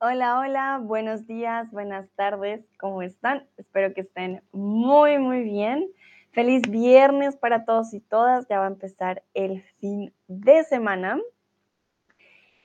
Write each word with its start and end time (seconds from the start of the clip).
Hola, 0.00 0.38
hola, 0.38 0.78
buenos 0.80 1.26
días, 1.26 1.68
buenas 1.72 2.08
tardes, 2.14 2.64
¿cómo 2.78 3.02
están? 3.02 3.48
Espero 3.56 3.92
que 3.94 4.02
estén 4.02 4.44
muy, 4.52 5.18
muy 5.18 5.42
bien. 5.42 5.90
Feliz 6.30 6.62
viernes 6.70 7.36
para 7.36 7.64
todos 7.64 7.92
y 7.92 7.98
todas, 7.98 8.46
ya 8.46 8.60
va 8.60 8.66
a 8.66 8.68
empezar 8.68 9.24
el 9.34 9.60
fin 9.80 10.14
de 10.28 10.62
semana. 10.62 11.18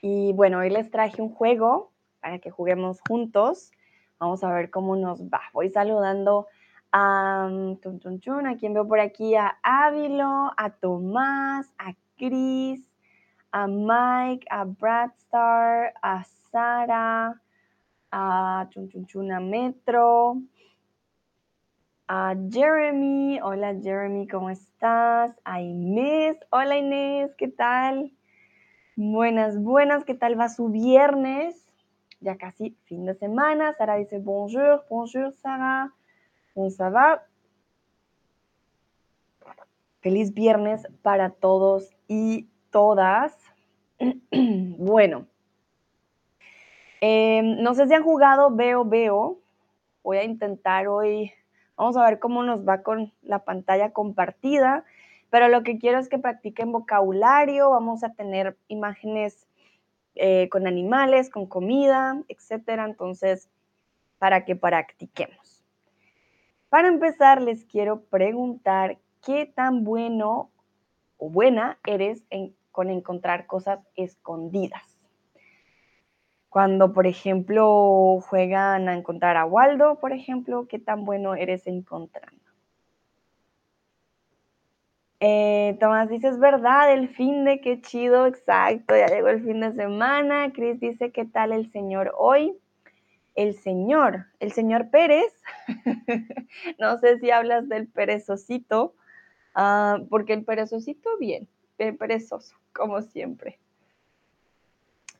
Y 0.00 0.32
bueno, 0.34 0.60
hoy 0.60 0.70
les 0.70 0.92
traje 0.92 1.20
un 1.20 1.28
juego 1.28 1.90
para 2.20 2.38
que 2.38 2.52
juguemos 2.52 3.00
juntos. 3.08 3.72
Vamos 4.20 4.44
a 4.44 4.52
ver 4.52 4.70
cómo 4.70 4.94
nos 4.94 5.20
va. 5.22 5.40
Voy 5.52 5.70
saludando 5.70 6.46
a, 6.92 7.48
um, 7.50 8.46
a 8.46 8.56
quien 8.56 8.74
veo 8.74 8.86
por 8.86 9.00
aquí, 9.00 9.34
a 9.34 9.58
Ávilo, 9.64 10.52
a 10.56 10.70
Tomás, 10.70 11.68
a 11.78 11.94
Cris, 12.16 12.88
a 13.54 13.68
Mike, 13.68 14.44
a 14.50 14.64
Bradstar, 14.64 15.94
a 16.02 16.24
Sara, 16.50 17.40
a 18.10 18.66
Chunchunchuna 18.70 19.38
Metro, 19.38 20.42
a 22.08 22.34
Jeremy. 22.50 23.38
Hola 23.40 23.76
Jeremy, 23.80 24.26
¿cómo 24.26 24.50
estás? 24.50 25.38
A 25.44 25.60
Inés. 25.60 26.36
Hola 26.50 26.78
Inés, 26.78 27.32
¿qué 27.38 27.46
tal? 27.46 28.10
Buenas, 28.96 29.56
buenas, 29.62 30.04
¿qué 30.04 30.14
tal 30.14 30.38
va 30.38 30.48
su 30.48 30.70
viernes? 30.70 31.54
Ya 32.20 32.36
casi 32.36 32.76
fin 32.86 33.06
de 33.06 33.14
semana. 33.14 33.72
Sara 33.74 33.94
dice 33.94 34.18
bonjour, 34.18 34.84
bonjour 34.90 35.32
Sara. 35.32 35.92
¿Cómo 36.54 36.70
ça 36.70 36.90
va? 36.90 37.22
Feliz 40.00 40.34
viernes 40.34 40.88
para 41.02 41.30
todos 41.30 41.94
y 42.08 42.48
todas. 42.74 43.43
bueno, 44.78 45.26
Em, 47.06 47.60
no 47.62 47.74
sé 47.74 47.86
si 47.86 47.92
han 47.92 48.02
jugado 48.02 48.50
Veo 48.50 48.82
Veo. 48.86 49.38
Voy 50.02 50.16
a 50.16 50.24
intentar 50.24 50.88
hoy, 50.88 51.32
vamos 51.76 51.98
a 51.98 52.04
ver 52.06 52.18
cómo 52.18 52.42
nos 52.42 52.66
va 52.66 52.82
con 52.82 53.12
la 53.20 53.44
pantalla 53.44 53.92
compartida, 53.92 54.86
pero 55.28 55.48
lo 55.48 55.62
que 55.64 55.78
quiero 55.78 55.98
es 55.98 56.08
que 56.08 56.18
practiquen 56.18 56.72
vocabulario, 56.72 57.68
vamos 57.68 58.04
a 58.04 58.14
tener 58.14 58.56
imágenes 58.68 59.46
eh, 60.14 60.48
con 60.48 60.66
animales, 60.66 61.28
con 61.28 61.46
comida, 61.46 62.22
etcétera. 62.28 62.86
Entonces, 62.86 63.50
para 64.18 64.46
que 64.46 64.56
practiquemos. 64.56 65.62
Para 66.70 66.88
empezar, 66.88 67.42
les 67.42 67.66
quiero 67.66 68.00
preguntar 68.04 68.96
qué 69.22 69.44
tan 69.44 69.84
bueno 69.84 70.50
o 71.18 71.28
buena 71.28 71.78
eres 71.86 72.24
con 72.74 72.90
encontrar 72.90 73.46
cosas 73.46 73.78
escondidas. 73.94 74.82
Cuando, 76.48 76.92
por 76.92 77.06
ejemplo, 77.06 78.18
juegan 78.28 78.88
a 78.88 78.96
encontrar 78.96 79.36
a 79.36 79.44
Waldo, 79.44 80.00
por 80.00 80.12
ejemplo, 80.12 80.66
¿qué 80.66 80.80
tan 80.80 81.04
bueno 81.04 81.36
eres 81.36 81.68
encontrando? 81.68 82.42
Eh, 85.20 85.76
Tomás 85.78 86.08
dice, 86.08 86.26
es 86.26 86.40
verdad, 86.40 86.92
el 86.92 87.10
fin 87.10 87.44
de 87.44 87.60
qué 87.60 87.80
chido, 87.80 88.26
exacto, 88.26 88.96
ya 88.96 89.06
llegó 89.06 89.28
el 89.28 89.44
fin 89.44 89.60
de 89.60 89.72
semana. 89.74 90.52
Cris 90.52 90.80
dice, 90.80 91.12
¿qué 91.12 91.24
tal 91.24 91.52
el 91.52 91.70
señor 91.70 92.12
hoy? 92.18 92.58
El 93.36 93.54
señor, 93.54 94.26
el 94.40 94.50
señor 94.50 94.90
Pérez, 94.90 95.32
no 96.80 96.98
sé 96.98 97.20
si 97.20 97.30
hablas 97.30 97.68
del 97.68 97.86
perezosito, 97.86 98.96
ah, 99.54 100.00
porque 100.10 100.32
el 100.32 100.44
perezosito, 100.44 101.16
bien, 101.18 101.48
perezoso, 101.76 102.56
como 102.72 103.02
siempre. 103.02 103.58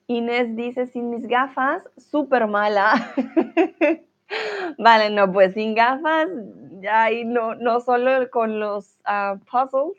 Inés 0.06 0.55
dice, 0.55 0.86
sin 0.86 1.11
mis 1.11 1.27
gafas, 1.27 1.83
súper 1.96 2.46
mala. 2.46 3.14
vale, 4.79 5.11
no, 5.11 5.33
pues 5.33 5.55
sin 5.55 5.74
gafas, 5.74 6.29
ya 6.80 7.05
ahí 7.05 7.24
no, 7.24 7.55
no 7.55 7.80
solo 7.80 8.30
con 8.30 8.61
los 8.61 8.98
ah, 9.05 9.39
puzzles, 9.51 9.96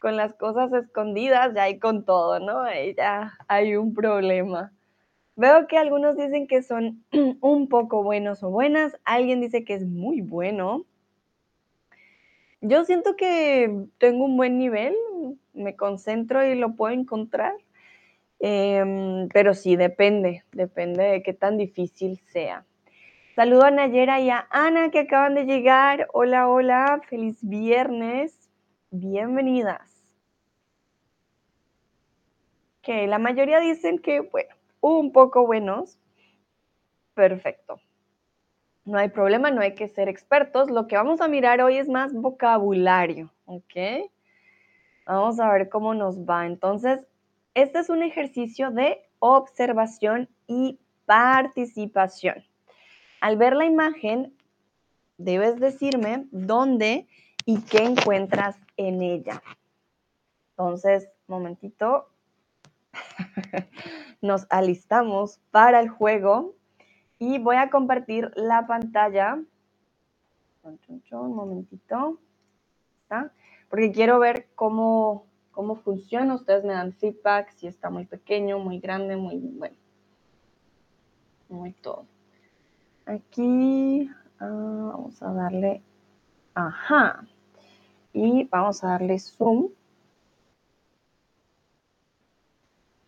con 0.00 0.16
las 0.16 0.34
cosas 0.34 0.72
escondidas, 0.72 1.54
ya 1.54 1.64
hay 1.64 1.78
con 1.78 2.04
todo, 2.04 2.38
¿no? 2.40 2.60
Ahí 2.60 2.94
ya 2.94 3.38
hay 3.48 3.76
un 3.76 3.94
problema. 3.94 4.72
Veo 5.36 5.66
que 5.66 5.78
algunos 5.78 6.16
dicen 6.16 6.46
que 6.46 6.62
son 6.62 7.04
un 7.40 7.68
poco 7.68 8.02
buenos 8.02 8.42
o 8.42 8.50
buenas, 8.50 8.98
alguien 9.04 9.40
dice 9.40 9.64
que 9.64 9.74
es 9.74 9.86
muy 9.86 10.20
bueno. 10.20 10.84
Yo 12.60 12.84
siento 12.84 13.14
que 13.16 13.86
tengo 13.98 14.24
un 14.24 14.36
buen 14.36 14.58
nivel, 14.58 14.94
me 15.52 15.76
concentro 15.76 16.44
y 16.44 16.56
lo 16.56 16.74
puedo 16.74 16.92
encontrar. 16.92 17.54
Em, 18.40 19.28
pero 19.28 19.54
sí, 19.54 19.76
depende, 19.76 20.44
depende 20.52 21.04
de 21.04 21.22
qué 21.22 21.32
tan 21.34 21.56
difícil 21.56 22.20
sea. 22.26 22.64
Saludo 23.36 23.64
a 23.64 23.70
Nayera 23.70 24.20
y 24.20 24.30
a 24.30 24.48
Ana 24.50 24.90
que 24.90 25.00
acaban 25.00 25.34
de 25.34 25.44
llegar. 25.44 26.08
Hola, 26.12 26.48
hola, 26.48 27.00
feliz 27.08 27.38
viernes. 27.42 28.50
Bienvenidas. 28.90 29.88
Que 32.82 33.06
la 33.06 33.18
mayoría 33.18 33.60
dicen 33.60 33.98
que, 33.98 34.20
bueno, 34.20 34.54
un 34.80 35.12
poco 35.12 35.46
buenos. 35.46 35.98
Perfecto. 37.14 37.80
No 38.88 38.96
hay 38.96 39.10
problema, 39.10 39.50
no 39.50 39.60
hay 39.60 39.74
que 39.74 39.86
ser 39.86 40.08
expertos. 40.08 40.70
Lo 40.70 40.86
que 40.86 40.96
vamos 40.96 41.20
a 41.20 41.28
mirar 41.28 41.60
hoy 41.60 41.76
es 41.76 41.90
más 41.90 42.14
vocabulario, 42.14 43.30
¿ok? 43.44 44.08
Vamos 45.04 45.38
a 45.38 45.52
ver 45.52 45.68
cómo 45.68 45.92
nos 45.92 46.20
va. 46.20 46.46
Entonces, 46.46 47.06
este 47.52 47.80
es 47.80 47.90
un 47.90 48.02
ejercicio 48.02 48.70
de 48.70 49.06
observación 49.18 50.30
y 50.46 50.78
participación. 51.04 52.42
Al 53.20 53.36
ver 53.36 53.56
la 53.56 53.66
imagen, 53.66 54.34
debes 55.18 55.60
decirme 55.60 56.26
dónde 56.30 57.06
y 57.44 57.60
qué 57.60 57.84
encuentras 57.84 58.56
en 58.78 59.02
ella. 59.02 59.42
Entonces, 60.52 61.10
momentito, 61.26 62.08
nos 64.22 64.46
alistamos 64.48 65.40
para 65.50 65.78
el 65.80 65.90
juego 65.90 66.54
y 67.18 67.38
voy 67.38 67.56
a 67.56 67.70
compartir 67.70 68.30
la 68.36 68.66
pantalla. 68.66 69.38
Un 70.62 71.34
momentito. 71.34 72.18
Porque 73.70 73.92
quiero 73.92 74.18
ver 74.18 74.48
cómo 74.54 75.28
cómo 75.58 75.74
funciona. 75.74 76.36
Ustedes 76.36 76.62
me 76.62 76.72
dan 76.72 76.92
feedback 76.92 77.50
si 77.50 77.66
está 77.66 77.90
muy 77.90 78.04
pequeño, 78.04 78.60
muy 78.60 78.78
grande, 78.78 79.16
muy 79.16 79.38
bueno. 79.38 79.74
Muy 81.48 81.72
todo. 81.72 82.06
Aquí 83.04 84.08
ah, 84.38 84.92
vamos 84.92 85.20
a 85.20 85.32
darle, 85.32 85.82
ajá. 86.54 87.26
Y 88.12 88.44
vamos 88.44 88.84
a 88.84 88.90
darle 88.90 89.18
zoom. 89.18 89.70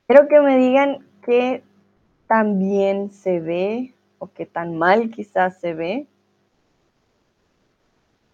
Quiero 0.08 0.26
que 0.26 0.40
me 0.40 0.58
digan 0.58 1.06
qué 1.22 1.62
tan 2.26 2.58
bien 2.58 3.12
se 3.12 3.38
ve 3.38 3.94
o 4.20 4.32
qué 4.32 4.46
tan 4.46 4.78
mal 4.78 5.10
quizás 5.10 5.58
se 5.58 5.74
ve. 5.74 6.06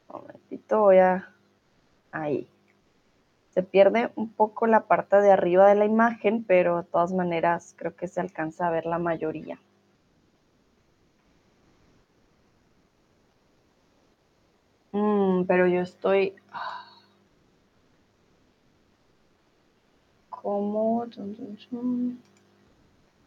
Un 0.09 0.21
momentito, 0.21 0.81
voy 0.83 0.99
a... 0.99 1.33
Ahí 2.13 2.47
se 3.57 3.63
pierde 3.63 4.13
un 4.17 4.29
poco 4.29 4.67
la 4.67 4.81
parte 4.87 5.17
de 5.23 5.33
arriba 5.33 5.67
de 5.67 5.77
la 5.77 5.87
imagen, 5.87 6.45
pero 6.45 6.77
de 6.83 6.85
todas 6.85 7.15
maneras 7.15 7.75
creo 7.79 7.97
que 7.97 8.07
se 8.07 8.21
alcanza 8.21 8.67
a 8.67 8.71
ver 8.71 8.85
la 8.85 8.99
mayoría. 8.99 9.59
Mm, 14.93 15.45
pero 15.47 15.67
yo 15.67 15.81
estoy... 15.81 16.35
¿Cómo? 20.29 21.07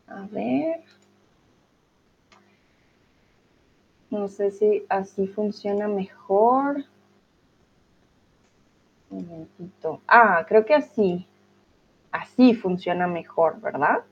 A 0.08 0.28
ver. 0.32 0.84
No 4.12 4.28
sé 4.28 4.52
si 4.52 4.86
así 4.90 5.28
funciona 5.28 5.88
mejor. 5.88 6.86
Un 9.10 9.28
momentito. 9.28 10.02
Ah, 10.08 10.46
creo 10.48 10.66
que 10.66 10.74
así. 10.74 11.28
Así 12.12 12.56
funciona 12.56 13.08
mejor, 13.08 13.62
¿verdad? 13.62 14.04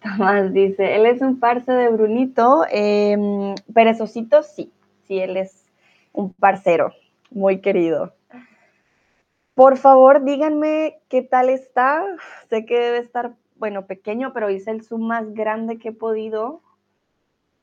Tomás 0.02 0.52
dice, 0.52 0.96
él 0.96 1.06
es 1.06 1.20
un 1.20 1.38
parce 1.38 1.70
de 1.70 1.88
Brunito. 1.88 2.64
Eh, 2.70 3.54
perezosito, 3.72 4.42
sí. 4.42 4.72
Sí, 5.04 5.18
él 5.18 5.36
es 5.36 5.70
un 6.12 6.32
parcero. 6.32 6.92
Muy 7.30 7.60
querido. 7.60 8.12
Por 9.54 9.76
favor, 9.76 10.24
díganme 10.24 11.00
qué 11.08 11.22
tal 11.22 11.48
está. 11.48 12.04
Sé 12.48 12.64
que 12.64 12.78
debe 12.78 12.98
estar, 12.98 13.36
bueno, 13.56 13.86
pequeño, 13.86 14.32
pero 14.32 14.50
hice 14.50 14.70
el 14.70 14.82
zoom 14.82 15.06
más 15.06 15.32
grande 15.34 15.78
que 15.78 15.90
he 15.90 15.92
podido. 15.92 16.62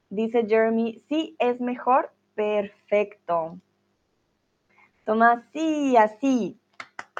Dice 0.09 0.45
Jeremy, 0.47 1.01
sí, 1.07 1.35
es 1.39 1.61
mejor. 1.61 2.11
Perfecto. 2.35 3.57
Tomás, 5.05 5.43
sí, 5.51 5.97
así. 5.97 6.59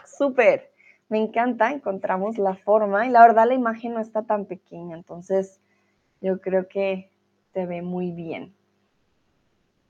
Súper. 0.05 0.71
me 1.09 1.17
encanta, 1.17 1.71
encontramos 1.71 2.37
la 2.37 2.55
forma 2.55 3.07
y 3.07 3.09
la 3.09 3.21
verdad 3.21 3.47
la 3.47 3.55
imagen 3.55 3.93
no 3.93 3.99
está 3.99 4.23
tan 4.23 4.45
pequeña, 4.45 4.95
entonces 4.95 5.59
yo 6.21 6.39
creo 6.39 6.67
que 6.67 7.09
se 7.53 7.65
ve 7.65 7.81
muy 7.81 8.11
bien. 8.11 8.53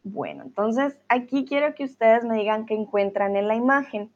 Bueno, 0.03 0.43
entonces 0.43 0.97
aquí 1.09 1.45
quiero 1.45 1.75
que 1.75 1.83
ustedes 1.83 2.23
me 2.23 2.37
digan 2.37 2.65
qué 2.65 2.73
encuentran 2.73 3.35
en 3.35 3.47
la 3.47 3.55
imagen. 3.55 4.11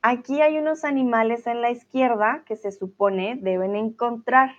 Aquí 0.00 0.40
hay 0.40 0.58
unos 0.58 0.84
animales 0.84 1.46
en 1.46 1.60
la 1.60 1.70
izquierda 1.70 2.42
que 2.46 2.56
se 2.56 2.72
supone 2.72 3.36
deben 3.36 3.76
encontrar. 3.76 4.50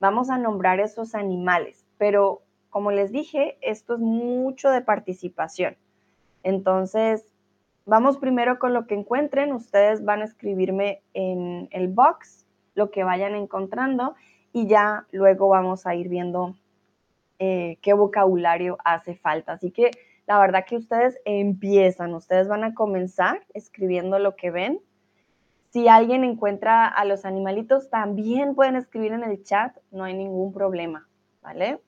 Vamos 0.00 0.28
a 0.28 0.36
nombrar 0.36 0.80
esos 0.80 1.14
animales, 1.14 1.81
pero 2.02 2.42
como 2.68 2.90
les 2.90 3.12
dije, 3.12 3.58
esto 3.60 3.94
es 3.94 4.00
mucho 4.00 4.70
de 4.70 4.80
participación. 4.80 5.76
Entonces, 6.42 7.24
vamos 7.86 8.16
primero 8.16 8.58
con 8.58 8.74
lo 8.74 8.88
que 8.88 8.96
encuentren. 8.96 9.52
Ustedes 9.52 10.04
van 10.04 10.20
a 10.20 10.24
escribirme 10.24 11.00
en 11.14 11.68
el 11.70 11.86
box 11.86 12.44
lo 12.74 12.90
que 12.90 13.04
vayan 13.04 13.36
encontrando 13.36 14.16
y 14.52 14.66
ya 14.66 15.06
luego 15.12 15.46
vamos 15.46 15.86
a 15.86 15.94
ir 15.94 16.08
viendo 16.08 16.56
eh, 17.38 17.78
qué 17.82 17.92
vocabulario 17.92 18.78
hace 18.84 19.14
falta. 19.14 19.52
Así 19.52 19.70
que 19.70 19.92
la 20.26 20.40
verdad 20.40 20.64
que 20.66 20.78
ustedes 20.78 21.20
empiezan, 21.24 22.14
ustedes 22.14 22.48
van 22.48 22.64
a 22.64 22.74
comenzar 22.74 23.46
escribiendo 23.54 24.18
lo 24.18 24.34
que 24.34 24.50
ven. 24.50 24.80
Si 25.70 25.86
alguien 25.86 26.24
encuentra 26.24 26.88
a 26.88 27.04
los 27.04 27.24
animalitos, 27.24 27.90
también 27.90 28.56
pueden 28.56 28.74
escribir 28.74 29.12
en 29.12 29.22
el 29.22 29.44
chat, 29.44 29.76
no 29.92 30.02
hay 30.02 30.14
ningún 30.14 30.52
problema, 30.52 31.08
¿vale? 31.42 31.78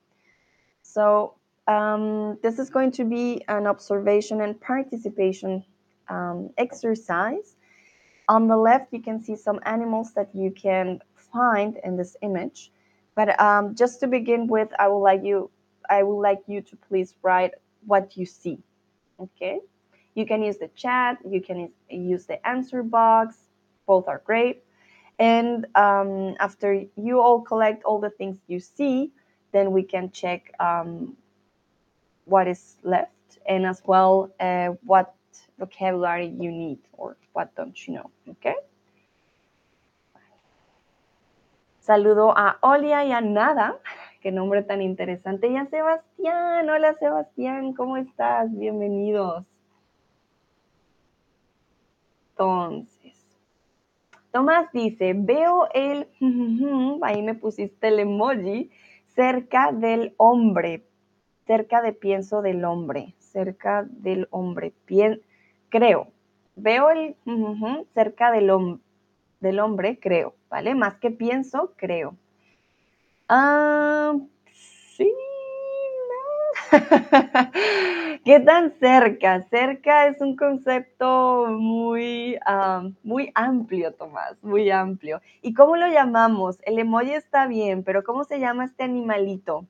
So, 0.85 1.35
um, 1.67 2.39
this 2.43 2.59
is 2.59 2.69
going 2.69 2.93
to 2.93 3.05
be 3.05 3.43
an 3.49 3.67
observation 3.67 4.43
and 4.43 4.61
participation 4.61 5.65
um, 6.09 6.51
exercise. 6.59 7.57
On 8.29 8.47
the 8.49 8.57
left, 8.57 8.93
you 8.93 9.01
can 9.01 9.23
see 9.23 9.35
some 9.35 9.61
animals 9.65 10.13
that 10.15 10.29
you 10.35 10.51
can 10.51 11.01
find 11.33 11.79
in 11.85 11.97
this 11.97 12.17
image. 12.23 12.71
But 13.15 13.41
um, 13.41 13.75
just 13.75 14.01
to 14.01 14.07
begin 14.07 14.47
with, 14.47 14.69
I 14.79 14.89
would 14.89 15.01
like 15.01 15.25
you, 15.25 15.51
I 15.89 16.03
would 16.03 16.21
like 16.21 16.43
you 16.47 16.61
to 16.61 16.77
please 16.77 17.15
write 17.23 17.53
what 17.87 18.17
you 18.17 18.27
see. 18.27 18.59
Okay. 19.19 19.61
You 20.15 20.27
can 20.27 20.43
use 20.43 20.59
the 20.59 20.69
chat. 20.69 21.19
You 21.29 21.41
can 21.41 21.71
use 21.89 22.27
the 22.27 22.47
answer 22.47 22.83
box. 22.83 23.37
Both 23.87 24.07
are 24.07 24.23
great. 24.25 24.65
And 25.19 25.67
um, 25.75 26.35
after 26.41 26.85
you 26.97 27.21
all 27.21 27.41
collect 27.41 27.85
all 27.85 28.01
the 28.01 28.11
things 28.11 28.39
you 28.49 28.61
see, 28.61 29.13
then 29.55 29.71
we 29.71 29.85
can 29.85 30.11
check 30.11 30.53
um, 30.59 31.17
what 32.25 32.49
is 32.49 32.77
left 32.83 33.39
and 33.47 33.65
as 33.65 33.81
well 33.87 34.29
uh, 34.41 34.71
what 34.85 35.15
vocabulary 35.59 36.27
you 36.27 36.51
need 36.51 36.79
or 36.93 37.17
what 37.33 37.55
don't 37.55 37.87
you 37.87 37.95
know. 37.95 38.11
Okay. 38.29 38.56
Saludo 41.81 42.33
a 42.37 42.59
Olia 42.62 43.05
y 43.05 43.12
a 43.12 43.21
Nada, 43.21 43.79
qué 44.23 44.33
nombre 44.33 44.62
tan 44.62 44.83
interesante, 44.83 45.49
y 45.49 45.57
a 45.57 45.67
Sebastián. 45.67 46.69
Hola 46.69 46.95
Sebastián, 46.95 47.75
¿cómo 47.75 47.97
estás? 47.97 48.50
Bienvenidos. 48.59 49.45
Entonces, 52.31 53.15
Tomás 54.33 54.73
dice, 54.73 55.12
veo 55.15 55.69
el, 55.73 56.09
ahí 57.03 57.23
me 57.23 57.35
pusiste 57.35 57.87
el 57.87 58.00
emoji, 58.00 58.71
cerca 59.14 59.72
del 59.72 60.14
hombre, 60.16 60.84
cerca 61.46 61.82
de 61.82 61.93
pienso 61.93 62.43
del 62.43 62.64
hombre, 62.64 63.14
cerca 63.19 63.84
del 63.88 64.28
hombre, 64.31 64.72
creo. 65.69 66.08
Veo 66.56 66.90
el 66.90 67.16
cerca 67.94 68.31
del 68.31 68.50
hombre 68.50 68.84
del 69.44 69.61
hombre, 69.61 69.99
creo, 70.00 70.34
¿vale? 70.49 70.75
Más 70.75 70.94
que 70.96 71.11
pienso, 71.11 71.75
creo. 71.76 72.16
Ah, 73.28 74.16
sí. 74.96 75.12
¿Qué 78.25 78.41
tan 78.41 78.73
cerca? 78.79 79.43
Cerca 79.43 80.06
es 80.06 80.21
un 80.21 80.37
concepto 80.37 81.47
muy, 81.50 82.38
ah, 82.47 82.88
muy 83.03 83.31
amplio, 83.35 83.93
Tomás, 83.93 84.43
muy 84.43 84.71
amplio. 84.71 85.21
¿Y 85.43 85.55
cómo 85.55 85.76
lo 85.76 85.87
llamamos? 85.88 86.59
El 86.62 86.79
emoji 86.79 87.12
está 87.12 87.47
bien, 87.47 87.82
pero 87.82 88.03
¿cómo 88.03 88.25
se 88.25 88.41
llama 88.41 88.65
este 88.65 88.85
animalito? 88.85 89.67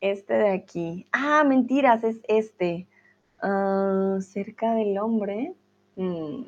Este 0.00 0.34
de 0.34 0.50
aquí. 0.50 1.06
Ah, 1.12 1.44
mentiras, 1.44 2.04
es 2.04 2.20
este. 2.28 2.86
Ah, 3.40 4.18
cerca 4.20 4.74
del 4.74 4.98
hombre. 4.98 5.54
Mm. 5.96 6.42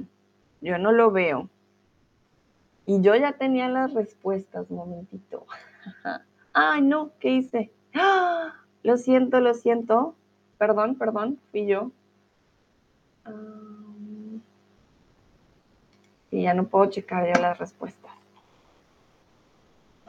Yo 0.60 0.78
no 0.78 0.92
lo 0.92 1.10
veo. 1.10 1.48
Y 2.86 3.00
yo 3.00 3.14
ya 3.14 3.32
tenía 3.32 3.68
las 3.68 3.94
respuestas, 3.94 4.70
momentito. 4.70 5.46
Ay, 6.52 6.82
no, 6.82 7.12
¿qué 7.20 7.30
hice? 7.30 7.70
Lo 8.82 8.96
siento, 8.96 9.40
lo 9.40 9.54
siento. 9.54 10.14
Perdón, 10.58 10.96
perdón, 10.96 11.38
fui 11.50 11.66
yo. 11.66 11.90
y 16.30 16.42
ya 16.42 16.54
no 16.54 16.64
puedo 16.64 16.86
checar 16.86 17.26
ya 17.26 17.40
las 17.40 17.58
respuestas. 17.58 18.10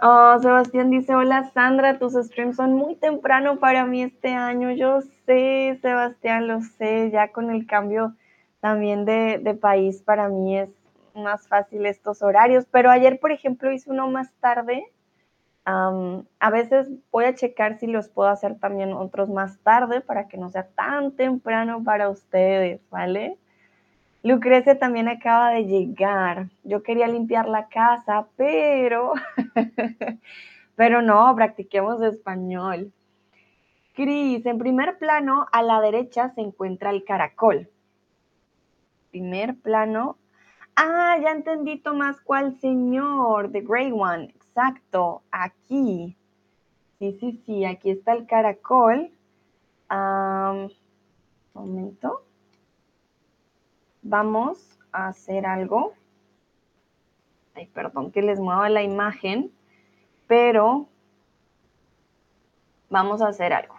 Oh, 0.03 0.39
Sebastián 0.41 0.89
dice, 0.89 1.13
hola 1.13 1.51
Sandra, 1.53 1.99
tus 1.99 2.13
streams 2.13 2.55
son 2.55 2.73
muy 2.73 2.95
temprano 2.95 3.59
para 3.59 3.85
mí 3.85 4.01
este 4.01 4.33
año. 4.33 4.71
Yo 4.71 5.01
sé, 5.25 5.77
Sebastián, 5.81 6.47
lo 6.47 6.61
sé, 6.61 7.11
ya 7.11 7.31
con 7.31 7.51
el 7.51 7.67
cambio 7.67 8.15
también 8.61 9.05
de, 9.05 9.57
país 9.59 10.01
para 10.01 10.27
mí 10.27 10.57
es 10.57 10.69
más 11.13 11.47
fácil 11.47 11.85
estos 11.85 12.21
horarios, 12.21 12.65
pero 12.71 12.89
ayer, 12.89 13.19
por 13.19 13.31
ejemplo, 13.31 13.71
hice 13.71 13.91
uno 13.91 14.09
más 14.09 14.31
tarde. 14.39 14.85
A 15.65 16.49
veces 16.51 16.89
voy 17.11 17.25
a 17.25 17.35
checar 17.35 17.79
si 17.79 17.87
los 17.87 18.09
puedo 18.09 18.29
hacer 18.29 18.59
también 18.59 18.93
otros 18.93 19.29
más 19.29 19.59
tarde 19.59 20.01
para 20.01 20.27
que 20.27 20.37
no 20.37 20.49
sea 20.49 20.67
tan 20.67 21.11
temprano 21.15 21.83
para 21.83 22.09
ustedes, 22.09 22.81
¿vale? 22.89 23.37
Lucrecia 24.23 24.77
también 24.77 25.07
acaba 25.07 25.51
de 25.51 25.65
llegar. 25.65 26.49
Yo 26.63 26.83
quería 26.83 27.07
limpiar 27.07 27.47
la 27.47 27.67
casa, 27.67 28.27
pero, 28.35 29.13
pero 30.75 31.01
no, 31.01 31.33
practiquemos 31.35 32.01
español. 32.01 32.91
Cris, 33.93 34.45
en 34.45 34.57
primer 34.57 34.97
plano, 34.97 35.47
a 35.51 35.61
la 35.61 35.81
derecha 35.81 36.29
se 36.29 36.41
encuentra 36.41 36.91
el 36.91 37.03
caracol 37.03 37.69
primer 39.11 39.59
plano. 39.59 40.17
Ah, 40.75 41.17
ya 41.21 41.31
entendí, 41.31 41.77
Tomás, 41.77 42.19
cuál 42.21 42.59
señor, 42.59 43.51
the 43.51 43.61
gray 43.61 43.91
one, 43.91 44.33
exacto, 44.51 45.23
aquí. 45.31 46.17
Sí, 46.99 47.17
sí, 47.19 47.41
sí, 47.45 47.65
aquí 47.65 47.91
está 47.91 48.13
el 48.13 48.27
caracol. 48.27 49.11
Un 49.89 50.71
momento. 51.53 52.23
Vamos 54.03 54.77
a 54.91 55.07
hacer 55.07 55.45
algo. 55.45 55.93
Ay, 57.55 57.67
perdón 57.67 58.11
que 58.11 58.21
les 58.21 58.39
mueva 58.39 58.69
la 58.69 58.83
imagen, 58.83 59.51
pero 60.27 60.87
vamos 62.89 63.21
a 63.21 63.27
hacer 63.29 63.53
algo. 63.53 63.75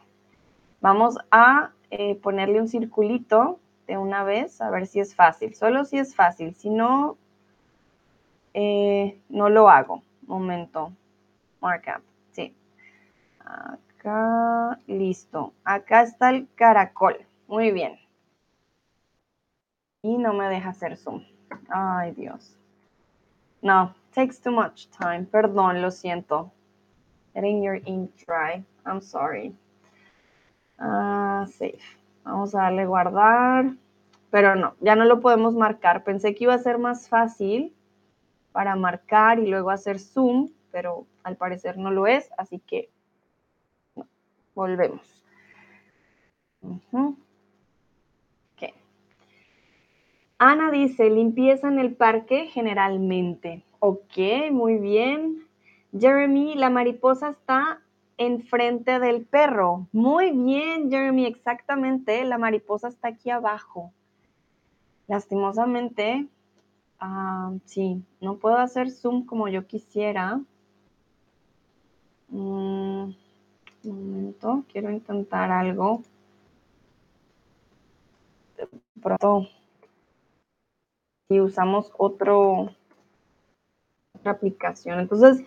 Vamos 0.80 1.16
a 1.30 1.72
eh, 1.90 2.16
ponerle 2.16 2.60
un 2.60 2.68
circulito 2.68 3.60
de 3.86 3.98
una 3.98 4.24
vez, 4.24 4.60
a 4.60 4.70
ver 4.70 4.86
si 4.86 5.00
es 5.00 5.14
fácil. 5.14 5.54
Solo 5.54 5.84
si 5.84 5.98
es 5.98 6.14
fácil, 6.14 6.54
si 6.54 6.70
no, 6.70 7.16
eh, 8.54 9.20
no 9.28 9.48
lo 9.48 9.70
hago. 9.70 10.02
Momento. 10.32 10.90
Markup, 11.60 12.02
sí. 12.30 12.54
Acá, 13.44 14.78
listo. 14.86 15.52
Acá 15.62 16.04
está 16.04 16.30
el 16.30 16.48
caracol. 16.54 17.18
Muy 17.48 17.70
bien. 17.70 17.98
Y 20.00 20.16
no 20.16 20.32
me 20.32 20.48
deja 20.48 20.70
hacer 20.70 20.96
zoom. 20.96 21.22
Ay, 21.68 22.12
Dios. 22.12 22.56
No, 23.60 23.94
takes 24.14 24.40
too 24.40 24.52
much 24.52 24.86
time. 24.88 25.24
Perdón, 25.24 25.82
lo 25.82 25.90
siento. 25.90 26.50
Getting 27.34 27.62
your 27.62 27.82
ink 27.84 28.10
dry. 28.26 28.64
I'm 28.86 29.02
sorry. 29.02 29.54
Ah, 30.78 31.44
safe. 31.46 31.82
Vamos 32.24 32.54
a 32.54 32.62
darle 32.62 32.86
guardar, 32.86 33.66
pero 34.30 34.56
no, 34.56 34.76
ya 34.80 34.96
no 34.96 35.04
lo 35.04 35.20
podemos 35.20 35.54
marcar. 35.54 36.04
Pensé 36.04 36.34
que 36.34 36.44
iba 36.44 36.54
a 36.54 36.58
ser 36.58 36.78
más 36.78 37.06
fácil 37.06 37.74
para 38.52 38.76
marcar 38.76 39.38
y 39.38 39.46
luego 39.46 39.70
hacer 39.70 39.98
zoom, 39.98 40.50
pero 40.70 41.06
al 41.22 41.36
parecer 41.36 41.78
no 41.78 41.90
lo 41.90 42.06
es, 42.06 42.30
así 42.36 42.58
que 42.58 42.90
volvemos. 44.54 45.22
Ana 50.44 50.72
dice, 50.72 51.08
limpieza 51.08 51.68
en 51.68 51.78
el 51.78 51.94
parque 51.94 52.46
generalmente. 52.46 53.62
Ok, 53.78 54.18
muy 54.50 54.76
bien. 54.76 55.46
Jeremy, 55.96 56.56
la 56.56 56.68
mariposa 56.68 57.30
está 57.30 57.80
enfrente 58.16 58.98
del 58.98 59.24
perro. 59.24 59.86
Muy 59.92 60.32
bien, 60.32 60.90
Jeremy, 60.90 61.26
exactamente. 61.26 62.24
La 62.24 62.38
mariposa 62.38 62.88
está 62.88 63.06
aquí 63.06 63.30
abajo. 63.30 63.92
Lastimosamente, 65.06 66.26
Ah, 67.04 67.50
sí, 67.64 68.00
no 68.20 68.38
puedo 68.38 68.58
hacer 68.58 68.88
zoom 68.88 69.26
como 69.26 69.48
yo 69.48 69.66
quisiera. 69.66 70.40
Mm, 72.28 73.12
un 73.84 74.10
momento, 74.12 74.64
quiero 74.70 74.88
intentar 74.88 75.50
algo. 75.50 76.02
Pronto, 79.02 79.48
si 81.28 81.40
usamos 81.40 81.90
otra 81.98 82.72
aplicación. 84.24 85.00
Entonces, 85.00 85.44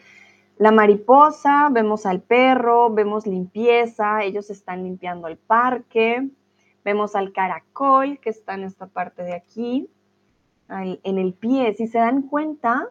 la 0.58 0.72
mariposa, 0.72 1.70
vemos 1.72 2.06
al 2.06 2.22
perro, 2.22 2.90
vemos 2.94 3.26
limpieza, 3.26 4.24
ellos 4.24 4.50
están 4.50 4.84
limpiando 4.84 5.30
el 5.30 5.38
parque, 5.38 6.30
vemos 6.84 7.16
al 7.16 7.32
caracol 7.32 8.20
que 8.20 8.32
está 8.32 8.56
en 8.56 8.66
esta 8.66 8.88
parte 8.88 9.24
de 9.24 9.36
aquí, 9.36 9.90
en 10.70 11.18
el 11.18 11.34
pie. 11.34 11.74
Si 11.74 11.88
se 11.88 12.00
dan 12.00 12.24
cuenta, 12.24 12.90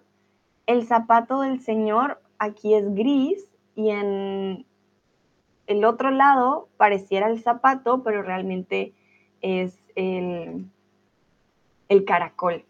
el 0.66 0.86
zapato 0.86 1.40
del 1.40 1.60
Señor 1.60 2.20
aquí 2.38 2.74
es 2.74 2.94
gris 2.94 3.46
y 3.74 3.90
en 3.90 4.66
el 5.66 5.84
otro 5.84 6.10
lado 6.10 6.68
pareciera 6.76 7.28
el 7.28 7.42
zapato, 7.42 8.02
pero 8.02 8.22
realmente 8.22 8.92
es 9.40 9.78
el, 9.94 10.66
el 11.88 12.04
caracol. 12.04 12.64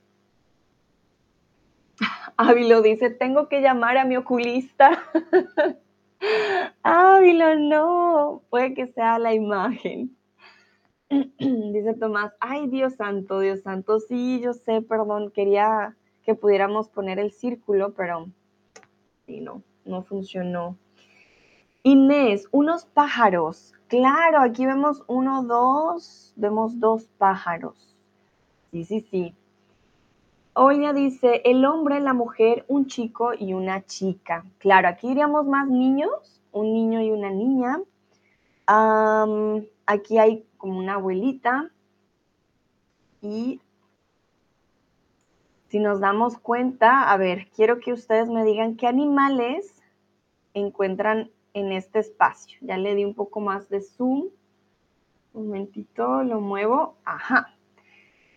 Ávilo 2.37 2.82
dice, 2.82 3.11
tengo 3.11 3.49
que 3.49 3.61
llamar 3.61 3.99
a 3.99 4.04
mi 4.04 4.16
oculista. 4.16 5.02
Ávilo, 6.82 7.54
no, 7.56 8.42
puede 8.50 8.75
que 8.75 8.87
sea 8.88 9.18
la 9.18 9.34
imagen. 9.34 10.16
dice 11.38 11.94
Tomás, 11.94 12.33
ay 12.40 12.68
Dios 12.68 12.94
santo, 12.94 13.40
Dios 13.40 13.61
santo, 13.61 14.00
sí, 14.00 14.40
yo 14.40 14.52
sé, 14.52 14.83
perdón, 14.83 15.30
quería 15.30 15.97
que 16.25 16.35
pudiéramos 16.35 16.88
poner 16.88 17.18
el 17.18 17.33
círculo, 17.33 17.92
pero 17.94 18.28
no, 19.26 19.62
no 19.85 20.02
funcionó. 20.02 20.76
Inés, 21.83 22.49
unos 22.50 22.87
pájaros. 22.87 23.75
Claro, 23.88 24.40
aquí 24.40 24.64
vemos 24.64 25.04
uno, 25.06 25.42
dos, 25.44 26.33
vemos 26.37 26.80
dos 26.80 27.04
pájaros. 27.18 27.94
Sí, 28.71 28.85
sí, 28.85 29.00
sí. 29.11 29.35
Oya 30.54 30.92
dice, 30.92 31.42
el 31.44 31.64
hombre, 31.64 32.00
la 32.00 32.14
mujer, 32.14 32.64
un 32.68 32.87
chico 32.87 33.33
y 33.38 33.52
una 33.54 33.85
chica. 33.85 34.44
Claro, 34.59 34.88
aquí 34.88 35.09
iríamos 35.09 35.47
más 35.47 35.68
niños, 35.68 36.40
un 36.52 36.73
niño 36.73 37.02
y 37.02 37.11
una 37.11 37.30
niña. 37.30 37.80
aquí 39.87 40.18
hay 40.18 40.47
como 40.64 40.78
una 40.78 40.94
abuelita. 40.94 41.71
Y 43.21 43.61
si 45.68 45.78
nos 45.78 46.00
damos 46.00 46.38
cuenta, 46.38 47.12
a 47.12 47.18
ver, 47.18 47.50
quiero 47.54 47.80
que 47.80 47.92
ustedes 47.92 48.30
me 48.30 48.44
digan 48.44 48.76
qué 48.76 48.87
animales 48.87 49.83
encuentran 50.54 51.30
en 51.52 51.71
este 51.71 51.99
espacio. 51.99 52.56
Ya 52.62 52.78
le 52.78 52.94
di 52.94 53.04
un 53.04 53.12
poco 53.12 53.40
más 53.40 53.68
de 53.68 53.83
zoom. 53.83 54.30
Un 55.35 55.49
momentito, 55.49 56.23
lo 56.23 56.40
muevo. 56.40 56.97
Ajá. 57.04 57.54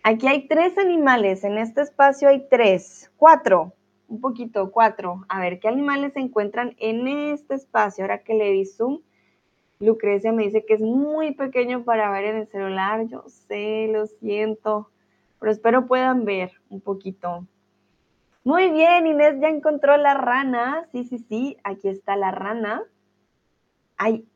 Aquí 0.02 0.28
hay 0.28 0.48
tres 0.48 0.76
animales, 0.76 1.44
en 1.44 1.56
este 1.56 1.80
espacio 1.80 2.28
hay 2.28 2.46
tres, 2.50 3.10
cuatro, 3.16 3.72
un 4.06 4.20
poquito, 4.20 4.70
cuatro. 4.70 5.24
A 5.30 5.40
ver, 5.40 5.60
¿qué 5.60 5.68
animales 5.68 6.12
se 6.12 6.20
encuentran 6.20 6.76
en 6.76 7.08
este 7.08 7.54
espacio? 7.54 8.04
Ahora 8.04 8.22
que 8.22 8.34
le 8.34 8.52
di 8.52 8.66
zoom, 8.66 9.00
Lucrecia 9.80 10.32
me 10.32 10.44
dice 10.44 10.64
que 10.64 10.74
es 10.74 10.80
muy 10.80 11.34
pequeño 11.34 11.84
para 11.84 12.10
ver 12.10 12.24
en 12.24 12.36
el 12.36 12.48
celular. 12.48 13.06
Yo 13.06 13.24
sé, 13.28 13.88
lo 13.92 14.06
siento, 14.06 14.90
pero 15.38 15.52
espero 15.52 15.86
puedan 15.86 16.24
ver 16.24 16.52
un 16.68 16.80
poquito. 16.80 17.46
Muy 18.44 18.70
bien, 18.70 19.06
Inés 19.06 19.40
ya 19.40 19.48
encontró 19.48 19.96
la 19.96 20.14
rana. 20.14 20.88
Sí, 20.90 21.04
sí, 21.04 21.18
sí, 21.18 21.56
aquí 21.62 21.88
está 21.88 22.16
la 22.16 22.30
rana. 22.30 22.82
Hay 23.96 24.26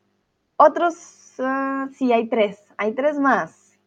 otros, 0.56 1.34
ah, 1.38 1.88
sí, 1.92 2.12
hay 2.12 2.28
tres, 2.28 2.62
hay 2.76 2.92
tres 2.92 3.18
más. 3.18 3.78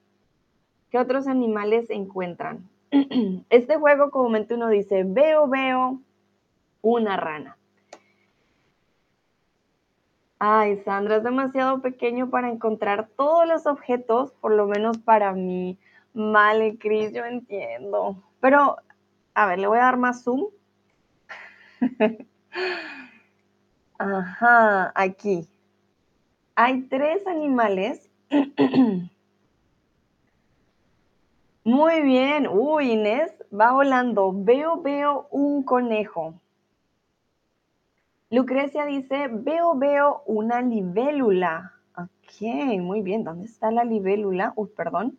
¿Qué 0.89 0.97
otros 0.97 1.27
animales 1.27 1.89
encuentran? 1.89 2.69
Este 3.50 3.77
juego 3.77 4.12
comúnmente 4.12 4.55
uno 4.55 4.69
dice, 4.69 5.03
veo, 5.05 5.47
veo 5.47 6.01
una 6.81 7.17
rana. 7.17 7.57
Ay, 10.39 10.77
Sandra, 10.83 11.17
es 11.17 11.23
demasiado 11.23 11.81
pequeño 11.81 12.29
para 12.29 12.49
encontrar 12.49 13.09
todos 13.15 13.47
los 13.47 13.65
objetos, 13.65 14.33
por 14.41 14.53
lo 14.53 14.67
menos 14.67 14.97
para 14.97 15.33
mí. 15.33 15.77
Vale, 16.13 16.77
Cris, 16.77 17.13
yo 17.13 17.25
entiendo. 17.25 18.23
Pero, 18.41 18.77
a 19.33 19.45
ver, 19.47 19.59
le 19.59 19.67
voy 19.67 19.77
a 19.79 19.83
dar 19.83 19.97
más 19.97 20.23
zoom. 20.23 20.49
Ajá, 23.97 24.91
aquí. 24.95 25.47
Hay 26.55 26.83
tres 26.83 27.25
animales 27.27 28.09
Muy 31.63 32.01
bien. 32.01 32.47
Uy, 32.47 32.91
Inés 32.91 33.31
va 33.51 33.71
volando. 33.71 34.31
Veo, 34.35 34.81
veo 34.81 35.27
un 35.31 35.63
conejo. 35.63 36.39
Lucrecia 38.32 38.86
dice, 38.86 39.27
veo, 39.32 39.75
veo 39.75 40.24
una 40.25 40.62
libélula. 40.62 41.74
Ok, 41.96 42.41
muy 42.79 43.01
bien. 43.01 43.24
¿Dónde 43.24 43.46
está 43.46 43.72
la 43.72 43.84
libélula? 43.84 44.53
Uy, 44.55 44.70
perdón. 44.75 45.17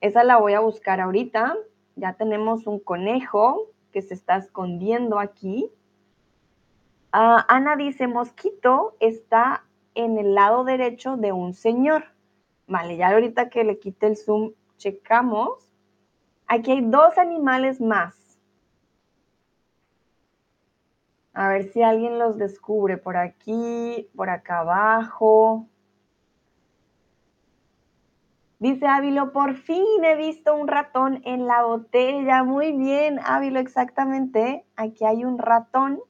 Esa 0.00 0.24
la 0.24 0.38
voy 0.38 0.54
a 0.54 0.60
buscar 0.60 1.00
ahorita. 1.00 1.54
Ya 1.96 2.14
tenemos 2.14 2.66
un 2.66 2.80
conejo 2.80 3.70
que 3.92 4.02
se 4.02 4.14
está 4.14 4.36
escondiendo 4.36 5.20
aquí. 5.20 5.70
Ah, 7.12 7.46
Ana 7.48 7.76
dice, 7.76 8.08
mosquito 8.08 8.96
está 8.98 9.64
en 9.94 10.18
el 10.18 10.34
lado 10.34 10.64
derecho 10.64 11.16
de 11.16 11.30
un 11.30 11.54
señor. 11.54 12.06
Vale, 12.66 12.96
ya 12.96 13.10
ahorita 13.10 13.50
que 13.50 13.62
le 13.62 13.78
quite 13.78 14.08
el 14.08 14.16
zoom 14.16 14.52
checamos, 14.78 15.70
aquí 16.48 16.72
hay 16.72 16.80
dos 16.80 17.16
animales 17.18 17.80
más. 17.80 18.23
A 21.34 21.48
ver 21.48 21.64
si 21.72 21.82
alguien 21.82 22.18
los 22.18 22.38
descubre 22.38 22.96
por 22.96 23.16
aquí, 23.16 24.08
por 24.14 24.30
acá 24.30 24.60
abajo. 24.60 25.66
Dice 28.58 28.86
Ávilo, 28.86 29.32
por 29.32 29.54
fin 29.54 30.04
he 30.04 30.16
visto 30.16 30.54
un 30.54 30.68
ratón 30.68 31.20
en 31.24 31.46
la 31.46 31.64
botella. 31.64 32.44
Muy 32.44 32.72
bien, 32.72 33.18
Ávilo, 33.24 33.60
exactamente. 33.60 34.64
Aquí 34.76 35.04
hay 35.04 35.24
un 35.24 35.38
ratón 35.38 36.00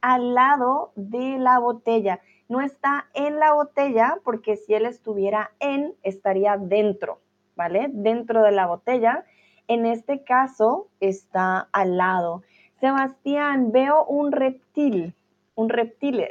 al 0.00 0.34
lado 0.34 0.92
de 0.94 1.38
la 1.38 1.58
botella. 1.58 2.20
No 2.48 2.60
está 2.60 3.08
en 3.14 3.38
la 3.38 3.54
botella 3.54 4.18
porque 4.24 4.56
si 4.56 4.74
él 4.74 4.86
estuviera 4.86 5.50
en, 5.58 5.94
estaría 6.02 6.56
dentro. 6.58 7.20
¿vale? 7.60 7.90
Dentro 7.92 8.42
de 8.42 8.52
la 8.52 8.66
botella. 8.66 9.26
En 9.68 9.84
este 9.84 10.24
caso 10.24 10.88
está 10.98 11.68
al 11.72 11.98
lado. 11.98 12.42
Sebastián, 12.80 13.72
veo 13.72 14.04
un 14.06 14.32
reptil, 14.32 15.14
un 15.54 15.68
reptil. 15.68 16.24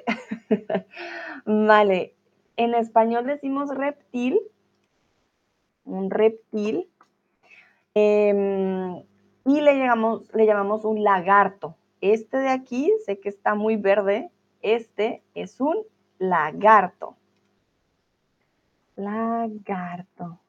vale, 1.46 2.16
en 2.58 2.74
español 2.74 3.26
decimos 3.26 3.70
reptil, 3.70 4.40
un 5.86 6.10
reptil. 6.10 6.90
Em, 7.94 9.04
y 9.46 9.62
le 9.62 9.74
le 9.76 10.46
llamamos 10.46 10.86
un 10.86 11.04
lagarto. 11.04 11.76
Este 12.02 12.38
de 12.38 12.50
aquí, 12.50 12.92
sé 13.06 13.20
que 13.20 13.30
está 13.30 13.56
muy 13.56 13.76
verde, 13.76 14.32
este 14.62 15.22
es 15.36 15.60
un 15.60 15.78
lagarto. 16.18 17.16
Lagarto. 18.96 20.40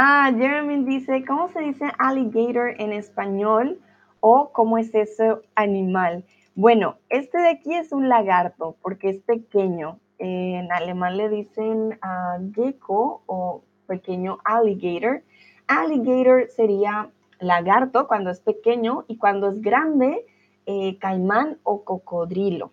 Ah, 0.00 0.30
Jeremy 0.32 0.84
dice, 0.84 1.24
¿cómo 1.26 1.48
se 1.48 1.58
dice 1.58 1.90
alligator 1.98 2.80
en 2.80 2.92
español? 2.92 3.80
¿O 4.20 4.52
cómo 4.52 4.78
es 4.78 4.94
ese 4.94 5.34
animal? 5.56 6.24
Bueno, 6.54 6.98
este 7.08 7.38
de 7.38 7.48
aquí 7.48 7.74
es 7.74 7.90
un 7.90 8.08
lagarto 8.08 8.76
porque 8.80 9.08
es 9.08 9.18
pequeño. 9.22 9.98
En 10.18 10.70
alemán 10.70 11.16
le 11.16 11.28
dicen 11.28 11.98
uh, 12.00 12.52
gecko 12.54 13.24
o 13.26 13.64
pequeño 13.88 14.38
alligator. 14.44 15.24
Alligator 15.66 16.46
sería 16.48 17.10
lagarto 17.40 18.06
cuando 18.06 18.30
es 18.30 18.38
pequeño 18.38 19.04
y 19.08 19.16
cuando 19.16 19.48
es 19.48 19.60
grande, 19.60 20.24
eh, 20.66 20.96
caimán 20.98 21.58
o 21.64 21.82
cocodrilo. 21.82 22.70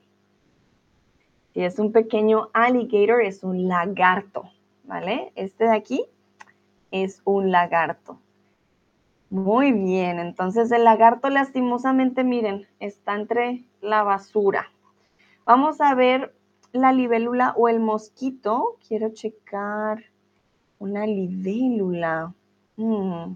Si 1.55 1.63
es 1.63 1.79
un 1.79 1.91
pequeño 1.91 2.49
alligator, 2.53 3.23
es 3.23 3.43
un 3.43 3.67
lagarto, 3.67 4.43
¿vale? 4.83 5.31
Este 5.33 5.63
de 5.63 5.75
aquí 5.75 6.05
es 7.03 7.21
un 7.25 7.51
lagarto. 7.51 8.19
Muy 9.29 9.73
bien, 9.73 10.19
entonces 10.19 10.71
el 10.71 10.85
lagarto 10.85 11.29
lastimosamente, 11.29 12.23
miren, 12.23 12.67
está 12.79 13.15
entre 13.15 13.65
la 13.81 14.03
basura. 14.03 14.71
Vamos 15.45 15.81
a 15.81 15.93
ver 15.93 16.33
la 16.71 16.93
libélula 16.93 17.53
o 17.57 17.67
el 17.67 17.79
mosquito. 17.79 18.77
Quiero 18.87 19.09
checar 19.09 20.03
una 20.79 21.05
libélula. 21.05 22.33
Mm. 22.77 23.35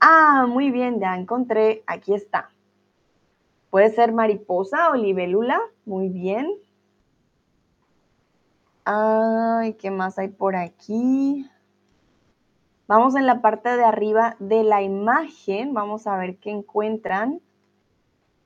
Ah, 0.00 0.46
muy 0.48 0.70
bien, 0.72 0.98
ya 0.98 1.16
encontré. 1.16 1.84
Aquí 1.86 2.12
está. 2.12 2.50
Puede 3.70 3.90
ser 3.90 4.12
mariposa 4.12 4.90
o 4.90 4.96
libélula. 4.96 5.60
Muy 5.84 6.08
bien. 6.08 6.48
Ay, 8.84 9.74
¿qué 9.74 9.92
más 9.92 10.18
hay 10.18 10.28
por 10.28 10.56
aquí? 10.56 11.48
Vamos 12.88 13.14
en 13.14 13.26
la 13.26 13.40
parte 13.40 13.76
de 13.76 13.84
arriba 13.84 14.36
de 14.38 14.64
la 14.64 14.82
imagen. 14.82 15.72
Vamos 15.72 16.06
a 16.06 16.16
ver 16.16 16.36
qué 16.38 16.50
encuentran. 16.50 17.40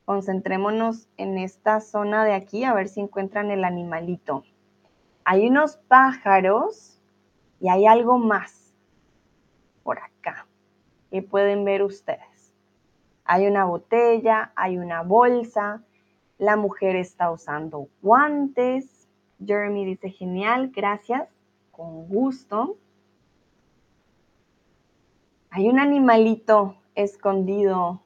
Concentrémonos 0.05 1.09
en 1.17 1.39
esta 1.39 1.81
zona 1.81 2.25
de 2.25 2.35
aquí 2.35 2.65
a 2.65 2.75
ver 2.75 2.89
si 2.89 3.01
encuentran 3.01 3.51
el 3.51 3.65
animalito. 3.65 4.45
Hay 5.25 5.49
unos 5.49 5.79
pájaros 5.79 7.01
y 7.61 7.69
hay 7.69 7.87
algo 7.87 8.19
más 8.19 8.75
por 9.83 9.99
acá 9.99 10.47
que 11.11 11.23
pueden 11.23 11.65
ver 11.65 11.83
ustedes. 11.83 12.55
Hay 13.25 13.47
una 13.47 13.65
botella, 13.65 14.53
hay 14.55 14.79
una 14.79 15.03
bolsa, 15.03 15.83
la 16.39 16.57
mujer 16.57 16.95
está 16.95 17.31
usando 17.33 17.89
guantes. 18.03 19.09
Jeremy 19.45 19.85
dice, 19.85 20.11
genial, 20.11 20.71
gracias, 20.75 21.29
con 21.73 22.07
gusto. 22.07 22.77
Hay 25.57 25.71
un 25.71 25.79
animalito 25.79 26.77
escondido 26.95 28.03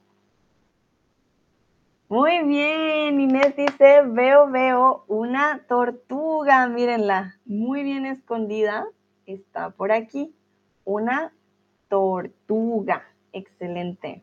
muy 2.08 2.44
bien, 2.44 3.20
Inés 3.20 3.56
dice, 3.56 4.02
veo, 4.06 4.48
veo 4.48 5.04
una 5.08 5.64
tortuga, 5.66 6.68
mírenla, 6.68 7.40
muy 7.44 7.82
bien 7.82 8.06
escondida, 8.06 8.86
está 9.26 9.70
por 9.70 9.90
aquí, 9.90 10.32
una 10.84 11.32
tortuga, 11.88 13.02
excelente. 13.32 14.22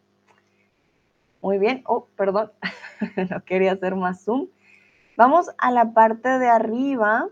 Muy 1.41 1.57
bien, 1.57 1.81
oh, 1.86 2.07
perdón, 2.15 2.53
no 3.29 3.43
quería 3.43 3.74
hacer 3.74 3.96
más 3.96 4.24
zoom. 4.24 4.48
Vamos 5.17 5.51
a 5.57 5.69
la 5.72 5.91
parte 5.91 6.39
de 6.39 6.48
arriba, 6.48 7.27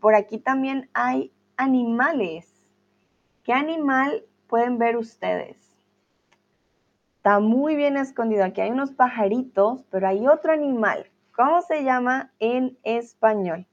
por 0.00 0.16
aquí 0.16 0.38
también 0.38 0.90
hay 0.92 1.32
animales. 1.56 2.66
¿Qué 3.44 3.52
animal 3.52 4.24
pueden 4.48 4.78
ver 4.78 4.96
ustedes? 4.96 5.56
Está 7.18 7.40
muy 7.40 7.76
bien 7.76 7.96
escondido. 7.96 8.44
Aquí 8.44 8.60
hay 8.60 8.70
unos 8.70 8.92
pajaritos, 8.92 9.84
pero 9.90 10.08
hay 10.08 10.26
otro 10.26 10.52
animal. 10.52 11.06
¿Cómo 11.36 11.62
se 11.62 11.84
llama 11.84 12.32
en 12.40 12.76
español? 12.82 13.66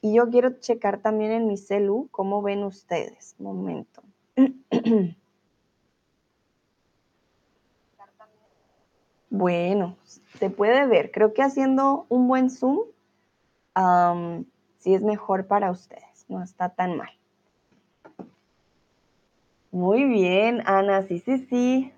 Y 0.00 0.14
yo 0.14 0.28
quiero 0.28 0.58
checar 0.60 0.98
también 0.98 1.30
en 1.32 1.46
mi 1.46 1.56
celu 1.56 2.08
cómo 2.10 2.42
ven 2.42 2.64
ustedes. 2.64 3.34
Momento. 3.38 4.02
Bueno, 9.28 9.98
se 10.38 10.48
puede 10.48 10.86
ver. 10.86 11.10
Creo 11.10 11.34
que 11.34 11.42
haciendo 11.42 12.06
un 12.08 12.26
buen 12.26 12.48
zoom, 12.48 12.78
sí 14.78 14.94
es 14.94 15.02
mejor 15.02 15.46
para 15.46 15.70
ustedes. 15.70 16.24
No 16.28 16.42
está 16.42 16.70
tan 16.70 16.96
mal. 16.96 17.10
Muy 19.76 20.04
bien, 20.06 20.62
Ana. 20.64 21.02
Sí, 21.02 21.18
sí, 21.18 21.36
sí. 21.50 21.92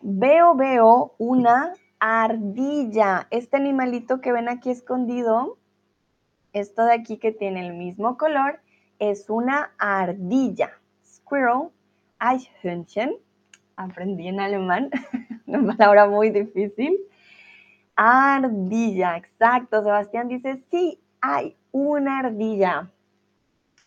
Veo, 0.00 0.54
veo 0.54 1.16
una 1.18 1.72
ardilla. 1.98 3.26
Este 3.32 3.56
animalito 3.56 4.20
que 4.20 4.30
ven 4.30 4.48
aquí 4.48 4.70
escondido, 4.70 5.58
esto 6.52 6.84
de 6.84 6.92
aquí 6.92 7.18
que 7.18 7.32
tiene 7.32 7.66
el 7.66 7.74
mismo 7.74 8.16
color, 8.16 8.60
es 9.00 9.28
una 9.28 9.72
ardilla. 9.78 10.78
Squirrel, 11.04 11.70
Eichhörnchen. 12.20 13.16
Aprendí 13.74 14.28
en 14.28 14.38
alemán, 14.38 14.90
una 15.46 15.76
palabra 15.76 16.06
muy 16.06 16.30
difícil. 16.30 16.96
Ardilla, 17.96 19.16
exacto. 19.16 19.82
Sebastián 19.82 20.28
dice, 20.28 20.62
sí, 20.70 21.00
hay 21.20 21.56
una 21.72 22.20
ardilla. 22.20 22.92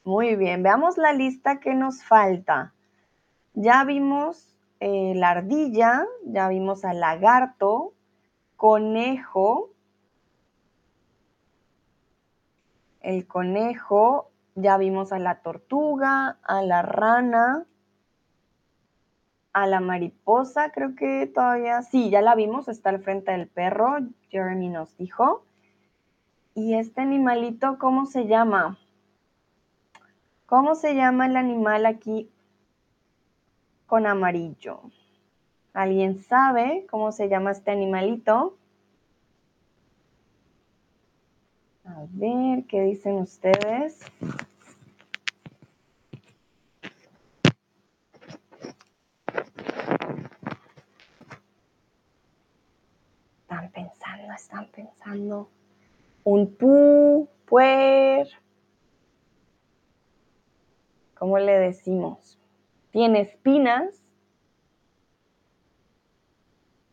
Muy 0.05 0.35
bien, 0.35 0.63
veamos 0.63 0.97
la 0.97 1.13
lista 1.13 1.61
que 1.61 1.75
nos 1.75 2.03
falta. 2.03 2.73
Ya 3.53 3.85
vimos 3.85 4.53
eh, 4.81 5.13
la 5.15 5.29
ardilla, 5.29 6.05
ya 6.25 6.49
vimos 6.49 6.83
al 6.83 6.99
lagarto, 6.99 7.93
conejo, 8.57 9.69
el 12.99 13.25
conejo, 13.27 14.29
ya 14.55 14.75
vimos 14.77 15.13
a 15.13 15.19
la 15.19 15.41
tortuga, 15.41 16.37
a 16.43 16.61
la 16.61 16.81
rana, 16.81 17.65
a 19.53 19.67
la 19.67 19.79
mariposa, 19.79 20.71
creo 20.71 20.95
que 20.95 21.27
todavía, 21.27 21.81
sí, 21.81 22.09
ya 22.09 22.21
la 22.21 22.35
vimos, 22.35 22.67
está 22.67 22.89
al 22.89 23.01
frente 23.01 23.31
del 23.31 23.47
perro, 23.47 23.99
Jeremy 24.29 24.67
nos 24.67 24.97
dijo. 24.97 25.45
¿Y 26.55 26.73
este 26.73 27.01
animalito 27.01 27.77
cómo 27.79 28.05
se 28.05 28.27
llama? 28.27 28.77
¿Cómo 30.53 30.75
se 30.75 30.93
llama 30.93 31.25
el 31.25 31.35
animal 31.35 31.87
aquí 31.87 32.29
con 33.87 34.05
amarillo. 34.05 34.81
¿Alguien 35.73 36.19
sabe 36.19 36.85
cómo 36.91 37.11
se 37.11 37.27
llama 37.27 37.49
este 37.49 37.71
animalito? 37.71 38.55
A 41.85 42.05
ver, 42.11 42.65
¿qué 42.65 42.81
dicen 42.81 43.15
ustedes? 43.15 43.99
Están 53.41 53.71
pensando, 53.71 54.33
están 54.35 54.67
pensando. 54.67 55.49
Un 56.23 56.55
pu, 56.55 56.92
¿Cómo 61.33 61.45
le 61.45 61.57
decimos? 61.57 62.37
Tiene 62.91 63.21
espinas. 63.21 64.03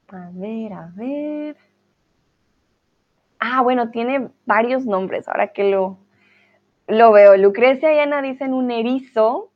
A 0.08 0.30
ver, 0.32 0.72
a 0.72 0.90
ver. 0.96 1.58
Ah, 3.38 3.60
bueno, 3.60 3.90
tiene 3.90 4.30
varios 4.46 4.86
nombres, 4.86 5.28
ahora 5.28 5.48
que 5.48 5.64
lo, 5.64 5.98
lo 6.86 7.12
veo. 7.12 7.36
Lucrecia 7.36 7.94
y 7.94 7.98
Ana 7.98 8.22
dicen 8.22 8.54
un 8.54 8.70
erizo. 8.70 9.52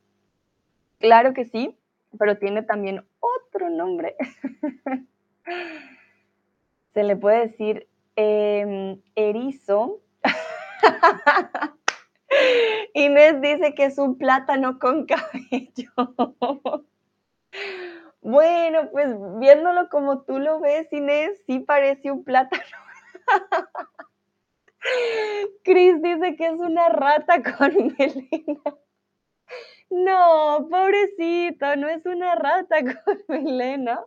Claro 0.99 1.33
que 1.33 1.45
sí, 1.45 1.75
pero 2.19 2.37
tiene 2.37 2.61
también 2.61 3.03
otro 3.19 3.71
nombre. 3.71 4.15
Se 6.93 7.01
le 7.01 7.15
puede 7.15 7.47
decir 7.47 7.87
em, 8.15 9.01
erizo. 9.15 10.01
Inés 12.95 13.41
dice 13.41 13.75
que 13.75 13.85
es 13.85 13.97
un 13.97 14.17
plátano 14.17 14.79
con 14.79 15.05
cabello. 15.05 15.91
Bueno, 18.21 18.89
pues 18.91 19.09
viéndolo 19.39 19.89
como 19.89 20.23
tú 20.23 20.39
lo 20.39 20.61
ves, 20.61 20.91
Inés, 20.93 21.43
sí 21.45 21.59
parece 21.59 22.09
un 22.09 22.23
plátano. 22.23 22.63
Cris 25.63 26.01
dice 26.01 26.37
que 26.37 26.47
es 26.47 26.59
una 26.59 26.87
rata 26.89 27.43
con 27.43 27.93
melena. 27.97 28.61
No, 29.89 30.67
pobrecito, 30.69 31.75
no 31.75 31.89
es 31.89 32.05
una 32.05 32.35
rata 32.35 32.77
con 32.81 33.23
melena. 33.27 34.05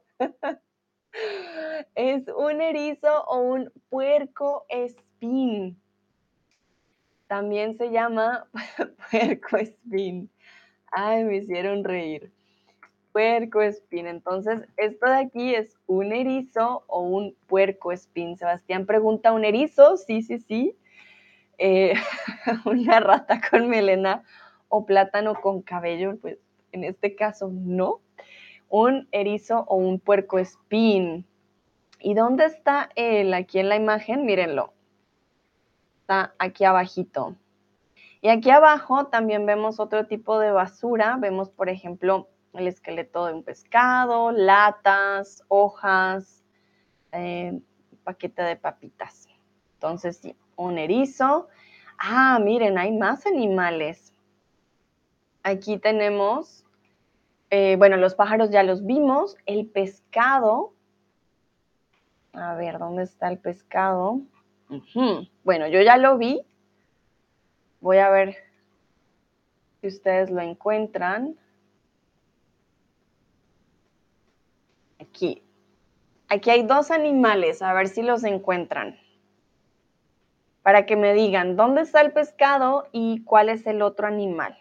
Es 1.94 2.26
un 2.28 2.60
erizo 2.62 3.22
o 3.24 3.38
un 3.40 3.70
puerco 3.90 4.64
espín. 4.68 5.80
También 7.28 7.76
se 7.76 7.90
llama 7.90 8.46
puerco 9.10 9.58
espín. 9.58 10.30
Ay, 10.90 11.24
me 11.24 11.36
hicieron 11.36 11.84
reír. 11.84 12.32
Puerco 13.12 13.60
espín. 13.60 14.06
Entonces, 14.06 14.62
esto 14.78 15.06
de 15.06 15.18
aquí 15.18 15.54
es 15.54 15.76
un 15.86 16.12
erizo 16.12 16.84
o 16.86 17.02
un 17.02 17.36
puerco 17.46 17.92
espín. 17.92 18.38
Sebastián 18.38 18.86
pregunta, 18.86 19.32
¿un 19.32 19.44
erizo? 19.44 19.98
Sí, 19.98 20.22
sí, 20.22 20.38
sí. 20.38 20.74
Eh, 21.58 21.92
una 22.64 22.98
rata 23.00 23.42
con 23.50 23.68
melena 23.68 24.24
o 24.68 24.86
plátano 24.86 25.34
con 25.34 25.60
cabello, 25.60 26.16
pues 26.22 26.38
en 26.72 26.84
este 26.84 27.14
caso 27.14 27.50
no. 27.52 28.00
Un 28.70 29.06
erizo 29.12 29.66
o 29.68 29.76
un 29.76 30.00
puerco 30.00 30.38
espín. 30.38 31.26
¿Y 32.00 32.14
dónde 32.14 32.46
está 32.46 32.88
él? 32.94 33.34
Aquí 33.34 33.58
en 33.58 33.68
la 33.68 33.76
imagen, 33.76 34.24
mírenlo 34.24 34.72
está 36.08 36.34
aquí 36.38 36.64
abajito. 36.64 37.36
Y 38.22 38.30
aquí 38.30 38.50
abajo 38.50 39.08
también 39.08 39.44
vemos 39.44 39.78
otro 39.78 40.06
tipo 40.06 40.38
de 40.38 40.50
basura. 40.50 41.18
Vemos, 41.20 41.50
por 41.50 41.68
ejemplo, 41.68 42.28
el 42.54 42.66
esqueleto 42.66 43.26
de 43.26 43.34
un 43.34 43.42
pescado, 43.44 44.32
latas, 44.32 45.44
hojas, 45.48 46.42
eh, 47.12 47.60
paquete 48.04 48.42
de 48.42 48.56
papitas. 48.56 49.28
Entonces, 49.74 50.16
sí, 50.16 50.34
un 50.56 50.78
erizo. 50.78 51.48
Ah, 51.98 52.38
miren, 52.42 52.78
hay 52.78 52.92
más 52.92 53.26
animales. 53.26 54.14
Aquí 55.42 55.78
tenemos 55.78 56.64
Eh, 57.50 57.76
bueno, 57.78 57.96
los 57.96 58.14
pájaros 58.14 58.50
ya 58.50 58.62
los 58.62 58.84
vimos. 58.84 59.36
El 59.46 59.66
pescado. 59.68 60.74
A 62.32 62.54
ver, 62.54 62.78
¿dónde 62.78 63.04
está 63.04 63.28
el 63.28 63.38
pescado? 63.38 64.22
Bueno, 65.44 65.68
yo 65.68 65.80
ya 65.82 65.96
lo 65.96 66.18
vi. 66.18 66.42
Voy 67.80 67.98
a 67.98 68.10
ver 68.10 68.36
si 69.80 69.88
ustedes 69.88 70.30
lo 70.30 70.40
encuentran. 70.40 71.36
Aquí. 74.98 75.42
Aquí 76.28 76.50
hay 76.50 76.62
dos 76.64 76.90
animales, 76.90 77.62
a 77.62 77.72
ver 77.72 77.88
si 77.88 78.02
los 78.02 78.24
encuentran. 78.24 78.98
Para 80.62 80.84
que 80.84 80.96
me 80.96 81.14
digan 81.14 81.56
dónde 81.56 81.82
está 81.82 82.02
el 82.02 82.12
pescado 82.12 82.88
y 82.92 83.24
cuál 83.24 83.48
es 83.48 83.66
el 83.66 83.80
otro 83.80 84.06
animal. 84.06 84.56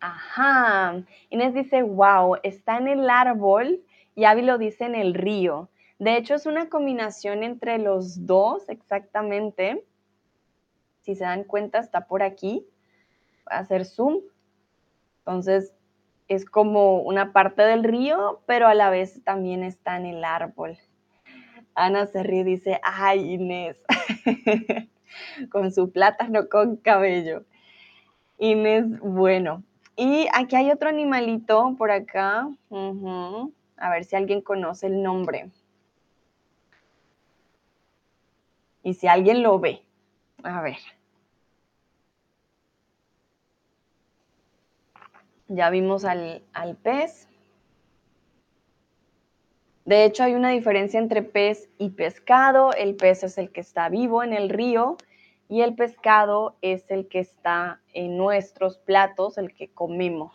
Ajá. 0.00 1.04
Inés 1.28 1.54
dice, 1.54 1.82
wow, 1.82 2.36
está 2.42 2.78
en 2.78 2.88
el 2.88 3.08
árbol 3.10 3.82
y 4.14 4.24
Avi 4.24 4.42
lo 4.42 4.58
dice 4.58 4.84
en 4.84 4.94
el 4.94 5.14
río. 5.14 5.68
De 5.98 6.16
hecho, 6.16 6.34
es 6.34 6.46
una 6.46 6.70
combinación 6.70 7.42
entre 7.42 7.78
los 7.78 8.26
dos 8.26 8.68
exactamente. 8.70 9.84
Si 11.02 11.14
se 11.14 11.24
dan 11.24 11.44
cuenta, 11.44 11.78
está 11.78 12.06
por 12.06 12.22
aquí. 12.22 12.66
Voy 13.44 13.54
a 13.54 13.58
hacer 13.58 13.84
zoom. 13.84 14.20
Entonces, 15.18 15.74
es 16.28 16.46
como 16.46 17.02
una 17.02 17.32
parte 17.32 17.62
del 17.62 17.84
río, 17.84 18.40
pero 18.46 18.68
a 18.68 18.74
la 18.74 18.88
vez 18.88 19.22
también 19.24 19.62
está 19.62 19.98
en 19.98 20.06
el 20.06 20.24
árbol. 20.24 20.78
Ana 21.74 22.06
se 22.06 22.22
ríe 22.22 22.40
y 22.40 22.44
dice, 22.44 22.80
ay 22.82 23.34
Inés, 23.34 23.82
con 25.50 25.72
su 25.72 25.92
plátano 25.92 26.48
con 26.48 26.76
cabello. 26.76 27.44
Inés, 28.38 28.86
bueno, 29.00 29.62
y 30.02 30.28
aquí 30.32 30.56
hay 30.56 30.70
otro 30.70 30.88
animalito 30.88 31.74
por 31.76 31.90
acá. 31.90 32.48
A 32.70 33.90
ver 33.90 34.04
si 34.06 34.16
alguien 34.16 34.40
conoce 34.40 34.86
el 34.86 35.02
nombre. 35.02 35.50
Y 38.82 38.94
si 38.94 39.08
alguien 39.08 39.42
lo 39.42 39.60
ve. 39.60 39.82
A 40.42 40.62
ver. 40.62 40.78
Ya 45.48 45.68
vimos 45.68 46.06
al, 46.06 46.42
al 46.54 46.76
pez. 46.76 47.28
De 49.84 50.06
hecho, 50.06 50.22
hay 50.22 50.32
una 50.32 50.48
diferencia 50.48 50.98
entre 50.98 51.20
pez 51.20 51.68
y 51.76 51.90
pescado. 51.90 52.72
El 52.72 52.96
pez 52.96 53.22
es 53.22 53.36
el 53.36 53.52
que 53.52 53.60
está 53.60 53.90
vivo 53.90 54.22
en 54.22 54.32
el 54.32 54.48
río 54.48 54.96
y 55.50 55.62
el 55.62 55.74
pescado 55.74 56.56
es 56.62 56.90
el 56.90 57.08
que 57.08 57.18
está 57.18 57.82
en 57.92 58.16
nuestros 58.16 58.78
platos, 58.78 59.36
el 59.36 59.52
que 59.52 59.68
comemos. 59.68 60.32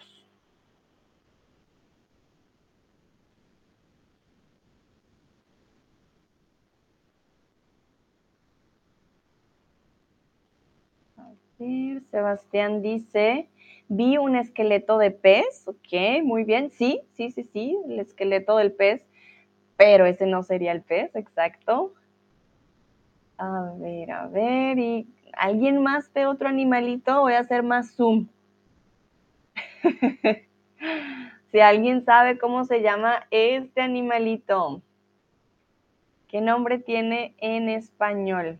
Sebastián 12.11 12.81
dice, 12.81 13.49
vi 13.87 14.17
un 14.17 14.35
esqueleto 14.35 14.97
de 14.97 15.11
pez, 15.11 15.67
ok, 15.67 16.23
muy 16.23 16.43
bien, 16.43 16.69
sí, 16.69 17.01
sí, 17.13 17.31
sí, 17.31 17.43
sí, 17.43 17.77
el 17.87 17.99
esqueleto 17.99 18.57
del 18.57 18.73
pez, 18.73 19.01
pero 19.77 20.05
ese 20.05 20.27
no 20.27 20.43
sería 20.43 20.71
el 20.71 20.81
pez, 20.81 21.15
exacto. 21.15 21.93
A 23.37 23.73
ver, 23.77 24.11
a 24.11 24.27
ver, 24.27 24.79
y 24.79 25.07
¿alguien 25.33 25.83
más 25.83 26.11
ve 26.13 26.25
otro 26.25 26.47
animalito? 26.47 27.21
Voy 27.21 27.33
a 27.33 27.39
hacer 27.39 27.63
más 27.63 27.91
zoom. 27.95 28.27
si 31.51 31.59
alguien 31.59 32.05
sabe 32.05 32.37
cómo 32.37 32.63
se 32.63 32.81
llama 32.81 33.27
este 33.31 33.81
animalito, 33.81 34.81
¿qué 36.29 36.39
nombre 36.39 36.79
tiene 36.79 37.35
en 37.39 37.67
español? 37.67 38.59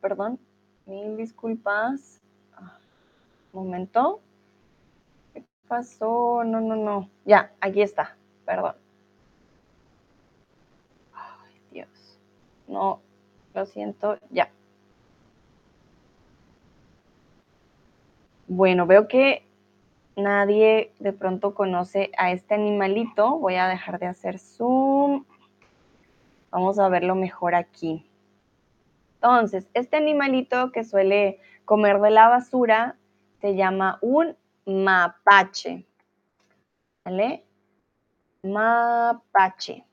Perdón. 0.00 0.38
Mil 0.86 1.16
disculpas. 1.16 2.20
Ah, 2.54 2.78
momento. 3.52 4.20
¿Qué 5.34 5.44
pasó? 5.68 6.44
No, 6.44 6.60
no, 6.60 6.76
no. 6.76 7.08
Ya, 7.24 7.52
aquí 7.60 7.82
está. 7.82 8.16
Perdón. 8.44 8.74
Ay, 11.12 11.60
Dios. 11.70 12.18
No, 12.66 13.00
lo 13.54 13.66
siento. 13.66 14.18
Ya. 14.30 14.50
Bueno, 18.46 18.86
veo 18.86 19.08
que 19.08 19.44
nadie 20.16 20.92
de 20.98 21.12
pronto 21.12 21.54
conoce 21.54 22.10
a 22.16 22.32
este 22.32 22.54
animalito. 22.54 23.38
Voy 23.38 23.56
a 23.56 23.68
dejar 23.68 23.98
de 23.98 24.06
hacer 24.06 24.38
zoom. 24.38 25.24
Vamos 26.50 26.78
a 26.78 26.88
verlo 26.88 27.14
mejor 27.14 27.54
aquí. 27.54 28.07
Entonces, 29.20 29.68
este 29.74 29.96
animalito 29.96 30.70
que 30.70 30.84
suele 30.84 31.40
comer 31.64 32.00
de 32.00 32.10
la 32.10 32.28
basura 32.28 32.96
se 33.40 33.56
llama 33.56 33.98
un 34.00 34.36
mapache. 34.64 35.84
¿Vale? 37.04 37.44
Mapache. 38.44 39.84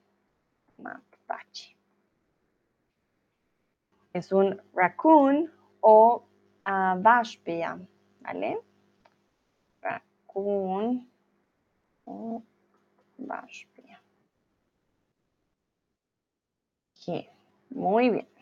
Mapache. 0.78 1.76
Es 4.14 4.32
un 4.32 4.62
raccoon 4.76 5.52
o 5.82 6.24
uh, 6.68 7.02
¿Vale? 7.02 8.60
Raccoon 9.82 11.10
o 12.06 12.44
vashpia. 13.18 14.02
Muy 17.70 18.10
bien. 18.10 18.35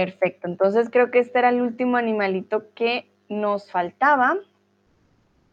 Perfecto, 0.00 0.48
entonces 0.48 0.88
creo 0.88 1.10
que 1.10 1.18
este 1.18 1.40
era 1.40 1.50
el 1.50 1.60
último 1.60 1.98
animalito 1.98 2.72
que 2.74 3.12
nos 3.28 3.70
faltaba, 3.70 4.38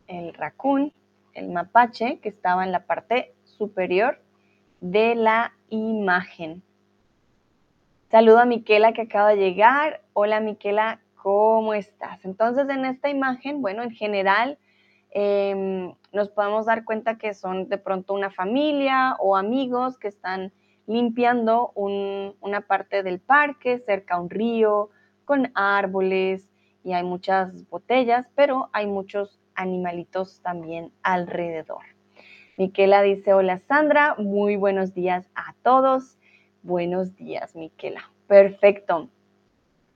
el 0.08 0.34
raccoon, 0.34 0.94
el 1.34 1.50
mapache, 1.50 2.20
que 2.20 2.30
estaba 2.30 2.64
en 2.64 2.72
la 2.72 2.86
parte 2.86 3.36
superior 3.44 4.22
de 4.80 5.16
la 5.16 5.52
imagen. 5.68 6.64
Saludo 8.10 8.40
a 8.40 8.46
Miquela 8.46 8.94
que 8.94 9.02
acaba 9.02 9.32
de 9.32 9.36
llegar. 9.36 10.02
Hola 10.14 10.40
Miquela, 10.40 11.02
¿cómo 11.16 11.74
estás? 11.74 12.24
Entonces 12.24 12.70
en 12.70 12.86
esta 12.86 13.10
imagen, 13.10 13.62
bueno, 13.62 13.84
en 13.84 13.92
general 13.92 14.58
em, 15.10 15.94
nos 16.14 16.30
podemos 16.30 16.68
dar 16.68 16.86
cuenta 16.86 17.18
que 17.18 17.34
son 17.34 17.68
de 17.68 17.78
pronto 17.80 18.14
una 18.14 18.32
familia 18.32 19.18
o 19.20 19.36
amigos 19.36 19.98
que 19.98 20.08
están 20.08 20.54
limpiando 20.88 21.72
una 21.76 22.62
parte 22.62 23.04
del 23.04 23.20
parque 23.20 23.80
cerca 23.80 24.16
a 24.16 24.22
un 24.22 24.30
río 24.30 24.90
con 25.26 25.52
árboles 25.54 26.50
y 26.84 26.94
hay 26.94 27.04
muchas 27.04 27.70
botellas, 27.70 28.28
pero 28.34 28.70
hay 28.72 28.88
muchos 28.88 29.40
animalitos 29.54 30.42
también 30.42 30.92
alrededor. 31.04 31.84
Miquela 32.58 33.02
dice, 33.02 33.34
hola 33.34 33.60
Sandra, 33.60 34.16
muy 34.18 34.56
buenos 34.56 34.94
días 34.94 35.30
a 35.36 35.54
todos. 35.62 36.18
Buenos 36.64 37.16
días, 37.16 37.56
Miquela. 37.56 38.10
Perfecto. 38.28 39.10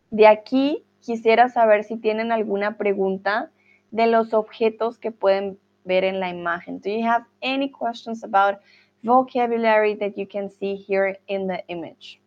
De 0.09 0.27
aquí 0.27 0.85
quisiera 0.99 1.49
saber 1.49 1.85
si 1.85 1.97
tienen 1.97 2.31
alguna 2.31 2.77
pregunta 2.77 3.49
de 3.91 4.07
los 4.07 4.33
objetos 4.33 4.99
que 4.99 5.11
pueden 5.11 5.57
ver 5.85 6.03
en 6.03 6.19
la 6.19 6.29
imagen. 6.29 6.79
Do 6.81 6.89
you 6.89 7.05
have 7.07 7.25
any 7.41 7.71
questions 7.71 8.23
about 8.23 8.59
vocabulary 9.03 9.95
that 9.95 10.17
you 10.17 10.25
can 10.25 10.49
see 10.49 10.75
here 10.75 11.15
in 11.27 11.47
the 11.47 11.65
image. 11.67 12.19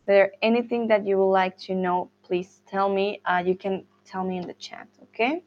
Is 0.00 0.06
there 0.06 0.32
anything 0.42 0.88
that 0.88 1.06
you 1.06 1.18
would 1.18 1.32
like 1.32 1.58
to 1.66 1.74
know, 1.74 2.10
please 2.22 2.60
tell 2.66 2.88
me. 2.88 3.20
Uh, 3.24 3.42
you 3.44 3.56
can 3.56 3.84
tell 4.04 4.24
me 4.24 4.38
in 4.38 4.46
the 4.46 4.54
chat, 4.54 4.88
okay? 5.02 5.42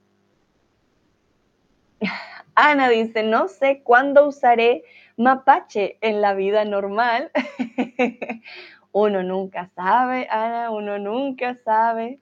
Ana 2.55 2.89
dice, 2.89 3.23
no 3.23 3.47
sé 3.47 3.81
cuándo 3.83 4.27
usaré 4.27 4.83
mapache 5.17 5.97
en 6.01 6.21
la 6.21 6.33
vida 6.33 6.65
normal. 6.65 7.31
uno 8.91 9.23
nunca 9.23 9.69
sabe, 9.75 10.27
Ana, 10.29 10.69
uno 10.71 10.99
nunca 10.99 11.57
sabe. 11.63 12.19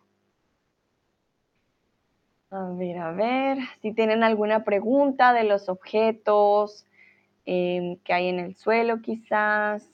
A 2.52 2.64
ver, 2.72 2.98
a 2.98 3.12
ver, 3.12 3.60
si 3.82 3.92
tienen 3.94 4.24
alguna 4.24 4.64
pregunta 4.64 5.34
de 5.34 5.44
los 5.44 5.70
objetos, 5.70 6.86
Em, 7.52 7.98
que 8.04 8.14
hay 8.14 8.28
en 8.28 8.38
el 8.38 8.56
suelo 8.56 9.02
quizás. 9.02 9.90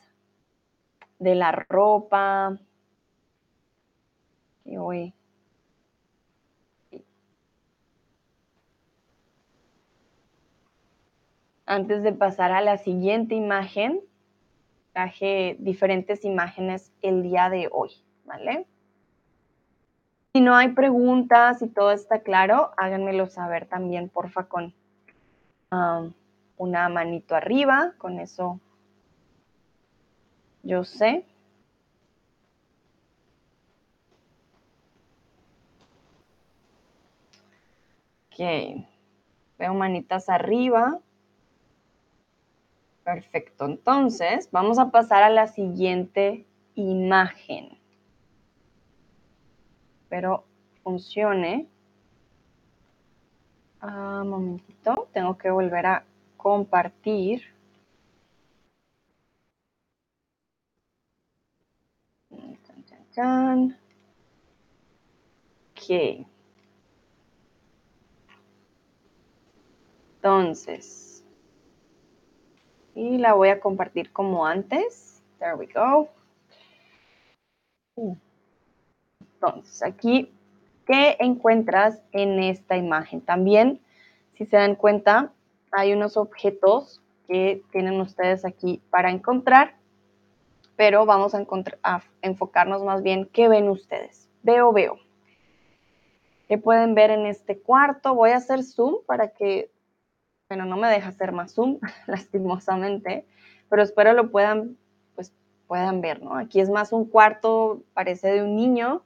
de 1.20 1.36
la 1.36 1.54
ropa. 1.54 2.60
Hoy. 4.65 5.13
Antes 11.65 12.04
de 12.04 12.12
pasar 12.12 12.52
a 12.52 12.60
la 12.60 12.78
siguiente 12.78 13.36
imagen, 13.36 14.02
traje 14.91 15.56
diferentes 15.60 16.26
imágenes 16.26 16.91
el 17.02 17.24
día 17.24 17.50
de 17.50 17.70
hoy, 17.72 17.91
¿vale? 18.26 18.68
Si 20.34 20.41
no 20.41 20.56
hay 20.56 20.74
preguntas 20.74 21.62
y 21.62 21.70
todo 21.70 21.94
está 21.94 22.20
claro, 22.20 22.72
háganmelo 22.76 23.28
saber 23.28 23.65
también, 23.65 24.10
porfa, 24.10 24.50
con 24.50 24.74
um, 25.72 26.13
una 26.58 26.89
manito 26.89 27.36
arriba, 27.36 27.94
con 27.98 28.20
eso 28.20 28.60
yo 30.65 30.84
sé. 30.84 31.26
Ok, 38.32 38.84
veo 39.60 39.74
manitas 39.76 40.28
arriba. 40.28 41.00
Perfecto, 43.04 43.65
entonces 43.65 44.50
vamos 44.52 44.80
a 44.80 44.89
pasar 44.89 45.22
a 45.22 45.30
la 45.30 45.48
siguiente 45.48 46.46
imagen. 46.74 47.78
Espero 50.02 50.46
funcione. 50.84 51.68
Ah, 53.80 54.24
momentito, 54.26 55.08
tengo 55.13 55.38
que 55.38 55.52
volver 55.52 55.86
a 55.86 56.04
compartir. 56.45 57.41
Ok. 65.73 66.27
Entonces, 70.17 71.23
y 72.93 73.17
la 73.17 73.34
voy 73.34 73.49
a 73.49 73.60
compartir 73.60 74.12
como 74.12 74.45
antes. 74.45 75.23
There 75.39 75.55
we 75.55 75.65
go. 75.65 76.10
Entonces, 79.19 79.81
aquí, 79.81 80.31
¿qué 80.86 81.17
encuentras 81.19 82.03
en 82.12 82.43
esta 82.43 82.77
imagen? 82.77 83.21
También, 83.21 83.81
si 84.36 84.45
se 84.45 84.58
dan 84.58 84.75
cuenta, 84.75 85.34
hay 85.76 85.94
unos 85.94 86.18
objetos 86.18 87.02
que 87.28 87.64
tienen 87.72 88.00
ustedes 88.02 88.46
aquí 88.46 88.82
para 88.90 89.12
encontrar, 89.12 89.76
pero 90.76 91.06
vamos 91.06 91.34
a, 91.36 91.46
enfocarnos 92.22 92.84
más 92.84 93.04
bien 93.04 93.30
qué 93.32 93.48
ven 93.48 93.70
ustedes. 93.70 94.30
Veo, 94.44 94.72
veo. 94.72 94.98
¿Qué 96.48 96.58
pueden 96.58 96.94
ver 96.94 97.10
en 97.12 97.26
este 97.26 97.60
cuarto? 97.60 98.14
Voy 98.14 98.32
a 98.32 98.38
hacer 98.38 98.64
zoom 98.64 98.98
para 99.06 99.30
que 99.30 99.72
bueno, 100.48 100.66
no 100.66 100.78
me 100.78 100.88
deja 100.90 101.10
hacer 101.10 101.32
más 101.32 101.54
zoom, 101.54 101.80
lastimosamente, 102.08 103.26
pero 103.70 103.82
espero 103.82 104.14
lo 104.14 104.30
puedan, 104.30 104.78
pues 105.16 105.34
puedan 105.68 106.02
ver, 106.02 106.22
¿no? 106.22 106.38
Aquí 106.38 106.60
es 106.60 106.70
más 106.70 106.92
un 106.92 107.06
cuarto, 107.06 107.82
parece 107.94 108.32
de 108.32 108.44
un 108.44 108.56
niño. 108.56 109.04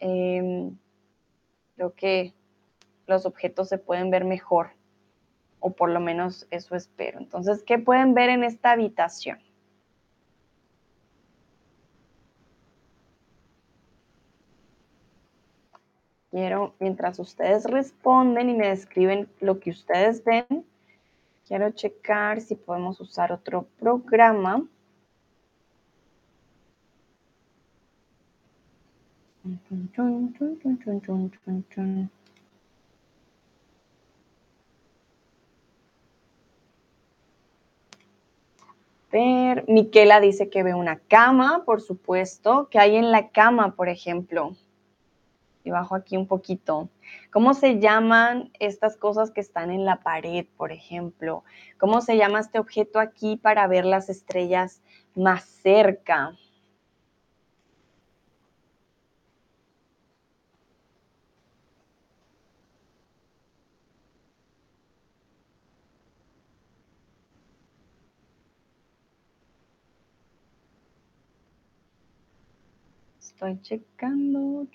Em, 0.00 0.76
creo 1.76 1.94
que 1.94 2.34
los 3.06 3.26
objetos 3.26 3.68
se 3.68 3.78
pueden 3.78 4.10
ver 4.10 4.24
mejor, 4.24 4.70
o 5.60 5.72
por 5.72 5.90
lo 5.90 6.00
menos 6.00 6.46
eso 6.50 6.76
espero. 6.76 7.18
Entonces, 7.18 7.62
¿qué 7.62 7.78
pueden 7.78 8.14
ver 8.14 8.30
en 8.30 8.44
esta 8.44 8.72
habitación? 8.72 9.38
quiero, 16.36 16.74
mientras 16.80 17.18
ustedes 17.18 17.64
responden 17.64 18.50
y 18.50 18.54
me 18.54 18.68
describen 18.68 19.26
lo 19.40 19.58
que 19.58 19.70
ustedes 19.70 20.22
ven, 20.22 20.66
quiero 21.48 21.70
checar 21.70 22.42
si 22.42 22.56
podemos 22.56 23.00
usar 23.00 23.32
otro 23.32 23.66
programa. 23.78 24.62
Ver, 39.16 39.64
Miquela 39.66 40.20
dice 40.20 40.50
que 40.50 40.62
ve 40.62 40.74
una 40.74 40.98
cama, 40.98 41.62
por 41.64 41.80
supuesto. 41.80 42.68
que 42.68 42.78
hay 42.78 42.96
en 42.96 43.10
la 43.10 43.30
cama, 43.30 43.74
por 43.74 43.88
ejemplo? 43.88 44.54
y 45.64 45.70
bajo 45.70 45.94
aquí 45.96 46.18
un 46.18 46.26
poquito. 46.28 46.90
¿Cómo 47.32 47.54
se 47.54 47.80
llaman 47.80 48.52
estas 48.60 48.96
cosas 48.96 49.30
que 49.32 49.40
están 49.40 49.70
en 49.70 49.84
la 49.86 50.00
pared, 50.00 50.46
por 50.56 50.70
ejemplo? 50.70 51.44
¿Cómo 51.78 52.02
se 52.02 52.18
llama 52.18 52.40
este 52.40 52.60
objeto 52.60 53.00
aquí 53.00 53.36
para 53.36 53.66
ver 53.66 53.84
las 53.86 54.08
estrellas 54.08 54.82
más 55.16 55.44
cerca? 55.44 56.36
Checando. 73.54 74.66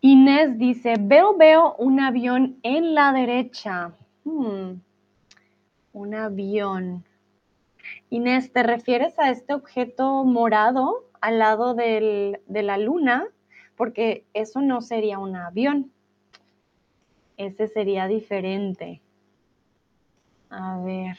Inés 0.00 0.58
dice, 0.58 0.94
veo, 0.98 1.36
veo 1.36 1.74
un 1.76 2.00
avión 2.00 2.58
en 2.62 2.94
la 2.94 3.12
derecha. 3.12 3.94
Hmm, 4.24 4.80
un 5.92 6.14
avión. 6.14 7.04
Inés, 8.10 8.52
¿te 8.52 8.62
refieres 8.62 9.18
a 9.18 9.30
este 9.30 9.54
objeto 9.54 10.24
morado 10.24 11.04
al 11.20 11.38
lado 11.38 11.74
de 11.74 12.40
la 12.46 12.78
luna? 12.78 13.26
Porque 13.76 14.24
eso 14.34 14.60
no 14.60 14.80
sería 14.80 15.18
un 15.18 15.36
avión. 15.36 15.90
Ese 17.36 17.68
sería 17.68 18.06
diferente. 18.06 19.00
A 20.50 20.78
ver. 20.78 21.16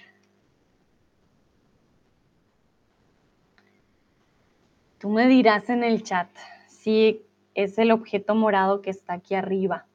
Tú 5.00 5.10
me 5.10 5.28
dirás 5.28 5.70
en 5.70 5.84
el 5.84 6.04
chat 6.04 6.30
si 6.68 7.22
es 7.54 7.78
el 7.78 7.92
objeto 7.92 8.36
morado 8.36 8.82
que 8.82 8.90
está 8.90 9.14
aquí 9.14 9.36
arriba. 9.36 9.86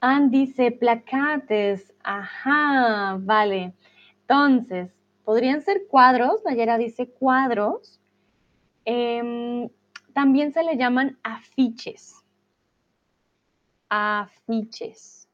Ann 0.00 0.30
dice 0.30 0.72
placates. 0.72 1.92
Ajá, 2.02 3.16
vale. 3.20 3.74
Entonces, 4.22 4.90
podrían 5.24 5.62
ser 5.62 5.86
cuadros. 5.88 6.44
Nayera 6.44 6.78
dice 6.78 7.08
cuadros. 7.08 8.00
Em, 8.84 9.68
también 10.12 10.52
se 10.52 10.62
le 10.62 10.76
llaman 10.76 11.18
afiches. 11.22 12.24
Afiches. 13.88 15.25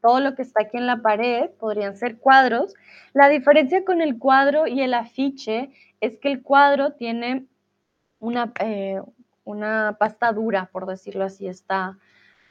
Todo 0.00 0.20
lo 0.20 0.34
que 0.34 0.42
está 0.42 0.62
aquí 0.62 0.76
en 0.76 0.86
la 0.86 1.00
pared 1.00 1.50
podrían 1.58 1.96
ser 1.96 2.18
cuadros. 2.18 2.74
La 3.12 3.28
diferencia 3.28 3.84
con 3.84 4.00
el 4.00 4.18
cuadro 4.18 4.66
y 4.66 4.80
el 4.80 4.94
afiche 4.94 5.70
es 6.00 6.18
que 6.18 6.30
el 6.30 6.42
cuadro 6.42 6.92
tiene 6.92 7.46
una, 8.18 8.52
eh, 8.60 9.00
una 9.44 9.96
pasta 9.98 10.32
dura, 10.32 10.68
por 10.72 10.86
decirlo 10.86 11.24
así, 11.24 11.46
está, 11.46 11.98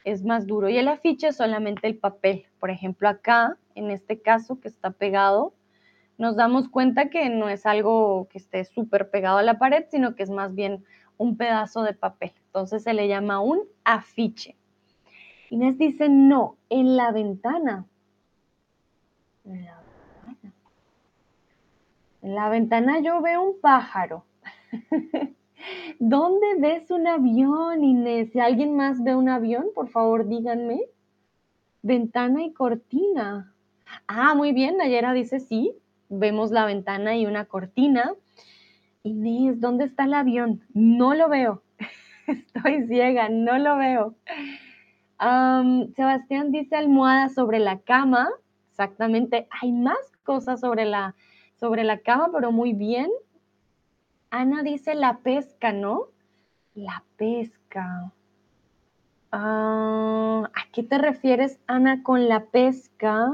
es 0.06 0.24
más 0.24 0.48
duro. 0.48 0.70
Y 0.70 0.78
el 0.78 0.88
afiche 0.88 1.28
es 1.28 1.38
solamente 1.38 1.88
el 1.88 1.98
papel. 1.98 2.46
Por 2.60 2.70
ejemplo, 2.70 3.10
acá, 3.10 3.58
en 3.76 3.92
este 3.92 4.22
caso 4.22 4.60
que 4.60 4.70
está 4.70 4.92
pegado, 4.92 5.54
nos 6.18 6.36
damos 6.36 6.70
cuenta 6.70 7.10
que 7.10 7.30
no 7.30 7.50
es 7.50 7.66
algo 7.66 8.28
que 8.30 8.38
esté 8.38 8.64
súper 8.66 9.10
pegado 9.10 9.38
a 9.38 9.44
la 9.44 9.60
pared, 9.60 9.86
sino 9.92 10.16
que 10.16 10.24
es 10.24 10.30
más 10.30 10.56
bien 10.56 10.84
un 11.18 11.38
pedazo 11.38 11.84
de 11.84 11.94
papel. 11.94 12.32
Entonces 12.46 12.84
se 12.84 12.94
le 12.94 13.08
llama 13.08 13.42
un 13.42 13.60
afiche. 13.84 14.56
Inés 15.50 15.78
dice, 15.78 16.10
no, 16.10 16.58
en 16.70 16.98
la 16.98 17.12
ventana. 17.12 17.86
En 19.46 19.66
la 19.66 19.76
ventana. 19.76 20.54
En 22.22 22.36
la 22.36 22.50
ventana 22.50 23.00
yo 23.00 23.22
veo 23.22 23.44
un 23.44 23.60
pájaro. 23.62 24.26
¿Dónde 26.00 26.48
ves 26.60 26.92
un 26.92 27.08
avión, 27.08 27.84
Inés? 27.84 28.32
Si 28.32 28.40
alguien 28.40 28.76
más 28.76 29.04
ve 29.04 29.16
un 29.16 29.30
avión, 29.30 29.68
por 29.74 29.90
favor 29.90 30.28
díganme. 30.28 30.82
Ventana 31.82 32.44
y 32.44 32.54
cortina. 32.54 33.54
Ah, 34.08 34.36
muy 34.36 34.52
bien, 34.52 34.78
Nayera 34.78 35.14
dice 35.14 35.40
sí. 35.40 35.76
Vemos 36.10 36.52
la 36.52 36.66
ventana 36.66 37.16
y 37.16 37.26
una 37.26 37.46
cortina. 37.46 38.14
Inés, 39.04 39.60
¿dónde 39.62 39.86
está 39.86 40.04
el 40.04 40.14
avión? 40.14 40.64
No 40.74 41.14
lo 41.14 41.30
veo. 41.30 41.64
Estoy 42.28 42.88
ciega, 42.88 43.30
no 43.30 43.58
lo 43.58 43.78
veo. 43.78 44.16
Sebastián 45.20 46.52
dice 46.52 46.76
almohada 46.76 47.30
sobre 47.30 47.60
la 47.60 47.80
cama. 47.80 48.30
Exactamente. 48.70 49.48
Hay 49.62 49.72
más 49.72 49.98
cosas 50.24 50.60
sobre 50.60 50.86
la, 50.86 51.16
sobre 51.60 51.84
la 51.84 52.00
cama, 52.00 52.30
pero 52.32 52.52
muy 52.52 52.74
bien. 52.74 53.10
Ana 54.30 54.62
dice 54.62 54.94
la 54.94 55.20
pesca, 55.20 55.72
¿no? 55.72 56.10
La 56.76 57.04
pesca. 57.16 58.12
Ah, 59.32 60.50
¿A 60.54 60.72
qué 60.72 60.84
te 60.84 60.98
refieres, 60.98 61.60
Ana, 61.68 62.04
con 62.04 62.28
la 62.28 62.46
pesca? 62.46 63.32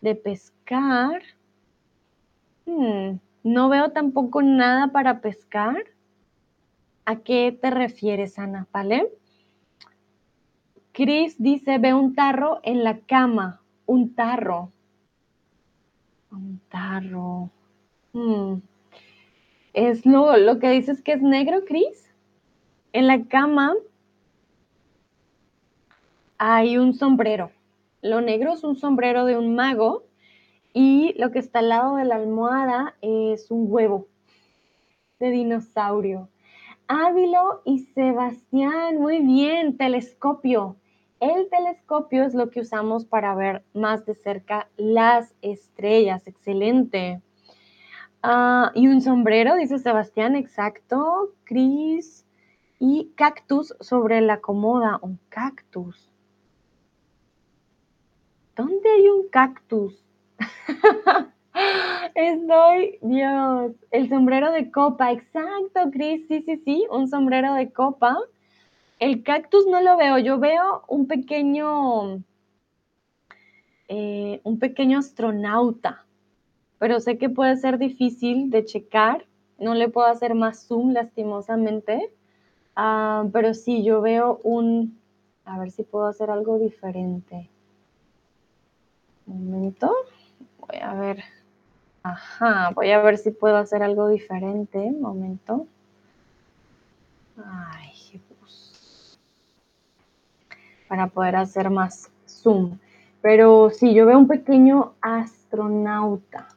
De 0.00 0.14
pescar. 0.14 1.22
Hmm, 2.66 3.18
no 3.42 3.68
veo 3.68 3.92
tampoco 3.92 4.42
nada 4.42 4.88
para 4.88 5.20
pescar. 5.20 5.84
¿A 7.06 7.16
qué 7.16 7.56
te 7.60 7.70
refieres, 7.70 8.38
Ana? 8.38 8.66
¿Vale? 8.72 9.10
Chris 10.92 11.36
dice, 11.38 11.78
ve 11.78 11.94
un 11.94 12.14
tarro 12.14 12.60
en 12.62 12.84
la 12.84 12.98
cama. 12.98 13.60
Un 13.86 14.14
tarro. 14.14 14.72
Un 16.30 16.60
tarro. 16.68 17.50
Hmm. 18.12 18.60
¿Es 19.72 20.04
lo, 20.04 20.36
lo 20.36 20.58
que 20.58 20.70
dices 20.70 21.02
que 21.02 21.12
es 21.12 21.22
negro, 21.22 21.64
Chris? 21.64 22.12
En 22.92 23.06
la 23.06 23.24
cama 23.24 23.74
hay 26.38 26.76
un 26.76 26.94
sombrero. 26.94 27.52
Lo 28.02 28.20
negro 28.20 28.54
es 28.54 28.64
un 28.64 28.76
sombrero 28.76 29.26
de 29.26 29.36
un 29.36 29.54
mago 29.54 30.04
y 30.72 31.14
lo 31.18 31.30
que 31.30 31.38
está 31.38 31.58
al 31.60 31.68
lado 31.68 31.96
de 31.96 32.04
la 32.04 32.16
almohada 32.16 32.94
es 33.02 33.50
un 33.50 33.66
huevo 33.68 34.08
de 35.18 35.30
dinosaurio. 35.30 36.28
Ávilo 36.88 37.62
y 37.64 37.78
Sebastián, 37.78 38.96
muy 38.98 39.20
bien, 39.20 39.76
telescopio. 39.76 40.76
El 41.20 41.50
telescopio 41.50 42.24
es 42.24 42.34
lo 42.34 42.48
que 42.48 42.60
usamos 42.60 43.04
para 43.04 43.34
ver 43.34 43.62
más 43.74 44.06
de 44.06 44.14
cerca 44.14 44.68
las 44.78 45.34
estrellas. 45.42 46.26
Excelente. 46.26 47.20
Ah, 48.22 48.72
y 48.74 48.88
un 48.88 49.02
sombrero, 49.02 49.54
dice 49.56 49.78
Sebastián, 49.78 50.34
exacto. 50.34 51.34
Cris. 51.44 52.26
Y 52.78 53.12
cactus 53.14 53.74
sobre 53.80 54.22
la 54.22 54.40
comoda, 54.40 54.98
un 55.02 55.18
cactus. 55.28 56.10
¿Dónde 58.56 58.88
hay 58.88 59.08
un 59.08 59.28
cactus? 59.28 60.02
Estoy, 62.14 62.98
Dios, 63.02 63.72
el 63.90 64.08
sombrero 64.08 64.50
de 64.52 64.70
copa, 64.70 65.12
exacto, 65.12 65.90
Cris, 65.92 66.26
sí, 66.28 66.42
sí, 66.42 66.56
sí, 66.64 66.86
un 66.90 67.06
sombrero 67.08 67.52
de 67.54 67.70
copa. 67.70 68.16
El 69.00 69.22
cactus 69.22 69.66
no 69.66 69.80
lo 69.80 69.96
veo, 69.96 70.18
yo 70.18 70.38
veo 70.38 70.84
un 70.86 71.06
pequeño, 71.06 72.22
eh, 73.88 74.40
un 74.44 74.58
pequeño 74.58 74.98
astronauta, 74.98 76.04
pero 76.78 77.00
sé 77.00 77.16
que 77.16 77.30
puede 77.30 77.56
ser 77.56 77.78
difícil 77.78 78.50
de 78.50 78.66
checar, 78.66 79.26
no 79.58 79.74
le 79.74 79.88
puedo 79.88 80.06
hacer 80.06 80.34
más 80.34 80.66
zoom 80.66 80.92
lastimosamente, 80.92 82.12
ah, 82.76 83.24
pero 83.32 83.54
sí, 83.54 83.82
yo 83.82 84.02
veo 84.02 84.38
un, 84.42 84.98
a 85.46 85.58
ver 85.58 85.70
si 85.70 85.82
puedo 85.82 86.04
hacer 86.04 86.30
algo 86.30 86.58
diferente. 86.58 87.48
Un 89.26 89.50
momento. 89.50 89.94
Voy 90.58 90.76
a 90.78 90.92
ver. 90.94 91.24
Ajá, 92.02 92.70
voy 92.74 92.90
a 92.90 93.00
ver 93.00 93.16
si 93.16 93.30
puedo 93.30 93.56
hacer 93.56 93.82
algo 93.82 94.08
diferente. 94.08 94.78
Un 94.78 95.00
momento. 95.00 95.66
Ay. 97.36 97.99
Para 100.90 101.06
poder 101.06 101.36
hacer 101.36 101.70
más 101.70 102.10
zoom. 102.26 102.78
Pero 103.22 103.70
sí, 103.70 103.94
yo 103.94 104.04
veo 104.04 104.18
un 104.18 104.26
pequeño 104.26 104.92
astronauta. 105.00 106.48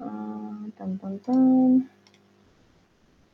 Ah. 0.00 0.48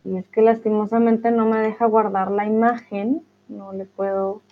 Y 0.05 0.17
es 0.17 0.29
que 0.29 0.43
lastimosamente 0.43 1.31
no 1.31 1.47
me 1.47 1.59
deja 1.59 1.87
guardar 1.87 2.31
la 2.31 2.45
imagen. 2.47 3.23
No 3.49 3.73
le 3.73 3.85
puedo... 3.85 4.43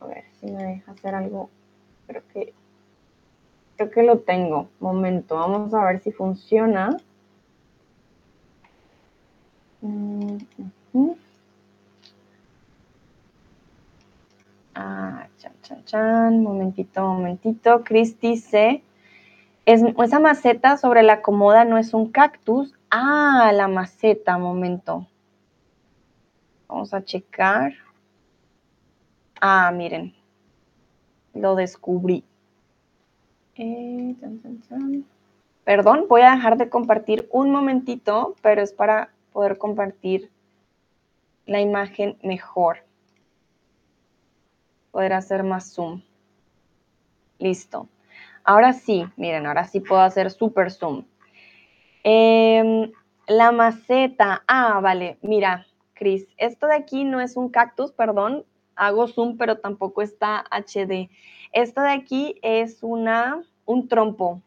A 0.00 0.06
ver 0.06 0.24
si 0.40 0.46
me 0.50 0.62
deja 0.62 0.92
hacer 0.92 1.14
algo 1.14 1.50
Creo 2.08 2.22
que, 2.32 2.54
creo 3.76 3.90
que 3.90 4.02
lo 4.02 4.20
tengo. 4.20 4.68
Momento, 4.80 5.36
vamos 5.36 5.74
a 5.74 5.84
ver 5.84 6.00
si 6.00 6.10
funciona. 6.10 6.96
Ah, 14.80 15.26
chan, 15.38 15.52
chan, 15.62 15.84
chan. 15.86 16.40
Momentito, 16.40 17.00
momentito. 17.02 17.82
Chris 17.82 18.20
dice, 18.20 18.84
es, 19.66 19.82
esa 19.82 20.20
maceta 20.20 20.76
sobre 20.76 21.02
la 21.02 21.20
comoda 21.20 21.64
no 21.64 21.78
es 21.78 21.94
un 21.94 22.12
cactus. 22.12 22.78
Ah, 22.88 23.50
la 23.52 23.66
maceta, 23.66 24.38
momento. 24.38 25.08
Vamos 26.68 26.94
a 26.94 27.02
checar. 27.02 27.72
Ah, 29.40 29.72
miren, 29.74 30.14
lo 31.34 31.56
descubrí. 31.56 32.22
Eh, 33.56 34.14
Perdón, 35.64 36.06
voy 36.08 36.22
a 36.22 36.36
dejar 36.36 36.56
de 36.56 36.68
compartir 36.68 37.28
un 37.32 37.50
momentito, 37.50 38.36
pero 38.42 38.62
es 38.62 38.72
para 38.72 39.10
poder 39.32 39.58
compartir 39.58 40.30
la 41.46 41.60
imagen 41.60 42.16
mejor. 42.22 42.87
Poder 44.90 45.12
hacer 45.12 45.42
más 45.42 45.72
zoom. 45.72 46.02
Listo. 47.38 47.88
Ahora 48.44 48.72
sí, 48.72 49.06
miren, 49.16 49.46
ahora 49.46 49.64
sí 49.64 49.80
puedo 49.80 50.00
hacer 50.00 50.30
super 50.30 50.70
zoom. 50.70 51.04
Em, 52.02 52.90
la 53.26 53.52
maceta. 53.52 54.42
Ah, 54.46 54.80
vale. 54.80 55.18
Mira, 55.22 55.66
Cris, 55.94 56.26
esto 56.36 56.66
de 56.66 56.74
aquí 56.74 57.04
no 57.04 57.20
es 57.20 57.36
un 57.36 57.50
cactus, 57.50 57.92
perdón 57.92 58.44
hago 58.78 59.08
zoom, 59.08 59.36
pero 59.36 59.58
tampoco 59.58 60.00
está 60.02 60.44
HD. 60.50 61.10
Esto 61.52 61.82
de 61.82 61.90
aquí 61.90 62.38
es 62.42 62.82
una, 62.82 63.42
un 63.66 63.88
trompo, 63.88 64.40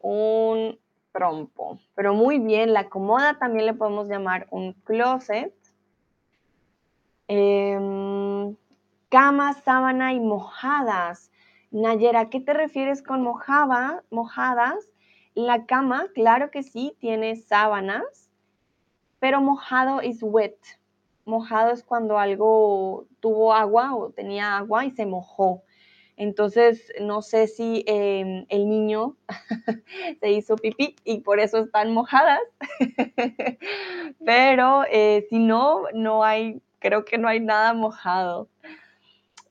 un 0.00 0.78
trompo, 1.12 1.80
pero 1.94 2.14
muy 2.14 2.38
bien, 2.38 2.72
la 2.72 2.88
comoda 2.88 3.38
también 3.38 3.66
le 3.66 3.74
podemos 3.74 4.08
llamar 4.08 4.46
un 4.50 4.72
closet. 4.84 5.54
Em, 7.26 8.54
cama, 9.14 9.52
sábana 9.52 10.12
y 10.12 10.18
mojadas. 10.18 11.30
Nayera, 11.70 12.30
¿qué 12.30 12.40
te 12.40 12.52
refieres 12.52 13.00
con 13.00 13.22
mojada, 13.22 14.02
mojadas? 14.10 14.90
La 15.36 15.66
cama, 15.66 16.06
claro 16.16 16.50
que 16.50 16.64
sí, 16.64 16.96
tiene 16.98 17.36
sábanas, 17.36 18.28
pero 19.20 19.40
mojado 19.40 20.00
es 20.00 20.20
wet 20.20 20.58
mojado 21.26 21.70
es 21.70 21.84
cuando 21.84 22.18
algo 22.18 23.06
tuvo 23.20 23.54
agua 23.54 23.94
o 23.94 24.10
tenía 24.10 24.56
agua 24.56 24.84
y 24.84 24.90
se 24.90 25.06
mojó. 25.06 25.62
Entonces, 26.16 26.92
no 27.00 27.22
sé 27.22 27.46
si 27.46 27.84
em, 27.86 28.46
el 28.48 28.68
niño 28.68 29.16
se 30.20 30.32
hizo 30.32 30.56
pipí 30.56 30.96
y 31.04 31.20
por 31.20 31.38
eso 31.38 31.58
están 31.58 31.94
mojadas, 31.94 32.42
pero 34.26 34.82
eh, 34.90 35.24
si 35.30 35.38
no, 35.38 35.84
no 35.94 36.24
hay, 36.24 36.60
creo 36.80 37.04
que 37.04 37.16
no 37.16 37.28
hay 37.28 37.38
nada 37.38 37.74
mojado. 37.74 38.48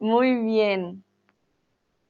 Muy 0.03 0.35
bien. 0.35 1.01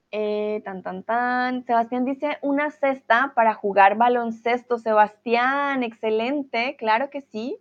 Eh, 0.10 0.64
tan, 0.66 0.82
tan, 0.82 1.04
tan. 1.04 1.64
Sebastián 1.64 2.06
dice 2.06 2.40
una 2.42 2.72
cesta 2.72 3.34
para 3.36 3.54
jugar 3.54 3.98
baloncesto. 3.98 4.80
Sebastián, 4.80 5.84
excelente, 5.84 6.76
claro 6.76 7.12
que 7.12 7.22
sí 7.22 7.60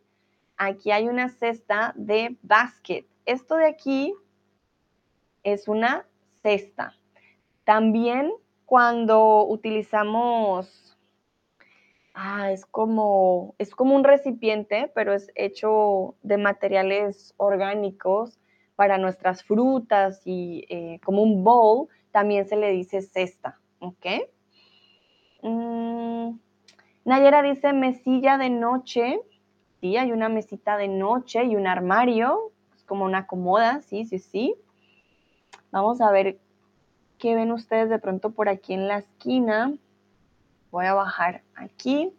aquí 0.56 0.90
hay 0.90 1.06
una 1.06 1.28
cesta 1.28 1.92
de 1.96 2.38
basket. 2.40 3.04
Esto 3.26 3.56
de 3.56 3.66
aquí 3.66 4.14
es 5.42 5.68
una 5.68 6.06
cesta. 6.42 6.94
También 7.64 8.32
cuando 8.64 9.46
utilizamos, 9.46 10.96
ah, 12.14 12.50
es 12.52 12.64
como, 12.64 13.54
es 13.58 13.74
como 13.74 13.94
un 13.94 14.04
recipiente, 14.04 14.90
pero 14.94 15.12
es 15.12 15.30
hecho 15.34 16.14
de 16.22 16.38
materiales 16.38 17.34
orgánicos 17.36 18.38
para 18.82 18.98
nuestras 18.98 19.44
frutas 19.44 20.20
y 20.24 20.66
eh, 20.68 20.98
como 21.04 21.22
un 21.22 21.44
bowl, 21.44 21.86
también 22.10 22.48
se 22.48 22.56
le 22.56 22.72
dice 22.72 23.00
cesta, 23.00 23.60
¿ok? 23.78 24.06
Mm, 25.42 26.36
Nayera 27.04 27.42
dice 27.42 27.72
mesilla 27.72 28.38
de 28.38 28.50
noche 28.50 29.20
sí, 29.80 29.96
hay 29.96 30.10
una 30.10 30.28
mesita 30.28 30.76
de 30.76 30.88
noche 30.88 31.44
y 31.44 31.54
un 31.54 31.68
armario, 31.68 32.50
es 32.74 32.82
como 32.82 33.04
una 33.04 33.28
comoda, 33.28 33.82
sí, 33.82 34.04
sí, 34.04 34.18
sí. 34.18 34.56
Vamos 35.70 36.00
a 36.00 36.10
ver 36.10 36.40
qué 37.18 37.36
ven 37.36 37.52
ustedes 37.52 37.88
de 37.88 38.00
pronto 38.00 38.30
por 38.30 38.48
aquí 38.48 38.74
en 38.74 38.88
la 38.88 38.98
esquina. 38.98 39.72
Voy 40.72 40.86
a 40.86 40.94
bajar 40.94 41.42
aquí. 41.54 42.12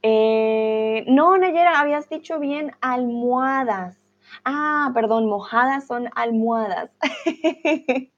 Eh, 0.00 1.04
no, 1.08 1.36
Nayera, 1.36 1.78
habías 1.78 2.08
dicho 2.08 2.38
bien 2.38 2.72
almohadas. 2.80 4.05
Ah, 4.48 4.92
perdón, 4.94 5.26
mojadas 5.26 5.88
son 5.88 6.08
almohadas. 6.14 6.92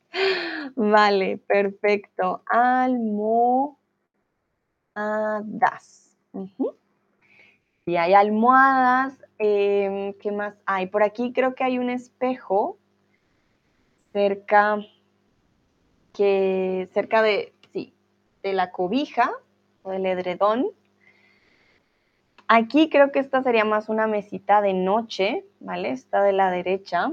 vale, 0.76 1.39
perfecto. 1.39 2.43
Almohadas. 2.45 3.79
Y 7.87 7.97
hay 7.97 8.12
almohadas. 8.12 9.24
Em, 9.39 10.12
¿Qué 10.20 10.31
más 10.31 10.55
hay? 10.66 10.89
Por 10.89 11.03
aquí 11.03 11.33
creo 11.33 11.55
que 11.55 11.64
hay 11.64 11.79
un 11.79 11.89
espejo 11.89 12.76
cerca 14.12 14.81
que 16.12 16.91
cerca 16.93 17.22
de, 17.22 17.55
sí, 17.72 17.95
de 18.43 18.53
la 18.53 18.70
cobija 18.70 19.33
o 19.83 19.93
del 19.93 20.05
edredón. 20.05 20.66
Aquí 22.51 22.89
creo 22.89 23.13
que 23.13 23.19
esta 23.19 23.43
sería 23.43 23.67
más 23.67 23.91
una 23.91 24.07
mesita 24.07 24.63
de 24.63 24.73
noche, 24.73 25.45
¿vale? 25.61 25.91
Está 25.91 26.23
de 26.23 26.33
la 26.33 26.51
derecha. 26.51 27.13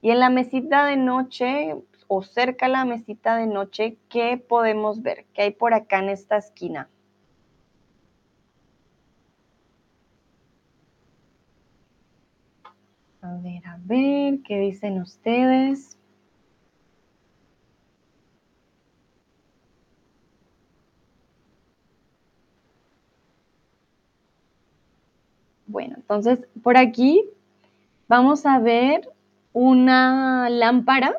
Y 0.00 0.10
en 0.10 0.20
la 0.20 0.30
mesita 0.30 0.84
de 0.86 0.96
noche 0.96 1.74
o 2.06 2.22
cerca 2.22 2.66
a 2.66 2.68
la 2.68 2.84
mesita 2.84 3.36
de 3.36 3.48
noche, 3.48 3.98
¿qué 4.08 4.36
podemos 4.36 5.02
ver? 5.02 5.26
¿Qué 5.34 5.42
hay 5.42 5.50
por 5.50 5.74
acá 5.74 5.98
en 5.98 6.10
esta 6.10 6.36
esquina? 6.36 6.88
A 13.20 13.34
ver, 13.38 13.66
a 13.66 13.78
ver, 13.80 14.42
¿qué 14.42 14.58
dicen 14.60 15.00
ustedes? 15.00 15.98
Bueno, 25.72 25.94
entonces 25.96 26.46
por 26.62 26.76
aquí 26.76 27.24
vamos 28.06 28.44
a 28.44 28.58
ver 28.58 29.08
una 29.54 30.50
lámpara. 30.50 31.18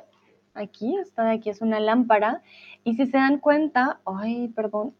Aquí, 0.54 0.95
esta 0.97 1.24
de 1.24 1.32
aquí 1.32 1.49
es 1.49 1.62
una 1.62 1.80
lámpara. 1.80 2.43
Y 2.84 2.93
si 2.93 3.08
se 3.08 3.18
dan 3.18 3.39
cuenta, 3.39 3.99
ay, 4.06 4.49
perdón. 4.49 4.93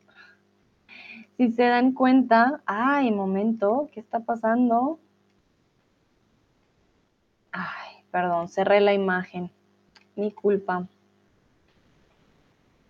Si 1.38 1.52
se 1.52 1.66
dan 1.66 1.94
cuenta, 1.94 2.64
ay, 2.66 3.12
momento, 3.12 3.90
¿qué 3.94 4.00
está 4.00 4.22
pasando? 4.22 4.98
Ay, 7.52 8.04
perdón, 8.10 8.48
cerré 8.48 8.82
la 8.82 8.96
imagen. 8.96 9.52
Mi 10.16 10.32
culpa. 10.32 10.88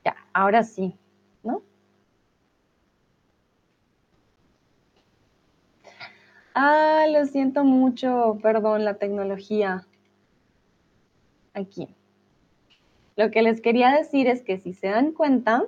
Ya, 0.05 0.15
ahora 0.31 0.63
sí, 0.63 0.95
¿no? 1.43 1.61
Ah, 6.55 7.05
lo 7.09 7.25
siento 7.25 7.63
mucho, 7.63 8.37
perdón, 8.41 8.85
la 8.85 8.95
tecnología. 8.95 9.87
Aquí. 11.53 11.87
Lo 13.15 13.31
que 13.31 13.41
les 13.41 13.61
quería 13.61 13.91
decir 13.91 14.27
es 14.27 14.43
que 14.43 14.57
si 14.57 14.73
se 14.73 14.87
dan 14.87 15.13
cuenta, 15.13 15.65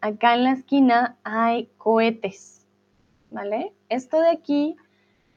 acá 0.00 0.34
en 0.34 0.44
la 0.44 0.52
esquina 0.52 1.16
hay 1.22 1.68
cohetes, 1.78 2.66
¿vale? 3.30 3.72
Esto 3.88 4.20
de 4.20 4.30
aquí, 4.30 4.76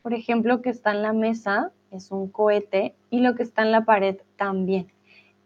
por 0.01 0.13
ejemplo, 0.13 0.61
que 0.61 0.70
está 0.70 0.91
en 0.91 1.01
la 1.01 1.13
mesa, 1.13 1.72
es 1.91 2.11
un 2.11 2.30
cohete 2.30 2.95
y 3.09 3.20
lo 3.20 3.36
que 3.36 3.43
está 3.43 3.61
en 3.61 3.72
la 3.72 3.86
pared 3.86 4.18
también. 4.38 4.91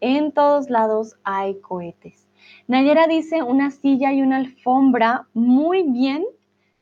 En 0.00 0.32
todos 0.32 0.70
lados 0.70 1.16
hay 1.24 1.60
cohetes. 1.60 2.26
Nayera 2.66 3.06
dice 3.06 3.42
una 3.42 3.70
silla 3.70 4.12
y 4.12 4.22
una 4.22 4.38
alfombra. 4.38 5.26
Muy 5.34 5.82
bien, 5.82 6.24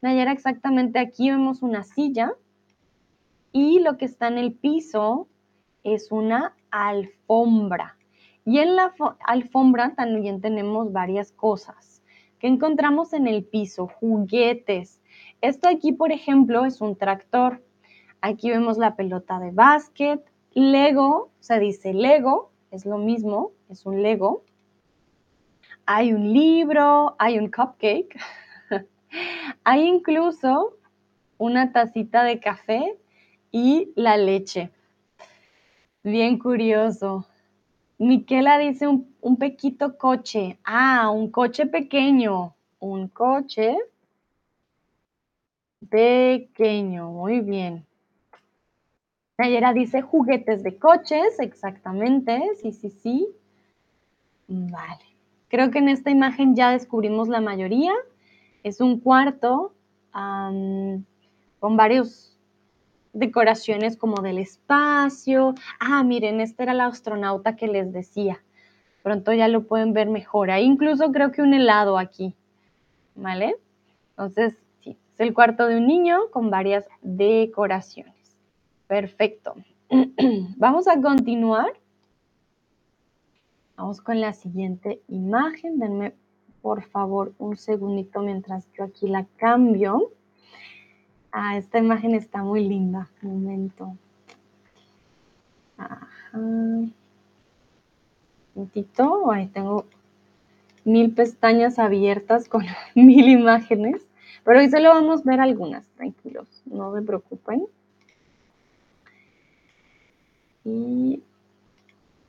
Nayara, 0.01 0.32
exactamente 0.32 0.99
aquí 0.99 1.30
vemos 1.30 1.62
una 1.62 1.82
silla 1.82 2.32
y 3.53 3.80
lo 3.80 3.96
que 3.96 4.05
está 4.05 4.28
en 4.28 4.38
el 4.38 4.53
piso 4.53 5.28
es 5.82 6.12
una 6.12 6.55
alfombra. 6.70 7.96
Y 8.44 8.59
en 8.61 8.76
la 8.76 8.94
alfombra 9.26 9.94
también 9.94 10.40
tenemos 10.40 10.92
varias 10.92 11.32
cosas 11.32 12.03
que 12.38 12.46
encontramos 12.46 13.12
en 13.12 13.26
el 13.26 13.44
piso, 13.44 13.88
juguetes. 13.88 15.01
Esto 15.40 15.68
aquí, 15.68 15.92
por 15.92 16.12
ejemplo, 16.12 16.64
es 16.64 16.80
un 16.80 16.96
tractor. 16.96 17.62
Aquí 18.20 18.51
vemos 18.51 18.78
la 18.78 18.96
pelota 18.96 19.38
de 19.38 19.51
básquet, 19.51 20.24
Lego, 20.55 21.30
se 21.40 21.59
dice 21.59 21.92
Lego, 21.92 22.51
es 22.70 22.86
lo 22.86 22.99
mismo, 22.99 23.53
es 23.68 23.86
un 23.86 24.03
Lego. 24.03 24.44
Hay 25.86 26.12
un 26.12 26.32
libro, 26.32 27.16
hay 27.18 27.38
un 27.38 27.51
cupcake. 27.51 28.18
Hay 29.64 29.86
incluso 29.86 30.76
una 31.38 31.72
tacita 31.72 32.24
de 32.24 32.40
café 32.40 32.96
y 33.50 33.92
la 33.94 34.16
leche. 34.16 34.70
Bien 36.02 36.38
curioso. 36.38 37.26
Miquela 37.98 38.59
dice 38.59 38.86
un, 38.86 39.14
un 39.20 39.36
pequito 39.36 39.98
coche. 39.98 40.59
Ah, 40.64 41.11
un 41.11 41.30
coche 41.30 41.66
pequeño. 41.66 42.54
Un 42.78 43.09
coche 43.09 43.76
pequeño. 45.90 47.11
Muy 47.11 47.40
bien. 47.40 47.84
Nayera 49.38 49.72
dice 49.72 50.02
juguetes 50.02 50.62
de 50.62 50.78
coches. 50.78 51.38
Exactamente. 51.40 52.40
Sí, 52.61 52.72
sí, 52.72 52.90
sí. 52.90 53.28
Vale. 54.48 55.04
Creo 55.48 55.70
que 55.70 55.78
en 55.78 55.88
esta 55.88 56.11
imagen 56.11 56.54
ya 56.54 56.70
descubrimos 56.70 57.28
la 57.28 57.40
mayoría. 57.40 57.92
Es 58.62 58.80
un 58.80 59.00
cuarto 59.00 59.72
con 60.12 61.76
varios 61.76 62.36
decoraciones 63.12 63.96
como 63.96 64.22
del 64.22 64.38
espacio. 64.38 65.54
Ah, 65.80 66.02
miren, 66.04 66.40
este 66.40 66.62
era 66.62 66.72
el 66.72 66.80
astronauta 66.80 67.56
que 67.56 67.68
les 67.68 67.92
decía. 67.92 68.42
Pronto 69.02 69.32
ya 69.32 69.48
lo 69.48 69.64
pueden 69.64 69.92
ver 69.92 70.09
mejor. 70.09 70.50
Hay 70.50 70.64
incluso 70.64 71.12
creo 71.12 71.32
que 71.32 71.42
un 71.42 71.54
helado 71.54 71.98
aquí, 71.98 72.34
¿vale? 73.14 73.56
Entonces, 74.11 74.56
sí, 74.80 74.98
es 75.14 75.20
el 75.20 75.34
cuarto 75.34 75.66
de 75.66 75.78
un 75.78 75.86
niño 75.86 76.30
con 76.30 76.50
varias 76.50 76.86
decoraciones. 77.02 78.36
Perfecto. 78.86 79.54
Vamos 80.56 80.88
a 80.88 81.00
continuar. 81.00 81.72
Vamos 83.76 84.00
con 84.00 84.20
la 84.20 84.32
siguiente 84.32 85.00
imagen. 85.09 85.78
Denme 85.78 86.14
por 86.62 86.82
favor 86.82 87.32
un 87.38 87.56
segundito 87.56 88.20
mientras 88.20 88.66
yo 88.72 88.84
aquí 88.84 89.09
la 89.09 89.26
cambio. 89.36 90.11
Ah, 91.32 91.56
esta 91.56 91.78
imagen 91.78 92.14
está 92.14 92.42
muy 92.42 92.66
linda. 92.66 93.09
Un 93.22 93.42
momento. 93.44 93.96
Ajá. 95.76 96.09
Un 96.32 96.94
momentito. 98.54 99.30
Ahí 99.30 99.46
tengo 99.46 99.84
mil 100.84 101.12
pestañas 101.12 101.78
abiertas 101.78 102.48
con 102.48 102.64
mil 102.94 103.28
imágenes. 103.28 104.09
Pero 104.44 104.61
hoy 104.61 104.70
solo 104.70 104.88
vamos 104.88 105.20
a 105.20 105.30
ver 105.30 105.40
algunas, 105.40 105.86
tranquilos, 105.88 106.62
no 106.64 106.94
se 106.94 107.02
preocupen. 107.02 107.66
Y 110.64 111.22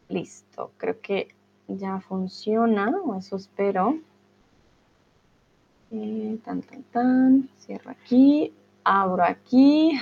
listo, 0.10 0.72
creo 0.78 1.00
que 1.00 1.30
ya 1.70 2.02
funciona, 2.02 2.90
o 3.06 3.16
eso 3.16 3.38
espero. 3.38 4.00
Eh, 5.92 6.40
tan, 6.46 6.62
tan, 6.62 6.84
tan. 6.84 7.50
Cierro 7.58 7.92
aquí. 7.92 8.54
Abro 8.84 9.24
aquí. 9.24 10.00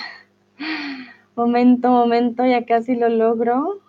Momento, 1.35 1.89
momento, 1.89 2.45
ya 2.45 2.65
casi 2.65 2.95
lo 2.95 3.09
logro. 3.09 3.79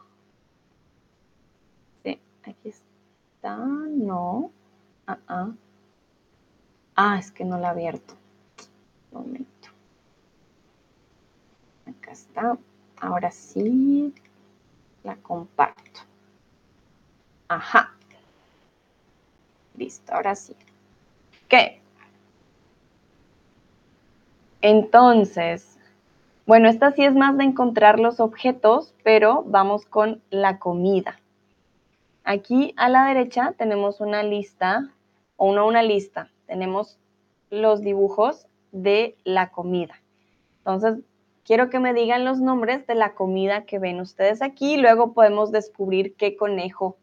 Sí, 2.05 2.21
aquí 2.45 2.69
está. 2.69 3.57
No. 3.57 4.53
Ah, 5.07 5.19
ah. 5.27 5.51
ah 6.95 7.19
es 7.19 7.33
que 7.33 7.45
no 7.45 7.59
la 7.59 7.69
he 7.69 7.71
abierto. 7.71 8.15
Momento. 9.11 9.69
Acá 11.87 12.13
está. 12.13 12.59
Ahora 13.01 13.31
sí 13.31 14.13
la 15.03 15.17
comparto. 15.17 16.01
Ajá. 17.49 17.95
Listo, 19.77 20.13
ahora 20.13 20.35
sí. 20.35 20.55
¿Qué? 21.49 21.81
Entonces, 24.61 25.79
bueno, 26.47 26.69
esta 26.69 26.93
sí 26.93 27.05
es 27.05 27.15
más 27.15 27.37
de 27.37 27.45
encontrar 27.45 28.01
los 28.01 28.21
objetos, 28.21 28.95
pero 29.05 29.45
vamos 29.47 29.85
con 29.87 30.23
la 30.31 30.59
comida. 30.59 31.21
Aquí 32.25 32.75
a 32.77 32.89
la 32.89 33.07
derecha 33.07 33.55
tenemos 33.57 34.01
una 34.01 34.23
lista, 34.23 34.91
o 35.37 35.55
no 35.55 35.67
una 35.67 35.83
lista, 35.83 36.31
tenemos 36.47 36.99
los 37.51 37.83
dibujos 37.83 38.47
de 38.73 39.17
la 39.25 39.51
comida. 39.51 40.01
Entonces, 40.59 40.99
quiero 41.45 41.71
que 41.71 41.79
me 41.79 41.95
digan 41.95 42.25
los 42.25 42.41
nombres 42.41 42.87
de 42.87 42.95
la 42.95 43.15
comida 43.15 43.65
que 43.65 43.79
ven 43.79 44.01
ustedes 44.01 44.43
aquí, 44.43 44.75
y 44.75 44.79
luego 44.79 45.13
podemos 45.13 45.53
descubrir 45.53 46.17
qué 46.17 46.37
conejo 46.37 46.97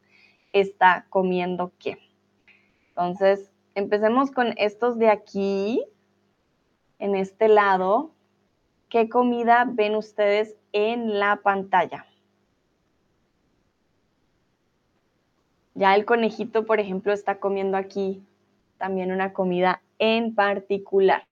está 0.53 1.05
comiendo 1.09 1.71
qué. 1.79 1.97
Entonces, 2.89 3.49
empecemos 3.73 4.31
con 4.31 4.53
estos 4.57 4.99
de 4.99 5.09
aquí 5.09 5.85
en 6.99 7.15
este 7.15 7.47
lado, 7.47 8.11
¿qué 8.89 9.09
comida 9.09 9.65
ven 9.67 9.95
ustedes 9.95 10.55
en 10.75 11.19
la 11.19 11.37
pantalla. 11.37 12.05
Ya 15.73 15.95
el 15.95 16.03
conejito, 16.03 16.65
por 16.65 16.81
ejemplo, 16.81 17.13
está 17.13 17.39
comiendo 17.39 17.77
aquí 17.77 18.21
también 18.77 19.13
una 19.13 19.31
comida 19.31 19.81
en 19.99 20.35
particular. 20.35 21.25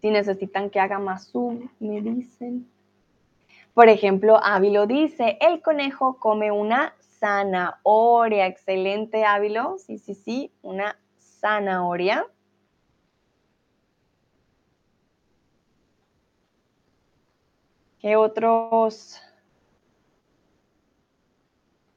Si 0.00 0.10
necesitan 0.10 0.70
que 0.70 0.80
haga 0.80 0.98
más 0.98 1.30
zoom, 1.30 1.68
me 1.78 2.00
dicen. 2.00 2.68
Por 3.74 3.88
ejemplo, 3.88 4.40
Ávilo 4.42 4.88
dice, 4.88 5.38
el 5.40 5.62
conejo 5.62 6.18
come 6.18 6.50
una 6.50 6.96
zanahoria. 7.18 8.46
Excelente, 8.46 9.24
Ávilo. 9.24 9.78
Sí, 9.78 9.98
sí, 9.98 10.14
sí, 10.14 10.52
una 10.62 10.98
zanahoria. 11.18 12.26
¿Qué 17.98 18.14
otros 18.14 19.20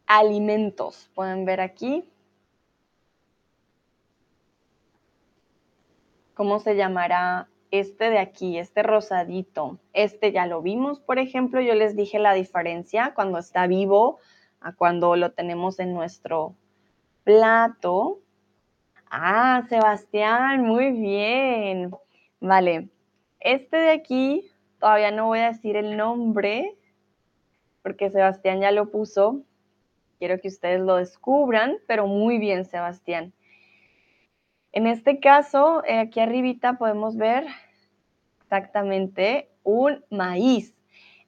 alimentos 0.08 1.10
pueden 1.14 1.46
ver 1.46 1.62
aquí? 1.62 2.10
¿Cómo 6.34 6.60
se 6.60 6.76
llamará 6.76 7.50
este 7.70 8.10
de 8.10 8.18
aquí, 8.18 8.58
este 8.58 8.82
rosadito? 8.82 9.78
Este 9.94 10.32
ya 10.32 10.48
lo 10.48 10.62
vimos, 10.62 11.00
por 11.00 11.20
ejemplo, 11.20 11.62
yo 11.62 11.76
les 11.76 11.96
dije 11.96 12.18
la 12.18 12.34
diferencia 12.34 13.14
cuando 13.14 13.38
está 13.38 13.68
vivo 13.68 14.20
a 14.62 14.74
cuando 14.74 15.16
lo 15.16 15.32
tenemos 15.32 15.80
en 15.80 15.94
nuestro 15.94 16.56
plato. 17.24 18.20
Ah, 19.10 19.64
Sebastián, 19.70 20.64
muy 20.64 20.92
bien. 20.92 21.92
Vale, 22.40 22.90
este 23.40 23.78
de 23.78 23.92
aquí 23.92 24.50
Todavía 24.80 25.12
no 25.12 25.28
voy 25.28 25.40
a 25.40 25.50
decir 25.50 25.76
el 25.76 25.98
nombre 25.98 26.76
porque 27.84 28.10
Sebastián 28.10 28.62
ya 28.62 28.72
lo 28.72 28.90
puso. 28.90 29.42
Quiero 30.18 30.40
que 30.40 30.48
ustedes 30.48 30.80
lo 30.80 30.96
descubran, 30.96 31.78
pero 31.86 32.08
muy 32.08 32.40
bien, 32.40 32.66
Sebastián. 32.66 33.34
En 34.72 34.88
este 34.88 35.20
caso, 35.20 35.84
eh, 35.86 36.00
aquí 36.00 36.20
arribita 36.20 36.78
podemos 36.78 37.18
ver 37.18 37.46
exactamente 38.42 39.50
un 39.64 40.04
maíz. 40.10 40.76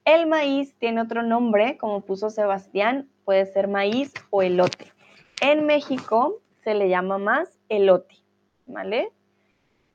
El 0.04 0.26
maíz 0.26 0.74
tiene 0.78 1.00
otro 1.00 1.22
nombre, 1.22 1.76
como 1.78 2.00
puso 2.00 2.28
Sebastián, 2.28 3.08
puede 3.24 3.46
ser 3.46 3.68
maíz 3.68 4.12
o 4.30 4.42
elote. 4.42 4.92
En 5.40 5.64
México 5.64 6.40
se 6.64 6.74
le 6.74 6.88
llama 6.88 7.18
más 7.18 7.60
elote, 7.68 8.16
¿vale? 8.66 9.12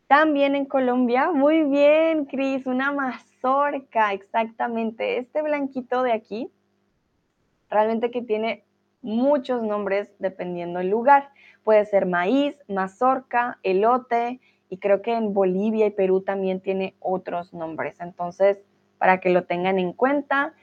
También 0.08 0.56
en 0.56 0.64
Colombia, 0.64 1.32
muy 1.32 1.64
bien, 1.64 2.24
Cris, 2.24 2.66
una 2.68 2.94
mazorca, 2.94 4.14
exactamente. 4.14 5.18
Este 5.18 5.42
blanquito 5.42 6.04
de 6.04 6.14
aquí, 6.14 6.50
realmente 7.70 8.10
que 8.10 8.22
tiene 8.22 8.64
muchos 9.02 9.62
nombres 9.62 10.10
dependiendo 10.20 10.80
del 10.80 10.90
lugar. 10.90 11.32
Puede 11.66 11.84
ser 11.84 12.06
maíz, 12.06 12.56
mazorca, 12.70 13.60
elote, 13.62 14.40
y 14.70 14.78
creo 14.78 15.02
que 15.02 15.14
en 15.14 15.34
Bolivia 15.34 15.86
y 15.86 15.92
Perú 15.92 16.22
también 16.22 16.62
tiene 16.62 16.96
otros 17.02 17.54
nombres. 17.54 18.00
Entonces, 18.00 18.64
para 18.98 19.20
que 19.20 19.30
lo 19.30 19.46
tengan 19.46 19.80
en 19.80 19.94
cuenta. 19.94 20.54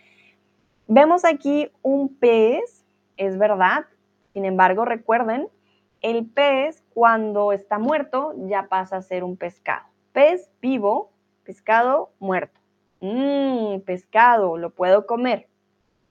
Vemos 0.86 1.24
aquí 1.24 1.70
un 1.82 2.14
pez, 2.16 2.84
es 3.16 3.38
verdad. 3.38 3.86
Sin 4.32 4.44
embargo, 4.44 4.84
recuerden 4.84 5.48
el 6.04 6.26
pez, 6.26 6.84
cuando 6.92 7.52
está 7.52 7.78
muerto, 7.78 8.34
ya 8.46 8.68
pasa 8.68 8.98
a 8.98 9.02
ser 9.02 9.24
un 9.24 9.38
pescado. 9.38 9.86
Pez 10.12 10.50
vivo, 10.60 11.10
pescado 11.44 12.10
muerto. 12.18 12.60
Mmm, 13.00 13.80
pescado, 13.80 14.58
lo 14.58 14.70
puedo 14.70 15.06
comer. 15.06 15.48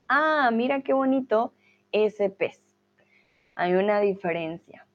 Ah, 0.08 0.50
mira 0.52 0.82
qué 0.82 0.94
bonito 0.94 1.54
ese 1.92 2.30
pez. 2.30 2.60
Hay 3.56 3.76
una 3.76 4.00
diferencia. 4.00 4.86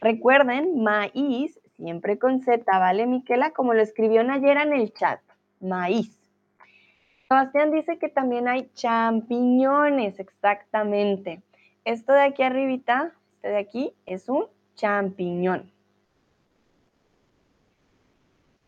Recuerden, 0.00 0.82
maíz, 0.82 1.60
siempre 1.76 2.18
con 2.18 2.40
Z, 2.40 2.64
¿vale, 2.66 3.06
Miquela? 3.06 3.52
Como 3.52 3.74
lo 3.74 3.82
escribió 3.82 4.22
ayer 4.22 4.56
en 4.56 4.72
el 4.72 4.92
chat. 4.92 5.20
Maíz. 5.60 6.21
Sebastián 7.32 7.70
dice 7.70 7.96
que 7.96 8.10
también 8.10 8.46
hay 8.46 8.68
champiñones, 8.74 10.20
exactamente. 10.20 11.42
Esto 11.82 12.12
de 12.12 12.20
aquí 12.20 12.42
arribita 12.42 13.14
este 13.36 13.48
de 13.48 13.56
aquí 13.56 13.94
es 14.04 14.28
un 14.28 14.48
champiñón. 14.74 15.72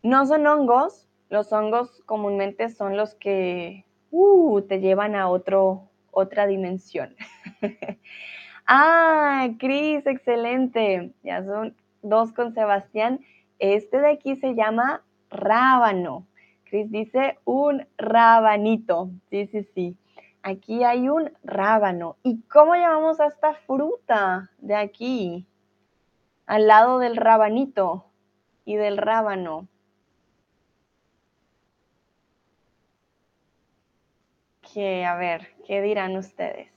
No 0.01 0.25
son 0.25 0.47
hongos, 0.47 1.07
los 1.29 1.53
hongos 1.53 2.01
comúnmente 2.07 2.69
son 2.69 2.97
los 2.97 3.13
que 3.13 3.85
uh, 4.09 4.59
te 4.61 4.79
llevan 4.79 5.13
a 5.13 5.29
otro, 5.29 5.91
otra 6.09 6.47
dimensión. 6.47 7.15
ah, 8.65 9.47
Cris, 9.59 10.07
excelente. 10.07 11.13
Ya 11.21 11.45
son 11.45 11.75
dos 12.01 12.33
con 12.33 12.55
Sebastián. 12.55 13.19
Este 13.59 13.99
de 13.99 14.09
aquí 14.09 14.35
se 14.37 14.55
llama 14.55 15.03
rábano. 15.29 16.25
Cris 16.65 16.91
dice 16.91 17.37
un 17.45 17.87
rabanito. 17.97 19.09
Sí, 19.29 19.47
sí, 19.47 19.63
sí. 19.73 19.97
Aquí 20.41 20.83
hay 20.83 21.09
un 21.09 21.31
rábano. 21.43 22.17
¿Y 22.23 22.41
cómo 22.43 22.75
llamamos 22.75 23.19
a 23.19 23.27
esta 23.27 23.53
fruta 23.53 24.51
de 24.59 24.75
aquí? 24.75 25.45
Al 26.45 26.67
lado 26.67 26.99
del 26.99 27.15
rabanito 27.15 28.05
y 28.65 28.75
del 28.75 28.97
rábano. 28.97 29.67
Que, 34.73 35.05
a 35.05 35.15
ver, 35.15 35.47
¿qué 35.65 35.81
dirán 35.81 36.17
ustedes? 36.17 36.69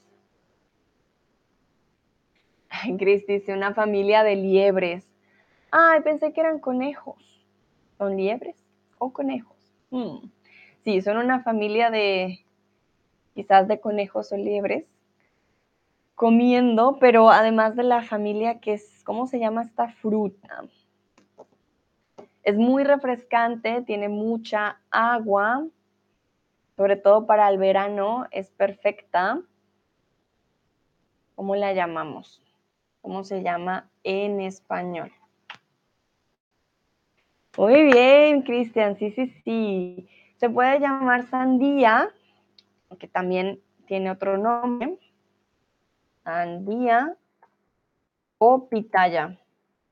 Cris 2.99 3.27
dice 3.27 3.53
una 3.53 3.75
familia 3.75 4.23
de 4.23 4.37
liebres. 4.37 5.07
Ay, 5.71 6.01
pensé 6.03 6.33
que 6.33 6.41
eran 6.41 6.59
conejos. 6.59 7.47
¿Son 7.99 8.17
liebres 8.17 8.57
o 8.99 9.13
conejos? 9.13 9.58
Hmm. 9.91 10.31
Sí, 10.85 11.01
son 11.03 11.19
una 11.19 11.43
familia 11.43 11.91
de, 11.91 12.45
quizás 13.35 13.69
de 13.69 13.81
conejos 13.81 14.33
o 14.33 14.37
liebres, 14.37 14.85
comiendo, 16.15 16.99
pero 16.99 17.31
además 17.31 17.77
de 17.77 17.85
la 17.85 18.03
familia 18.03 18.61
que 18.61 18.75
es, 18.75 19.03
¿cómo 19.05 19.27
se 19.27 19.39
llama 19.39 19.63
esta 19.63 19.89
fruta? 19.89 20.65
Es 22.43 22.57
muy 22.57 22.83
refrescante, 22.85 23.83
tiene 23.83 24.09
mucha 24.09 24.81
agua, 24.91 25.65
sobre 26.77 26.97
todo 26.97 27.27
para 27.27 27.49
el 27.49 27.59
verano, 27.59 28.27
es 28.31 28.51
perfecta. 28.51 29.41
¿Cómo 31.35 31.55
la 31.55 31.73
llamamos? 31.73 32.43
¿Cómo 33.01 33.23
se 33.25 33.43
llama 33.43 33.89
en 34.03 34.41
español? 34.41 35.13
Muy 37.59 37.83
bien, 37.93 38.43
Cristian, 38.43 38.97
sí, 38.99 39.11
sí, 39.11 39.27
sí. 39.43 40.09
Se 40.37 40.49
puede 40.49 40.79
llamar 40.79 41.27
sandía 41.27 42.09
que 43.01 43.09
también 43.09 43.61
tiene 43.87 44.13
otro 44.13 44.39
nombre, 44.39 44.97
sandía 46.23 47.17
o 48.39 48.69
pitaya, 48.69 49.41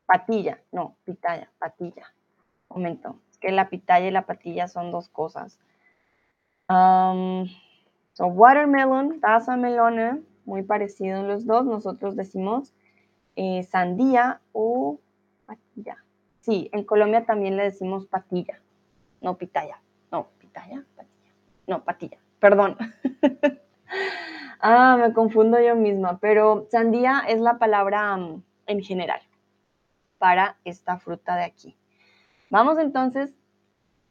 patilla, 0.07 0.63
no, 0.71 0.97
pitaya, 1.05 1.51
patilla. 1.59 2.15
Momento, 2.69 3.19
es 3.33 3.39
que 3.39 3.51
la 3.51 3.69
pitaya 3.69 4.07
y 4.07 4.13
la 4.13 4.27
patilla 4.27 4.69
son 4.69 4.93
dos 4.93 5.09
cosas. 5.09 5.59
Um, 6.69 7.49
so, 8.13 8.27
watermelon, 8.27 9.19
taza 9.19 9.57
melona, 9.57 10.21
muy 10.45 10.63
parecido 10.63 11.19
en 11.19 11.27
los 11.27 11.45
dos. 11.45 11.65
Nosotros 11.65 12.15
decimos 12.15 12.73
eh, 13.35 13.65
sandía 13.65 14.41
o 14.53 15.01
patilla. 15.47 16.06
Sí, 16.47 16.71
en 16.73 16.85
Colombia 16.85 17.27
también 17.27 17.57
le 17.57 17.65
decimos 17.65 18.07
patilla, 18.07 18.61
no 19.21 19.37
pitaya. 19.37 19.83
No, 20.13 20.29
pitaya, 20.39 20.85
patilla. 20.95 21.33
No, 21.67 21.83
patilla 21.83 22.19
perdón. 22.39 22.77
ah, 24.61 24.97
me 25.01 25.13
confundo 25.13 25.61
yo 25.61 25.75
misma, 25.75 26.19
pero 26.21 26.69
sandía 26.71 27.25
es 27.27 27.41
la 27.41 27.59
palabra 27.59 28.17
mm, 28.17 28.43
en 28.67 28.83
general 28.83 29.21
para 30.19 30.57
esta 30.65 30.99
fruta 30.99 31.35
de 31.35 31.43
aquí. 31.43 31.77
Vamos 32.51 32.79
entonces 32.79 33.33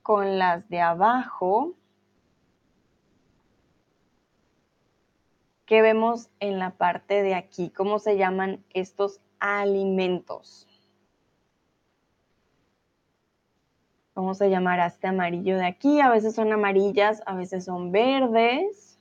con 0.02 0.38
las 0.38 0.68
de 0.70 0.82
abajo. 0.82 1.76
¿Qué 5.66 5.82
vemos 5.82 6.30
en 6.40 6.60
la 6.60 6.72
parte 6.72 7.24
de 7.24 7.34
aquí? 7.36 7.70
¿Cómo 7.72 8.00
se 8.00 8.18
llaman 8.18 8.66
estos 8.72 9.22
alimentos? 9.40 10.68
vamos 14.16 14.42
a 14.42 14.48
llamar 14.48 14.80
a 14.80 14.88
este 14.88 15.08
amarillo 15.08 15.58
de 15.58 15.66
aquí, 15.66 16.00
a 16.00 16.10
veces 16.10 16.36
son 16.36 16.52
amarillas, 16.54 17.22
a 17.26 17.36
veces 17.36 17.66
son 17.66 17.92
verdes. 17.92 18.98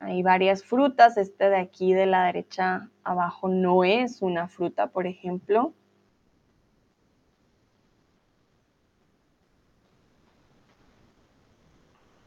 Hay 0.00 0.22
varias 0.22 0.62
frutas, 0.62 1.16
este 1.16 1.48
de 1.50 1.56
aquí 1.56 1.92
de 1.92 2.06
la 2.06 2.26
derecha 2.26 2.90
abajo 3.02 3.48
no 3.48 3.82
es 3.82 4.22
una 4.22 4.46
fruta, 4.46 4.88
por 4.88 5.06
ejemplo. 5.06 5.72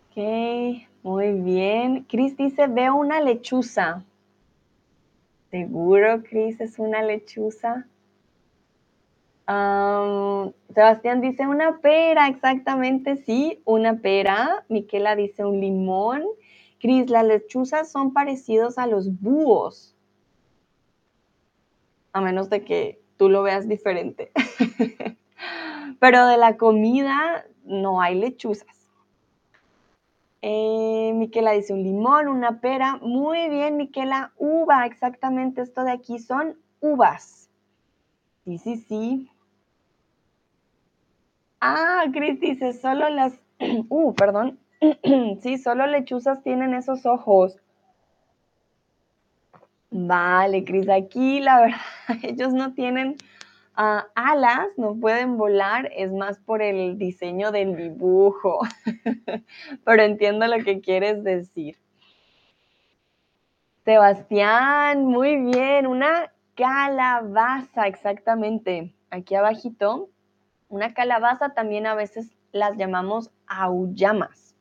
Ok, 0.09 0.17
muy 1.03 1.31
bien. 1.41 2.03
Cris 2.03 2.35
dice, 2.35 2.67
veo 2.67 2.95
una 2.95 3.21
lechuza. 3.21 4.03
Seguro, 5.51 6.23
Cris, 6.23 6.59
es 6.59 6.79
una 6.79 7.01
lechuza. 7.01 7.87
Sebastián 9.47 11.21
dice 11.21 11.47
una 11.47 11.79
pera, 11.79 12.27
exactamente, 12.27 13.17
sí, 13.17 13.61
una 13.65 13.97
pera. 13.97 14.65
Miquela 14.69 15.15
dice 15.15 15.45
un 15.45 15.59
limón. 15.59 16.23
Cris, 16.79 17.09
las 17.09 17.25
lechuzas 17.25 17.91
son 17.91 18.13
parecidos 18.13 18.77
a 18.77 18.87
los 18.87 19.19
búhos. 19.19 19.95
A 22.13 22.21
menos 22.21 22.49
de 22.49 22.63
que 22.63 23.01
tú 23.17 23.29
lo 23.29 23.43
veas 23.43 23.67
diferente. 23.67 24.31
Pero 25.99 26.25
de 26.27 26.37
la 26.37 26.57
comida 26.57 27.45
no 27.63 28.01
hay 28.01 28.15
lechuzas. 28.15 28.67
Eh, 30.41 31.11
Miquela 31.13 31.51
dice 31.51 31.73
un 31.73 31.83
limón, 31.83 32.27
una 32.27 32.59
pera. 32.61 32.97
Muy 33.01 33.47
bien, 33.49 33.77
Miquela. 33.77 34.31
Uva, 34.37 34.85
exactamente. 34.85 35.61
Esto 35.61 35.83
de 35.83 35.91
aquí 35.91 36.17
son 36.17 36.57
uvas. 36.79 37.40
Sí, 38.45 38.57
sí, 38.57 38.77
sí. 38.87 39.29
Ah, 41.59 42.05
Cris 42.11 42.39
dice, 42.39 42.73
solo 42.73 43.09
las... 43.09 43.33
Uh, 43.89 44.13
perdón. 44.15 44.59
sí, 45.41 45.57
solo 45.59 45.85
lechuzas 45.85 46.41
tienen 46.41 46.73
esos 46.73 47.05
ojos. 47.05 47.57
Vale, 49.91 50.63
Cris, 50.63 50.89
aquí 50.89 51.39
la 51.41 51.61
verdad, 51.61 52.23
ellos 52.23 52.53
no 52.53 52.73
tienen 52.73 53.17
ah, 53.75 54.07
alas, 54.15 54.67
no 54.77 54.95
pueden 54.95 55.37
volar, 55.37 55.91
es 55.95 56.11
más 56.11 56.39
por 56.39 56.63
el 56.63 56.97
diseño 56.97 57.51
del 57.51 57.75
dibujo. 57.75 58.61
Pero 59.85 60.03
entiendo 60.03 60.47
lo 60.47 60.63
que 60.63 60.81
quieres 60.81 61.23
decir. 61.23 61.77
Sebastián, 63.85 65.05
muy 65.05 65.37
bien, 65.37 65.87
una 65.87 66.31
calabaza, 66.61 67.87
exactamente. 67.87 68.93
Aquí 69.09 69.33
abajito 69.33 70.09
una 70.69 70.93
calabaza 70.93 71.55
también 71.55 71.87
a 71.87 71.95
veces 71.95 72.37
las 72.51 72.77
llamamos 72.77 73.31
aullamas. 73.47 74.55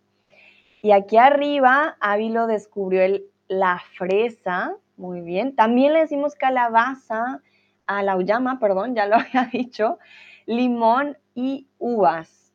Y 0.83 0.93
aquí 0.93 1.19
arriba, 1.19 1.97
Ávilo 2.01 2.47
descubrió 2.47 3.03
el, 3.03 3.27
la 3.49 3.83
fresa, 3.99 4.77
muy 4.97 5.21
bien. 5.21 5.55
También 5.55 5.93
le 5.93 6.01
decimos 6.01 6.35
calabaza 6.37 7.43
a 7.87 8.03
la 8.03 8.13
auyama, 8.13 8.59
perdón, 8.59 8.95
ya 8.95 9.07
lo 9.07 9.17
había 9.17 9.51
dicho, 9.53 9.99
limón 10.47 11.19
y 11.35 11.69
uvas. 11.79 12.55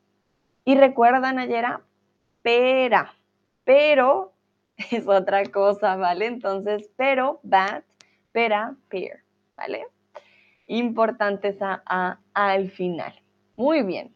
Y 0.63 0.75
recuerdan 0.75 1.37
ayer, 1.37 1.65
pera, 2.41 3.13
pero 3.63 4.33
es 4.91 5.07
otra 5.07 5.45
cosa, 5.45 5.97
¿vale? 5.97 6.25
Entonces, 6.25 6.89
pero, 6.97 7.39
bat, 7.43 7.85
pera, 8.31 8.75
pear, 8.89 9.24
¿vale? 9.57 9.87
Importantes 10.67 11.57
a, 11.61 12.19
al 12.33 12.71
final. 12.71 13.13
Muy 13.55 13.83
bien. 13.83 14.13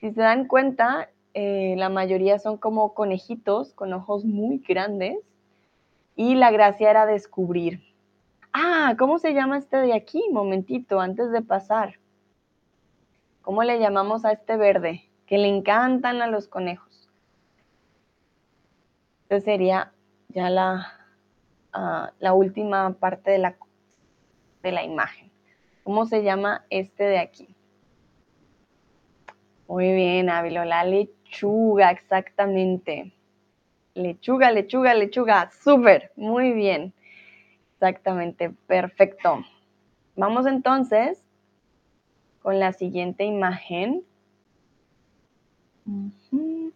Si 0.00 0.10
se 0.12 0.20
dan 0.20 0.46
cuenta, 0.46 1.10
eh, 1.34 1.74
la 1.76 1.88
mayoría 1.88 2.38
son 2.38 2.56
como 2.56 2.94
conejitos 2.94 3.72
con 3.74 3.92
ojos 3.92 4.24
muy 4.24 4.58
grandes 4.58 5.18
y 6.16 6.34
la 6.34 6.50
gracia 6.50 6.90
era 6.90 7.06
descubrir. 7.06 7.80
Ah, 8.52 8.94
¿cómo 8.98 9.18
se 9.18 9.32
llama 9.32 9.58
este 9.58 9.76
de 9.76 9.94
aquí? 9.94 10.22
Momentito, 10.32 11.00
antes 11.00 11.30
de 11.30 11.42
pasar. 11.42 11.94
¿Cómo 13.42 13.62
le 13.62 13.78
llamamos 13.78 14.24
a 14.24 14.32
este 14.32 14.56
verde? 14.56 15.08
Que 15.26 15.38
le 15.38 15.48
encantan 15.48 16.20
a 16.20 16.26
los 16.26 16.48
conejos. 16.48 17.08
Entonces 19.22 19.44
sería 19.44 19.92
ya 20.28 20.50
la, 20.50 20.92
ah, 21.72 22.12
la 22.18 22.32
última 22.34 22.92
parte 22.94 23.30
de 23.30 23.38
la, 23.38 23.56
de 24.62 24.72
la 24.72 24.82
imagen. 24.84 25.30
¿Cómo 25.84 26.06
se 26.06 26.22
llama 26.22 26.64
este 26.70 27.04
de 27.04 27.18
aquí? 27.18 27.48
Muy 29.66 29.92
bien, 29.92 30.28
Ávilo, 30.30 30.64
la 30.64 30.84
lechuga, 30.84 31.90
exactamente. 31.90 33.12
Lechuga, 33.94 34.50
lechuga, 34.50 34.94
lechuga, 34.94 35.50
súper, 35.50 36.12
muy 36.16 36.52
bien. 36.52 36.92
Exactamente, 37.74 38.50
perfecto. 38.66 39.44
Vamos 40.16 40.46
entonces 40.46 41.24
con 42.42 42.58
la 42.58 42.72
siguiente 42.72 43.24
imagen. 43.24 44.04
Un 45.86 46.72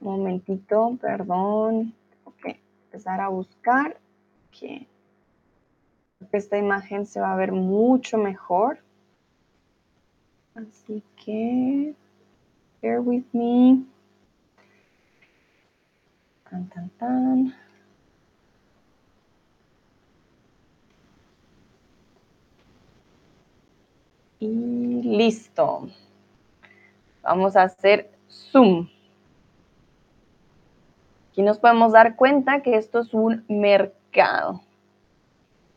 momentito, 0.00 0.96
perdón. 1.00 1.94
Ok, 2.24 2.56
empezar 2.84 3.20
a 3.20 3.28
buscar. 3.28 3.98
Que 6.28 6.36
esta 6.36 6.58
imagen 6.58 7.06
se 7.06 7.20
va 7.20 7.32
a 7.32 7.36
ver 7.36 7.52
mucho 7.52 8.18
mejor. 8.18 8.78
Así 10.54 11.02
que, 11.16 11.94
bear 12.82 13.00
with 13.00 13.24
me. 13.32 13.84
Tan, 16.48 16.68
tan, 16.68 16.88
tan. 16.90 17.54
Y 24.40 25.02
listo. 25.02 25.88
Vamos 27.22 27.56
a 27.56 27.62
hacer 27.62 28.10
zoom. 28.28 28.88
Aquí 31.30 31.42
nos 31.42 31.58
podemos 31.58 31.92
dar 31.92 32.16
cuenta 32.16 32.62
que 32.62 32.76
esto 32.76 33.00
es 33.00 33.14
un 33.14 33.44
mercado. 33.48 34.62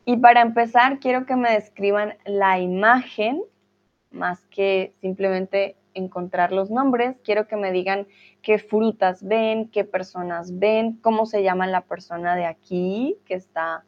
Y 0.05 0.17
para 0.17 0.41
empezar, 0.41 0.99
quiero 0.99 1.25
que 1.25 1.35
me 1.35 1.51
describan 1.51 2.15
la 2.25 2.59
imagen 2.59 3.41
más 4.11 4.45
que 4.47 4.93
simplemente 5.01 5.75
encontrar 5.93 6.51
los 6.51 6.71
nombres, 6.71 7.17
quiero 7.23 7.47
que 7.47 7.55
me 7.55 7.71
digan 7.71 8.07
qué 8.41 8.57
frutas 8.59 9.23
ven, 9.23 9.69
qué 9.69 9.83
personas 9.83 10.57
ven, 10.59 10.97
cómo 10.97 11.25
se 11.25 11.43
llama 11.43 11.67
la 11.67 11.81
persona 11.81 12.35
de 12.35 12.45
aquí 12.45 13.17
que 13.25 13.35
está 13.35 13.83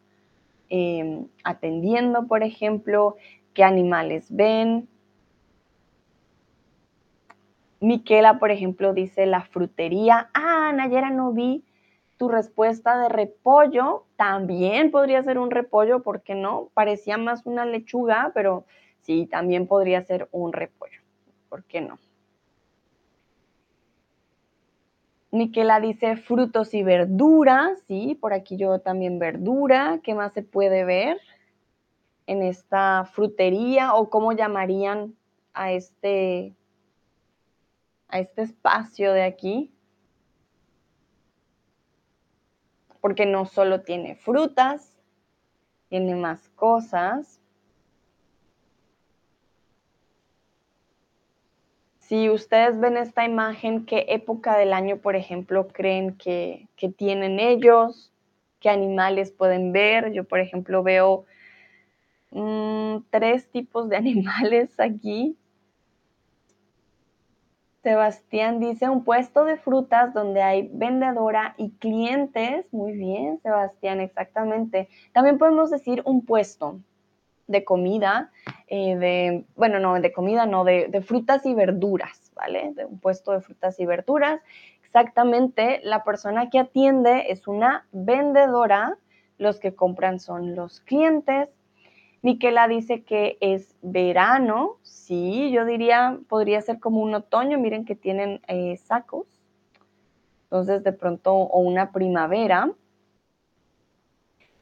em, 0.69 1.27
atendiendo, 1.43 2.27
por 2.27 2.43
ejemplo, 2.43 3.15
qué 3.53 3.63
animales 3.63 4.27
ven. 4.29 4.87
Miquela, 7.79 8.39
por 8.39 8.51
ejemplo, 8.51 8.93
dice 8.93 9.25
la 9.25 9.41
frutería. 9.41 10.29
Ah, 10.33 10.71
Nayera, 10.73 11.09
no 11.09 11.33
vi 11.33 11.63
tu 12.17 12.29
respuesta 12.29 12.99
de 12.99 13.09
repollo. 13.09 14.05
También 14.15 14.91
podría 14.91 15.23
ser 15.23 15.37
un 15.37 15.51
repollo, 15.51 16.03
¿por 16.03 16.21
qué 16.21 16.35
no? 16.35 16.69
Parecía 16.73 17.17
más 17.17 17.45
una 17.45 17.65
lechuga, 17.65 18.31
pero 18.33 18.65
Sí, 19.05 19.27
también 19.27 19.67
podría 19.67 20.01
ser 20.01 20.27
un 20.31 20.51
repollo. 20.51 20.99
¿Por 21.47 21.63
qué 21.65 21.79
no? 21.79 21.99
Miquela 25.29 25.79
dice 25.79 26.17
frutos 26.17 26.73
y 26.73 26.81
verduras, 26.81 27.83
sí, 27.87 28.17
por 28.19 28.33
aquí 28.33 28.57
yo 28.57 28.79
también 28.79 29.19
verdura. 29.19 29.99
¿Qué 30.01 30.15
más 30.15 30.33
se 30.33 30.41
puede 30.41 30.85
ver 30.85 31.19
en 32.25 32.41
esta 32.41 33.05
frutería 33.13 33.93
o 33.93 34.09
cómo 34.09 34.31
llamarían 34.31 35.13
a 35.53 35.71
este, 35.71 36.55
a 38.07 38.19
este 38.19 38.41
espacio 38.41 39.13
de 39.13 39.21
aquí? 39.21 39.74
Porque 43.05 43.27
no 43.27 43.45
solo 43.45 43.81
tiene 43.81 44.15
frutas, 44.15 44.91
tiene 45.89 46.15
más 46.15 46.49
cosas. 46.55 47.39
Si 51.99 52.31
ustedes 52.31 52.79
ven 52.79 52.97
esta 52.97 53.23
imagen, 53.23 53.85
¿qué 53.85 54.07
época 54.09 54.57
del 54.57 54.73
año, 54.73 54.97
por 54.97 55.15
ejemplo, 55.15 55.67
creen 55.67 56.17
que, 56.17 56.67
tienen 56.97 57.39
ellos? 57.39 58.11
¿Qué 58.59 58.69
animales 58.69 59.31
pueden 59.31 59.71
ver? 59.71 60.11
Yo, 60.11 60.23
por 60.23 60.39
ejemplo, 60.39 60.81
veo 60.81 61.25
mm, 62.31 63.01
tres 63.11 63.47
tipos 63.51 63.87
de 63.87 63.97
animales 63.97 64.79
aquí. 64.79 65.37
Sebastián 67.85 68.59
dice 68.59 68.89
un 68.89 69.03
puesto 69.03 69.45
de 69.45 69.57
frutas 69.57 70.11
donde 70.11 70.41
hay 70.41 70.71
vendedora 70.73 71.53
y 71.55 71.69
clientes. 71.73 72.65
Muy 72.71 72.93
bien, 72.93 73.39
Sebastián, 73.43 73.99
exactamente. 73.99 74.89
También 75.13 75.37
podemos 75.37 75.69
decir 75.69 76.01
un 76.03 76.25
puesto 76.25 76.79
de 77.45 77.63
comida, 77.63 78.31
eh, 78.65 78.95
de, 78.95 79.45
bueno, 79.55 79.79
no, 79.79 80.01
de 80.01 80.11
comida, 80.11 80.47
no, 80.47 80.63
de, 80.63 80.87
de, 80.87 81.01
frutas 81.03 81.45
y 81.45 81.53
verduras, 81.53 82.31
¿vale? 82.35 82.71
De 82.73 82.85
un 82.85 82.99
puesto 82.99 83.33
de 83.33 83.41
frutas 83.41 83.79
y 83.79 83.85
verduras. 83.85 84.41
Exactamente, 84.83 85.79
la 85.83 86.03
persona 86.03 86.49
que 86.49 86.57
atiende 86.57 87.25
es 87.29 87.47
una 87.47 87.85
vendedora, 87.91 88.97
los 89.37 89.59
que 89.59 89.75
compran 89.75 90.19
son 90.19 90.55
los 90.55 90.79
clientes. 90.79 91.49
Miquela 92.25 92.67
dice 92.67 93.03
que 93.03 93.37
es 93.39 93.75
verano, 93.83 94.77
sí, 94.81 95.51
yo 95.51 95.63
diría, 95.63 96.17
podría 96.27 96.59
ser 96.59 96.79
como 96.79 97.01
un 97.01 97.13
otoño, 97.13 97.59
miren 97.59 97.85
que 97.85 97.93
tienen 97.93 98.41
eh, 98.47 98.77
sacos, 98.77 99.27
Entonces, 100.45 100.83
de 100.83 100.91
pronto, 100.91 101.35
o 101.35 101.59
una 101.59 101.91
primavera. 101.91 102.71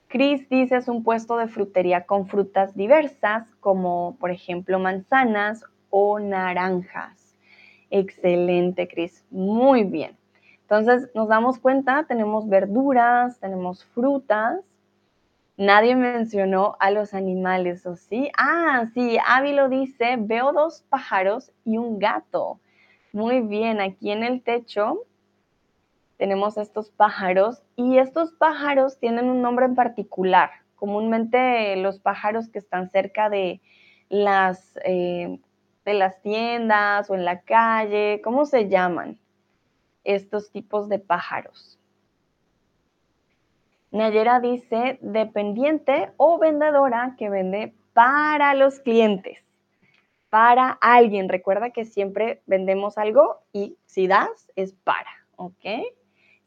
Chris 0.10 0.50
dice 0.50 0.76
es 0.76 0.90
un 0.90 1.06
puesto 1.06 1.38
de 1.38 1.48
frutería 1.48 2.06
con 2.06 2.28
frutas 2.28 2.76
diversas, 2.76 3.48
como 3.62 4.18
por 4.20 4.32
ejemplo 4.32 4.78
manzanas 4.78 5.64
o 5.90 6.20
naranjas. 6.20 7.38
Excelente, 7.90 8.90
Chris. 8.90 9.24
Muy 9.32 9.86
bien. 9.86 10.18
Entonces, 10.64 11.10
nos 11.16 11.30
damos 11.30 11.60
cuenta, 11.60 12.04
tenemos 12.10 12.50
verduras, 12.50 13.40
tenemos 13.40 13.86
frutas. 13.86 14.60
Nadie 15.58 15.96
mencionó 15.96 16.76
a 16.80 16.90
los 16.90 17.14
animales, 17.14 17.86
¿o 17.86 17.96
sí? 17.96 18.32
Ah, 18.38 18.88
sí, 18.94 19.18
Avi 19.28 19.54
lo 19.54 19.70
dice, 19.70 20.16
veo 20.18 20.52
dos 20.52 20.84
pájaros 20.90 21.52
y 21.64 21.78
un 21.78 22.00
gato. 22.00 22.60
Muy 23.12 23.42
bien, 23.42 23.80
aquí 23.80 24.12
en 24.12 24.24
el 24.24 24.42
techo 24.42 25.06
tenemos 26.18 26.58
estos 26.58 26.90
pájaros 26.90 27.62
y 27.76 28.00
estos 28.00 28.32
pájaros 28.32 28.98
tienen 28.98 29.30
un 29.30 29.44
nombre 29.44 29.66
en 29.66 29.76
particular. 29.76 30.50
Comúnmente 30.76 31.76
los 31.76 32.00
pájaros 32.00 32.50
que 32.50 32.58
están 32.58 32.90
cerca 32.90 33.30
de 33.30 33.62
las, 34.10 34.80
eh, 34.86 35.40
de 35.86 35.94
las 35.94 36.20
tiendas 36.24 37.12
o 37.12 37.16
en 37.16 37.26
la 37.26 37.42
calle, 37.42 38.22
¿cómo 38.24 38.46
se 38.46 38.70
llaman 38.70 39.20
estos 40.04 40.52
tipos 40.52 40.90
de 40.90 40.98
pájaros? 40.98 41.80
Nayera 43.94 44.40
dice 44.40 44.98
dependiente 45.02 46.12
o 46.18 46.40
vendedora 46.40 47.16
que 47.16 47.30
vende 47.30 47.76
para 47.94 48.56
los 48.56 48.80
clientes, 48.80 49.38
para 50.32 50.72
alguien. 50.82 51.30
Recuerda 51.30 51.70
que 51.70 51.86
siempre 51.86 52.42
vendemos 52.48 52.98
algo 52.98 53.42
y 53.54 53.78
si 53.86 54.08
das 54.08 54.50
es 54.56 54.74
para, 54.74 55.12
¿ok? 55.36 55.66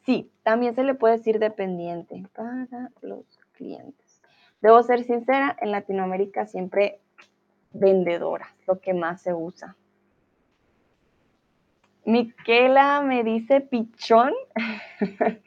Sí, 0.04 0.28
también 0.42 0.74
se 0.74 0.82
le 0.82 0.94
puede 0.94 1.18
decir 1.18 1.38
dependiente 1.38 2.24
para 2.34 2.90
los 3.00 3.24
clientes. 3.52 4.20
Debo 4.60 4.82
ser 4.82 5.04
sincera, 5.04 5.56
en 5.60 5.70
Latinoamérica 5.70 6.46
siempre 6.46 6.98
vendedora, 7.70 8.48
lo 8.66 8.80
que 8.80 8.92
más 8.92 9.22
se 9.22 9.32
usa. 9.32 9.76
Miquela 12.06 13.02
me 13.02 13.24
dice 13.24 13.60
pichón. 13.60 14.32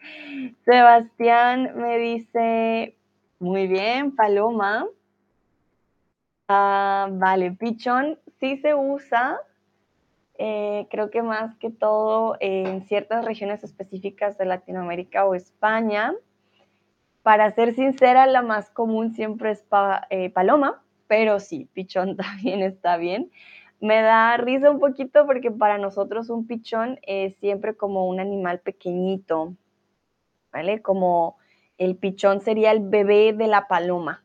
Sebastián 0.66 1.72
me 1.76 1.98
dice, 1.98 2.98
muy 3.40 3.68
bien, 3.68 4.14
paloma. 4.14 4.86
Ah, 6.50 7.08
vale, 7.12 7.52
pichón 7.52 8.20
sí 8.42 8.58
se 8.58 8.76
usa, 8.76 9.40
eh, 10.38 10.88
creo 10.90 11.10
que 11.10 11.22
más 11.22 11.56
que 11.56 11.70
todo 11.70 12.36
en 12.42 12.84
ciertas 12.88 13.24
regiones 13.24 13.64
específicas 13.64 14.38
de 14.38 14.46
Latinoamérica 14.46 15.26
o 15.26 15.36
España. 15.36 16.14
Para 17.24 17.52
ser 17.52 17.74
sincera, 17.74 18.26
la 18.26 18.42
más 18.42 18.70
común 18.70 19.14
siempre 19.14 19.52
es 19.52 19.66
eh, 20.10 20.30
paloma, 20.30 20.84
pero 21.08 21.40
sí, 21.40 21.70
pichón 21.72 22.18
también 22.18 22.64
está 22.64 22.98
bien. 22.98 23.32
Me 23.82 24.02
da 24.02 24.36
risa 24.38 24.72
un 24.72 24.80
poquito 24.80 25.26
porque 25.26 25.52
para 25.52 25.78
nosotros 25.78 26.30
un 26.30 26.46
pichón 26.46 27.00
es 27.04 27.36
siempre 27.38 27.76
como 27.76 28.08
un 28.08 28.20
animal 28.20 28.60
pequeñito, 28.60 29.56
¿vale? 30.52 30.82
Como 30.82 31.38
el 31.78 31.96
pichón 31.96 32.42
sería 32.42 32.72
el 32.72 32.82
bebé 32.82 33.32
de 33.32 33.48
la 33.48 33.68
paloma, 33.68 34.22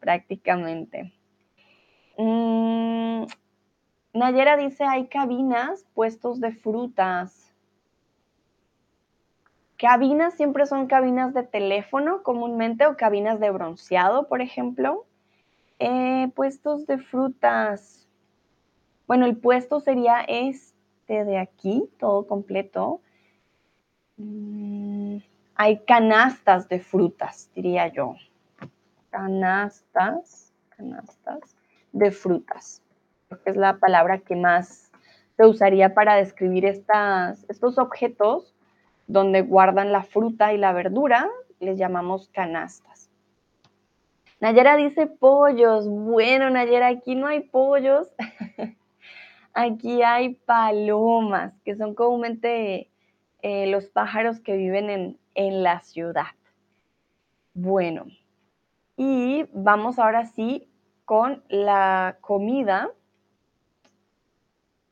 prácticamente. 0.00 1.12
Mm, 2.18 3.26
Nayera 4.12 4.56
dice, 4.56 4.84
hay 4.84 5.06
cabinas, 5.06 5.86
puestos 5.94 6.40
de 6.40 6.52
frutas. 6.52 7.54
Cabinas 9.78 10.34
siempre 10.34 10.66
son 10.66 10.86
cabinas 10.86 11.32
de 11.32 11.44
teléfono 11.44 12.22
comúnmente 12.22 12.86
o 12.86 12.96
cabinas 12.96 13.40
de 13.40 13.50
bronceado, 13.50 14.28
por 14.28 14.40
ejemplo. 14.40 15.06
Eh, 15.78 16.30
puestos 16.34 16.86
de 16.86 16.98
frutas. 16.98 18.01
Bueno, 19.12 19.26
el 19.26 19.36
puesto 19.36 19.78
sería 19.80 20.22
este 20.26 21.26
de 21.26 21.36
aquí, 21.36 21.86
todo 21.98 22.26
completo. 22.26 23.02
Mm, 24.16 25.18
hay 25.54 25.80
canastas 25.84 26.66
de 26.70 26.80
frutas, 26.80 27.50
diría 27.54 27.88
yo. 27.88 28.16
Canastas, 29.10 30.54
canastas 30.70 31.58
de 31.92 32.10
frutas. 32.10 32.80
Creo 33.28 33.42
que 33.42 33.50
es 33.50 33.56
la 33.56 33.76
palabra 33.76 34.20
que 34.20 34.34
más 34.34 34.90
se 35.36 35.44
usaría 35.44 35.92
para 35.92 36.14
describir 36.14 36.64
estas, 36.64 37.44
estos 37.50 37.76
objetos 37.76 38.54
donde 39.08 39.42
guardan 39.42 39.92
la 39.92 40.04
fruta 40.04 40.54
y 40.54 40.56
la 40.56 40.72
verdura. 40.72 41.28
Les 41.60 41.76
llamamos 41.76 42.30
canastas. 42.30 43.10
Nayera 44.40 44.78
dice 44.78 45.06
pollos. 45.06 45.86
Bueno, 45.86 46.48
Nayera, 46.48 46.86
aquí 46.86 47.14
no 47.14 47.26
hay 47.26 47.40
pollos. 47.40 48.08
Aquí 49.54 50.02
hay 50.02 50.34
palomas, 50.34 51.52
que 51.64 51.76
son 51.76 51.94
comúnmente 51.94 52.90
eh, 53.42 53.66
los 53.66 53.86
pájaros 53.86 54.40
que 54.40 54.56
viven 54.56 54.88
en, 54.88 55.18
en 55.34 55.62
la 55.62 55.80
ciudad. 55.80 56.34
Bueno, 57.54 58.06
y 58.96 59.44
vamos 59.52 59.98
ahora 59.98 60.26
sí 60.26 60.70
con 61.04 61.42
la 61.48 62.16
comida 62.20 62.90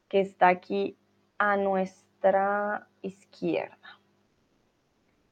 que 0.08 0.20
está 0.20 0.48
aquí 0.48 0.98
a 1.38 1.56
nuestra 1.56 2.88
izquierda. 3.00 4.00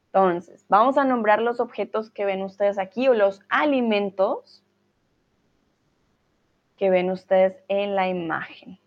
Entonces, 0.07 0.65
vamos 0.69 0.97
a 0.97 1.05
nombrar 1.05 1.43
los 1.43 1.61
objetos 1.61 2.11
que 2.11 2.25
ven 2.25 2.43
ustedes 2.43 2.79
aquí 2.79 3.09
o 3.09 3.15
los 3.15 3.43
alimentos 3.51 4.65
que 6.79 6.89
ven 6.89 7.11
ustedes 7.11 7.63
en 7.69 7.95
la 7.95 8.09
imagen. 8.09 8.79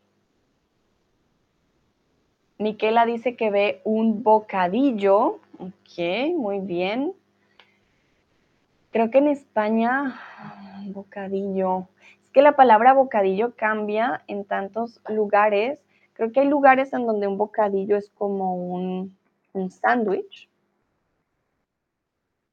Miquela 2.61 3.07
dice 3.07 3.35
que 3.35 3.49
ve 3.49 3.81
un 3.85 4.21
bocadillo. 4.21 5.39
Ok, 5.57 5.97
muy 6.37 6.59
bien. 6.59 7.11
Creo 8.91 9.09
que 9.09 9.17
en 9.17 9.29
España, 9.29 10.19
bocadillo. 10.93 11.87
Es 12.23 12.29
que 12.29 12.43
la 12.43 12.55
palabra 12.55 12.93
bocadillo 12.93 13.55
cambia 13.55 14.21
en 14.27 14.45
tantos 14.45 15.01
lugares. 15.09 15.79
Creo 16.13 16.31
que 16.31 16.41
hay 16.41 16.47
lugares 16.47 16.93
en 16.93 17.07
donde 17.07 17.25
un 17.25 17.39
bocadillo 17.39 17.97
es 17.97 18.11
como 18.11 18.55
un, 18.55 19.17
sándwich. 19.71 20.47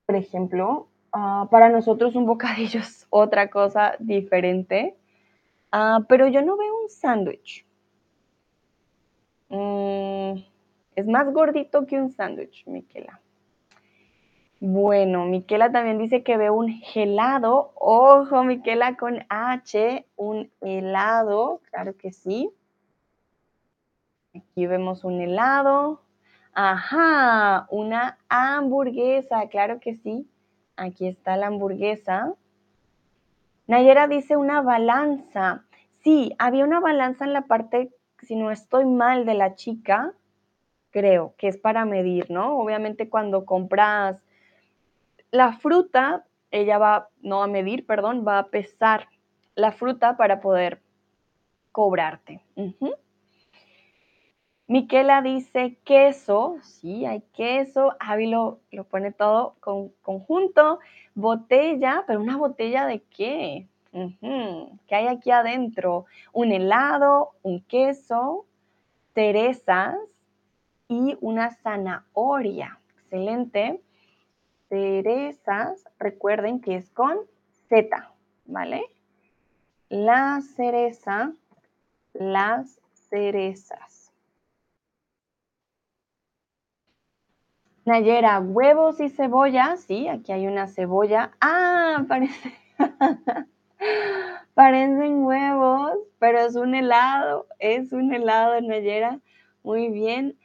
Por 0.07 0.17
ejemplo, 0.17 0.89
ah, 1.13 1.49
para 1.51 1.69
nosotros 1.69 2.17
un 2.17 2.25
bocadillo 2.25 2.81
es 2.81 3.07
otra 3.11 3.51
cosa 3.51 3.95
diferente. 3.99 4.97
Ah, 5.71 6.01
pero 6.09 6.29
yo 6.29 6.41
no 6.41 6.57
veo 6.57 6.83
un 6.83 6.89
sándwich. 6.89 7.68
Mm, 9.49 10.41
es 10.97 11.07
más 11.07 11.33
gordito 11.33 11.87
que 11.87 12.01
un 12.01 12.11
sándwich, 12.11 12.67
Miquela. 12.67 13.21
Bueno, 14.61 15.25
Miquela 15.27 15.71
también 15.71 15.99
dice 15.99 16.25
que 16.25 16.37
ve 16.37 16.51
un 16.51 16.83
helado. 16.95 17.73
Ojo, 17.77 18.43
Miquela 18.43 18.97
con 18.97 19.25
H, 19.29 20.07
un 20.17 20.51
helado, 20.61 21.61
claro 21.71 21.97
que 21.97 22.13
sí. 22.13 22.51
Aquí 24.35 24.67
vemos 24.67 25.05
un 25.05 25.21
helado. 25.21 26.03
Ajá, 26.53 27.69
una 27.71 28.19
hamburguesa, 28.29 29.49
claro 29.49 29.79
que 29.79 29.95
sí. 29.95 30.29
Aquí 30.77 31.07
está 31.07 31.37
la 31.37 31.47
hamburguesa. 31.47 32.35
Nayera 33.69 34.09
dice 34.09 34.37
una 34.37 34.61
balanza. 34.61 35.65
Sí, 36.03 36.35
había 36.39 36.65
una 36.65 36.81
balanza 36.81 37.25
en 37.25 37.33
la 37.33 37.43
parte 37.43 37.91
si 38.23 38.37
no 38.37 38.51
estoy 38.51 38.85
mal 38.85 39.25
de 39.25 39.35
la 39.35 39.55
chica, 39.55 40.15
creo 40.91 41.35
que 41.37 41.49
es 41.49 41.57
para 41.57 41.85
medir, 41.85 42.31
¿no? 42.31 42.59
Obviamente 42.59 43.09
cuando 43.09 43.45
compras 43.45 44.23
la 45.31 45.53
fruta, 45.53 46.25
ella 46.51 46.79
va, 46.79 47.09
no 47.21 47.43
a 47.43 47.47
medir, 47.47 47.87
perdón, 47.87 48.25
va 48.27 48.39
a 48.39 48.47
pesar 48.49 49.09
la 49.55 49.73
fruta 49.73 50.17
para 50.17 50.41
poder 50.41 50.81
cobrarte. 51.73 52.41
Miquela 54.67 55.23
dice 55.23 55.79
queso, 55.85 56.57
sí, 56.63 57.07
hay 57.07 57.23
queso, 57.33 57.95
Avi 58.01 58.27
lo, 58.27 58.61
pone 58.91 59.13
todo 59.13 59.57
con, 59.61 59.91
conjunto, 60.03 60.79
botella, 61.15 62.05
pero 62.07 62.21
una 62.21 62.37
botella 62.37 62.87
de 62.87 63.03
qué? 63.03 63.67
¿Qué 63.91 64.95
hay 64.95 65.07
aquí 65.07 65.31
adentro? 65.31 66.07
Un 66.33 66.53
helado, 66.53 67.33
un 67.43 67.63
queso, 67.63 68.47
cerezas 69.15 69.97
y 70.89 71.17
una 71.21 71.51
zanahoria. 71.51 72.79
Excelente. 73.01 73.83
Cerezas, 74.69 75.85
recuerden 75.99 76.61
que 76.61 76.77
es 76.77 76.91
con 76.91 77.19
Z, 77.69 78.11
¿vale? 78.45 78.85
La 79.89 80.41
cereza, 80.43 81.33
las 82.13 82.79
cerezas. 82.93 84.13
Nayera, 87.87 88.39
huevos 88.41 89.01
y 89.01 89.09
cebolla. 89.09 89.79
Sí, 89.79 90.09
aquí 90.09 90.33
hay 90.33 90.47
una 90.47 90.67
cebolla. 90.67 91.33
Ah, 91.41 92.05
parece. 92.09 92.53
Parecen 94.55 95.25
huevos, 95.25 95.99
pero 96.19 96.41
es 96.41 96.57
un 96.57 96.75
helado. 96.75 97.47
Es 97.59 97.93
un 97.93 98.13
helado, 98.13 98.61
Nayera. 98.61 99.21
Muy 99.63 99.89
bien. 99.89 100.39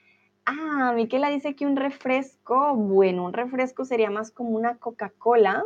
Ah, 0.45 0.93
Miquela 0.95 1.29
dice 1.29 1.55
que 1.55 1.65
un 1.65 1.75
refresco. 1.75 2.75
Bueno, 2.75 3.25
un 3.25 3.33
refresco 3.33 3.85
sería 3.85 4.09
más 4.09 4.31
como 4.31 4.51
una 4.51 4.77
Coca-Cola. 4.77 5.63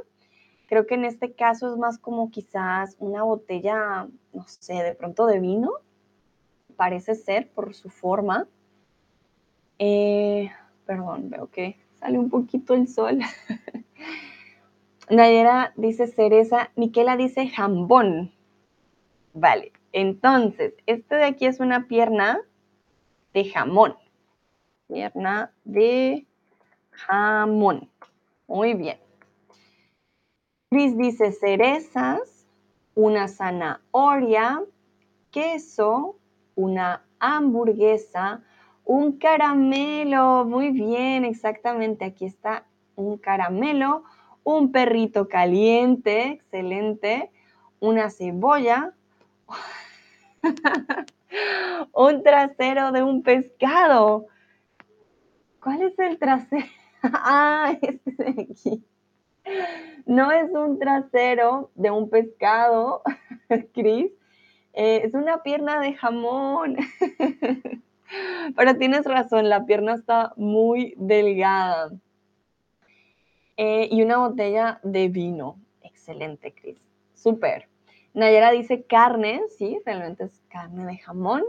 Creo 0.67 0.85
que 0.85 0.95
en 0.95 1.05
este 1.05 1.33
caso 1.33 1.71
es 1.71 1.77
más 1.77 1.97
como 1.97 2.29
quizás 2.29 2.95
una 2.99 3.23
botella, 3.23 4.07
no 4.33 4.45
sé, 4.47 4.73
de 4.73 4.95
pronto 4.95 5.25
de 5.25 5.39
vino. 5.39 5.71
Parece 6.75 7.15
ser 7.15 7.49
por 7.49 7.73
su 7.73 7.89
forma. 7.89 8.47
Eh, 9.79 10.51
perdón, 10.85 11.29
veo 11.29 11.49
que 11.49 11.77
sale 11.99 12.19
un 12.19 12.29
poquito 12.29 12.73
el 12.73 12.87
sol. 12.87 13.19
Nayera 15.09 15.73
dice 15.77 16.07
cereza, 16.07 16.69
Miquela 16.75 17.15
dice 17.15 17.47
jambón. 17.47 18.33
Vale, 19.33 19.71
entonces, 19.93 20.73
este 20.85 21.15
de 21.15 21.23
aquí 21.25 21.45
es 21.45 21.59
una 21.59 21.87
pierna 21.87 22.39
de 23.33 23.45
jamón. 23.45 23.95
Pierna 24.87 25.51
de 25.63 26.25
jamón. 26.91 27.89
Muy 28.47 28.73
bien. 28.73 28.97
Cris 30.69 30.97
dice 30.97 31.31
cerezas, 31.31 32.45
una 32.95 33.27
zanahoria, 33.27 34.63
queso, 35.31 36.17
una 36.55 37.05
hamburguesa, 37.19 38.41
un 38.83 39.17
caramelo. 39.19 40.45
Muy 40.45 40.71
bien, 40.71 41.23
exactamente. 41.23 42.05
Aquí 42.05 42.25
está 42.25 42.65
un 42.95 43.17
caramelo, 43.17 44.03
un 44.47 44.71
perrito 44.71 45.27
caliente, 45.27 46.31
excelente, 46.31 47.29
una 47.81 48.09
cebolla, 48.09 48.93
un 51.91 52.23
trasero 52.23 52.93
de 52.93 53.03
un 53.03 53.23
pescado. 53.23 54.27
¿Cuál 55.61 55.81
es 55.81 55.99
el 55.99 56.17
trasero? 56.17 56.65
ah, 57.03 57.77
este 57.81 58.11
de 58.23 58.47
aquí. 58.49 58.85
No 60.05 60.31
es 60.31 60.49
un 60.53 60.79
trasero 60.79 61.69
de 61.75 61.91
un 61.91 62.09
pescado, 62.09 63.01
Cris. 63.73 64.13
Eh, 64.71 65.01
es 65.03 65.13
una 65.13 65.43
pierna 65.43 65.81
de 65.81 65.93
jamón. 65.93 66.77
Pero 68.55 68.77
tienes 68.77 69.03
razón, 69.03 69.49
la 69.49 69.65
pierna 69.65 69.95
está 69.95 70.31
muy 70.37 70.93
delgada. 70.95 71.91
Eh, 73.57 73.89
y 73.91 74.03
una 74.03 74.17
botella 74.17 74.79
de 74.83 75.07
vino. 75.09 75.57
Excelente, 75.81 76.53
Cris. 76.53 76.77
Súper. 77.15 77.67
Nayera 78.13 78.51
dice 78.51 78.83
carne, 78.83 79.41
sí, 79.57 79.79
realmente 79.85 80.23
es 80.23 80.41
carne 80.49 80.85
de 80.85 80.97
jamón, 80.97 81.43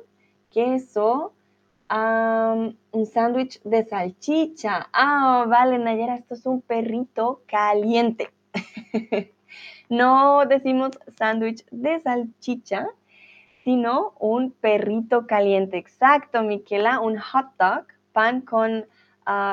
queso, 0.51 1.33
un 1.91 3.07
sándwich 3.07 3.61
de 3.63 3.85
salchicha. 3.85 4.89
Ah, 4.93 5.47
vale, 5.49 5.79
Nayera, 5.79 6.17
esto 6.17 6.35
es 6.35 6.45
un 6.47 6.61
perrito 6.61 7.43
caliente. 7.47 8.31
no 9.89 10.45
decimos 10.47 10.91
sándwich 11.17 11.65
de 11.71 12.01
salchicha, 12.01 12.89
sino 13.65 14.15
un 14.19 14.51
perrito 14.51 15.27
caliente. 15.27 15.79
Exacto, 15.79 16.43
Miquela, 16.43 17.01
un 17.01 17.19
hot 17.19 17.47
dog, 17.59 17.87
pan 18.13 18.41
con 18.43 18.87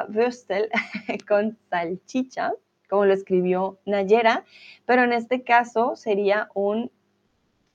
würstel, 0.09 0.69
con 1.27 1.57
salchicha, 1.69 2.53
como 2.89 3.05
lo 3.05 3.13
escribió 3.13 3.79
Nayera, 3.85 4.45
pero 4.85 5.03
en 5.03 5.13
este 5.13 5.43
caso 5.43 5.95
sería 5.95 6.49
un, 6.53 6.91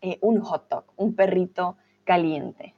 eh, 0.01 0.19
un 0.21 0.41
hot 0.41 0.69
dog, 0.69 0.85
un 0.97 1.15
perrito 1.15 1.77
caliente. 2.05 2.75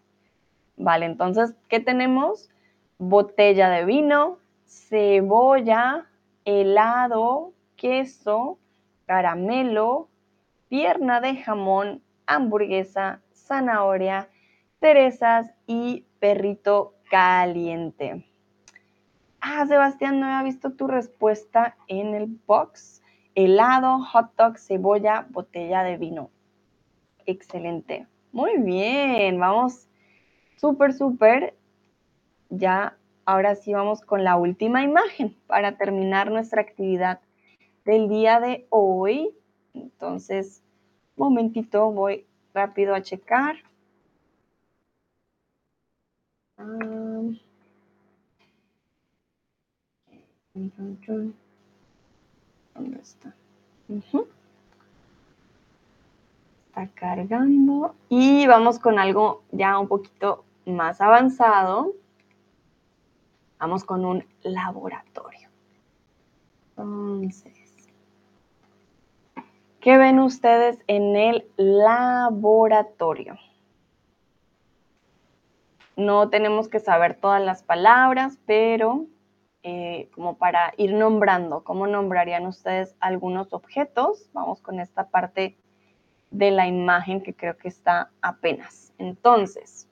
Vale, 0.77 1.07
entonces, 1.07 1.55
¿qué 1.68 1.81
tenemos? 1.81 2.51
Botella 2.99 3.68
de 3.68 3.85
vino, 3.85 4.39
cebolla, 4.66 6.07
helado, 6.45 7.53
queso, 7.77 8.59
caramelo, 9.07 10.09
pierna 10.68 11.20
de 11.20 11.37
jamón, 11.37 12.03
hamburguesa, 12.27 13.20
zanahoria, 13.35 14.29
cerezas 14.81 15.51
y 15.66 16.07
perrito 16.18 16.95
caliente. 17.11 18.32
Ah, 19.45 19.66
Sebastián, 19.66 20.20
no 20.20 20.26
había 20.26 20.45
visto 20.45 20.70
tu 20.70 20.86
respuesta 20.86 21.76
en 21.88 22.14
el 22.14 22.26
box. 22.47 23.03
Helado, 23.34 23.99
hot 23.99 24.36
dog, 24.36 24.57
cebolla, 24.57 25.26
botella 25.30 25.82
de 25.82 25.97
vino. 25.97 26.30
Excelente. 27.26 28.07
Muy 28.30 28.59
bien, 28.59 29.40
vamos 29.40 29.88
súper, 30.59 30.93
súper. 30.93 31.57
Ya, 32.51 32.97
ahora 33.24 33.57
sí 33.57 33.72
vamos 33.72 34.01
con 34.03 34.22
la 34.22 34.36
última 34.36 34.84
imagen 34.84 35.36
para 35.49 35.76
terminar 35.76 36.30
nuestra 36.30 36.62
actividad 36.62 37.20
del 37.84 38.09
día 38.09 38.38
de 38.38 38.68
hoy. 38.70 39.34
Entonces, 39.74 40.62
momentito, 41.16 41.90
voy 41.90 42.26
rápido 42.55 42.95
a 42.95 43.03
checar. 43.03 43.57
¿Dónde 50.55 51.30
está? 53.00 53.34
Está 56.68 56.88
cargando. 56.94 57.94
Y 58.11 58.46
vamos 58.46 58.78
con 58.78 58.98
algo 58.98 59.42
ya 59.50 59.78
un 59.78 59.88
poquito 59.88 60.44
más 60.66 61.00
avanzado. 61.00 61.94
Vamos 63.59 63.84
con 63.84 64.05
un 64.05 64.26
laboratorio. 64.42 65.48
Entonces, 66.76 67.88
¿qué 69.80 69.96
ven 69.96 70.18
ustedes 70.18 70.78
en 70.86 71.16
el 71.16 71.46
laboratorio? 71.57 73.38
No 75.96 76.28
tenemos 76.28 76.68
que 76.68 76.80
saber 76.80 77.14
todas 77.14 77.40
las 77.40 77.62
palabras, 77.62 78.38
pero 78.44 79.07
eh, 79.62 80.08
como 80.14 80.38
para 80.38 80.74
ir 80.76 80.92
nombrando, 80.92 81.62
¿cómo 81.62 81.86
nombrarían 81.86 82.46
ustedes 82.46 82.96
algunos 82.98 83.52
objetos? 83.52 84.28
Vamos 84.32 84.60
con 84.60 84.80
esta 84.80 85.08
parte 85.08 85.56
de 86.32 86.50
la 86.50 86.66
imagen 86.66 87.22
que 87.22 87.34
creo 87.34 87.56
que 87.56 87.68
está 87.68 88.10
apenas. 88.22 88.92
Entonces, 88.98 89.88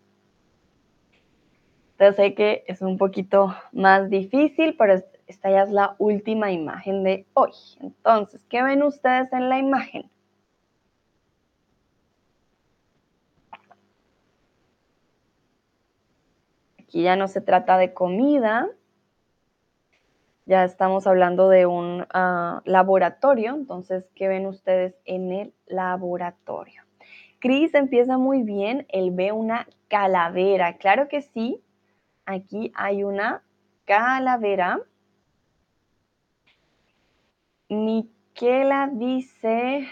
yo 2.01 2.13
sé 2.13 2.35
que 2.35 2.65
es 2.67 2.83
un 2.83 2.99
poquito 2.99 3.55
más 3.73 4.09
difícil, 4.09 4.75
pero 4.77 4.95
esta 5.27 5.51
ya 5.51 5.63
es 5.63 5.71
la 5.71 5.95
última 5.99 6.51
imagen 6.51 7.05
de 7.05 7.27
hoy. 7.35 7.53
Entonces, 7.81 8.45
¿qué 8.47 8.63
ven 8.63 8.83
ustedes 8.83 9.33
en 9.33 9.49
la 9.49 9.59
imagen? 9.59 10.11
Aquí 16.79 17.03
ya 17.03 17.15
no 17.15 17.29
se 17.29 17.41
trata 17.41 17.79
de 17.79 17.93
comida, 17.93 18.69
ya 20.51 20.65
estamos 20.65 21.07
hablando 21.07 21.49
de 21.49 21.65
un 21.67 22.09
ah, 22.13 22.61
laboratorio, 22.65 23.55
entonces, 23.55 24.05
¿qué 24.17 24.27
ven 24.27 24.47
ustedes 24.47 24.97
en 25.05 25.31
el 25.31 25.55
laboratorio? 25.67 26.83
Cris 27.39 27.73
empieza 27.73 28.19
muy 28.19 28.43
bien, 28.43 28.85
él 28.89 29.13
ve 29.13 29.31
una 29.31 29.69
calavera, 29.87 30.77
claro 30.77 31.07
que 31.07 31.23
sí, 31.23 31.63
aquí 32.27 32.73
hay 32.75 33.05
una 33.05 33.45
calavera. 33.85 34.81
Miquela 37.69 38.91
dice 38.93 39.87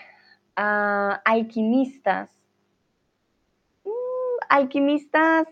ah, 0.57 1.23
alquimistas. 1.25 2.37
Mm, 3.85 3.91
alquimistas 4.49 5.47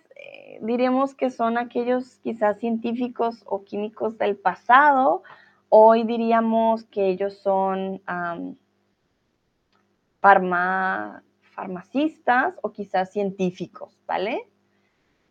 diríamos 0.60 1.14
que 1.14 1.30
son 1.30 1.58
aquellos 1.58 2.16
quizás 2.22 2.58
científicos 2.58 3.42
o 3.46 3.64
químicos 3.64 4.18
del 4.18 4.36
pasado. 4.36 5.22
Hoy 5.68 6.04
diríamos 6.04 6.84
que 6.84 7.08
ellos 7.08 7.38
son 7.38 8.00
farmacistas 11.54 12.54
o 12.62 12.72
quizás 12.72 13.12
científicos, 13.12 13.98
¿vale? 14.06 14.48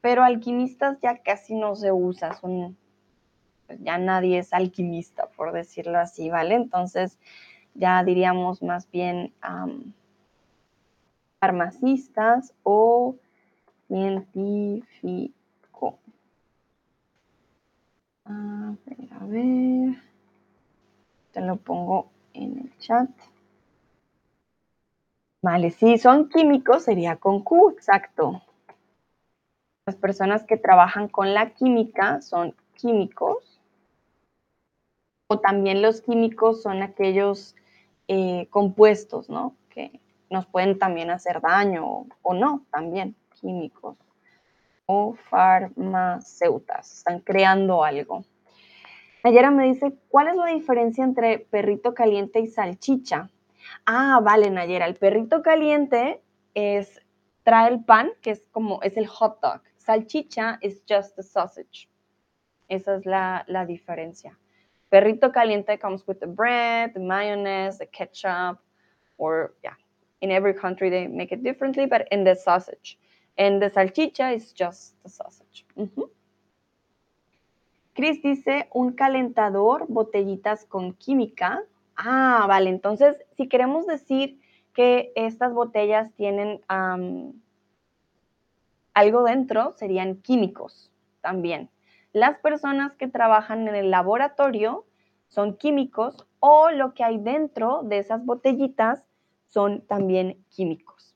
Pero 0.02 0.24
alquimistas 0.24 1.00
ya 1.02 1.18
casi 1.24 1.56
no 1.56 1.76
se 1.76 1.92
usa, 1.92 2.38
pues 3.68 3.80
ya 3.82 3.98
nadie 3.98 4.38
es 4.38 4.54
alquimista, 4.54 5.28
por 5.36 5.52
decirlo 5.52 5.98
así, 5.98 6.30
¿vale? 6.30 6.54
Entonces 6.56 7.18
ya 7.74 8.04
diríamos 8.04 8.62
más 8.62 8.90
bien 8.92 9.34
farmacistas 11.40 12.54
o 12.64 13.16
científico. 13.88 15.34
A 18.26 18.74
ver, 18.86 19.14
a 19.14 19.26
ver. 19.26 19.96
Te 21.32 21.42
lo 21.42 21.58
pongo 21.58 22.10
en 22.34 22.60
el 22.60 22.78
chat. 22.80 23.10
Vale, 25.42 25.70
si 25.70 25.98
son 25.98 26.30
químicos 26.30 26.86
sería 26.86 27.18
con 27.18 27.44
Q, 27.44 27.70
exacto. 27.70 28.42
Las 29.86 29.96
personas 29.96 30.44
que 30.44 30.58
trabajan 30.58 31.08
con 31.08 31.36
la 31.36 31.52
química 31.52 32.20
son 32.22 32.56
químicos. 32.74 33.62
O 35.28 35.40
también 35.40 35.84
los 35.84 36.02
químicos 36.02 36.64
son 36.64 36.82
aquellos 36.82 37.56
eh, 38.08 38.48
compuestos, 38.50 39.30
¿no? 39.30 39.56
Que 39.70 40.00
nos 40.30 40.48
pueden 40.48 40.80
también 40.80 41.12
hacer 41.12 41.42
daño 41.42 42.08
o, 42.24 42.34
no, 42.34 42.66
también 42.72 43.16
químicos. 43.46 43.96
O 44.88 45.16
farmacéutas, 45.30 46.98
están 46.98 47.20
creando 47.20 47.84
algo. 47.84 48.24
Nayera 49.24 49.52
me 49.52 49.66
dice, 49.66 49.94
¿cuál 50.10 50.28
es 50.30 50.36
la 50.36 50.48
diferencia 50.48 51.04
entre 51.04 51.40
perrito 51.40 51.94
caliente 51.94 52.40
y 52.40 52.48
salchicha? 52.48 53.30
Ah, 53.86 54.20
vale, 54.24 54.50
Nayera, 54.50 54.86
el 54.86 54.96
perrito 54.96 55.42
caliente 55.42 56.22
es, 56.54 57.02
trae 57.44 57.70
el 57.70 57.84
pan, 57.84 58.12
que 58.22 58.32
es 58.32 58.48
como, 58.52 58.82
es 58.84 58.98
el 58.98 59.08
hot 59.08 59.42
dog. 59.42 59.62
Salchicha 59.78 60.60
is 60.62 60.84
just 60.88 61.16
the 61.16 61.24
sausage. 61.24 61.90
Esa 62.68 62.96
es 62.96 63.06
la, 63.06 63.44
la 63.48 63.66
diferencia. 63.66 64.38
Perrito 64.90 65.32
caliente 65.32 65.80
comes 65.80 66.06
with 66.08 66.20
the 66.20 66.28
bread, 66.28 66.94
the 66.94 67.00
mayonnaise, 67.00 67.80
the 67.80 67.88
ketchup, 67.88 68.60
or 69.18 69.56
yeah, 69.64 69.76
in 70.22 70.32
every 70.32 70.54
country 70.54 70.90
they 70.90 71.08
make 71.08 71.32
it 71.32 71.44
differently, 71.44 71.88
but 71.88 72.08
in 72.12 72.24
the 72.24 72.36
sausage. 72.36 72.98
And 73.38 73.62
the 73.62 73.70
salchicha 73.70 74.34
is 74.34 74.54
just 74.54 74.96
the 75.04 75.10
sausage. 75.10 75.66
Chris 77.94 78.22
dice 78.22 78.68
un 78.74 78.94
calentador, 78.94 79.86
botellitas 79.88 80.66
con 80.66 80.94
química. 80.94 81.64
Ah, 81.96 82.46
vale. 82.48 82.70
Entonces, 82.70 83.18
si 83.38 83.48
queremos 83.48 83.88
decir 83.88 84.40
que 84.74 85.14
estas 85.16 85.54
botellas 85.54 86.14
tienen 86.16 86.62
algo 88.94 89.24
dentro, 89.24 89.74
serían 89.78 90.16
químicos 90.18 90.92
también. 91.22 91.70
Las 92.12 92.38
personas 92.40 92.94
que 92.94 93.08
trabajan 93.08 93.68
en 93.68 93.76
el 93.76 93.92
laboratorio 93.92 94.86
son 95.28 95.56
químicos 95.58 96.26
o 96.40 96.70
lo 96.72 96.94
que 96.94 97.04
hay 97.04 97.18
dentro 97.18 97.82
de 97.84 97.98
esas 98.00 98.24
botellitas 98.26 99.04
son 99.48 99.82
también 99.82 100.44
químicos. 100.50 101.15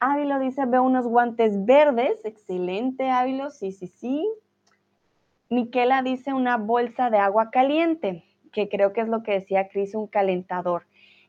Ávilo 0.00 0.38
dice, 0.38 0.66
veo 0.66 0.82
unos 0.82 1.06
guantes 1.06 1.64
verdes. 1.64 2.24
Excelente, 2.24 3.10
Ávilo. 3.10 3.50
Sí, 3.50 3.72
sí, 3.72 3.86
sí. 3.86 4.28
Miquela 5.48 6.02
dice 6.02 6.32
una 6.32 6.56
bolsa 6.56 7.10
de 7.10 7.18
agua 7.18 7.50
caliente, 7.50 8.24
que 8.52 8.68
creo 8.68 8.92
que 8.92 9.02
es 9.02 9.08
lo 9.08 9.22
que 9.22 9.32
decía 9.32 9.68
Cris, 9.68 9.94
un 9.94 10.06
calentador. 10.06 10.86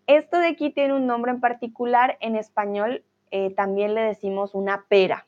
Esto 0.07 0.39
de 0.39 0.47
aquí 0.47 0.71
tiene 0.71 0.93
un 0.93 1.07
nombre 1.07 1.31
en 1.31 1.39
particular. 1.39 2.17
En 2.21 2.35
español 2.35 3.03
eh, 3.31 3.51
también 3.51 3.93
le 3.93 4.01
decimos 4.01 4.55
una 4.55 4.85
pera 4.87 5.27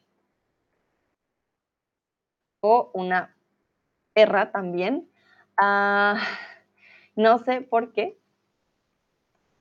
o 2.61 2.91
una 2.93 3.35
perra 4.13 4.51
también. 4.51 5.07
Ah, 5.57 6.21
no 7.15 7.39
sé 7.39 7.61
por 7.61 7.91
qué, 7.93 8.17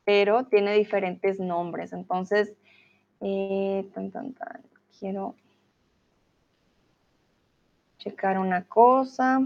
pero 0.05 0.47
tiene 0.47 0.72
diferentes 0.74 1.41
nombres. 1.41 1.93
Entonces, 1.93 2.55
eh, 3.21 3.89
quiero 4.99 5.35
checar 7.99 8.39
una 8.39 8.64
cosa. 8.64 9.41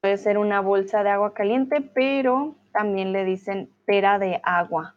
Puede 0.00 0.16
ser 0.16 0.38
una 0.38 0.60
bolsa 0.60 1.02
de 1.02 1.10
agua 1.10 1.34
caliente, 1.34 1.80
pero 1.80 2.54
también 2.72 3.12
le 3.12 3.24
dicen 3.24 3.70
pera 3.84 4.18
de 4.18 4.40
agua, 4.42 4.94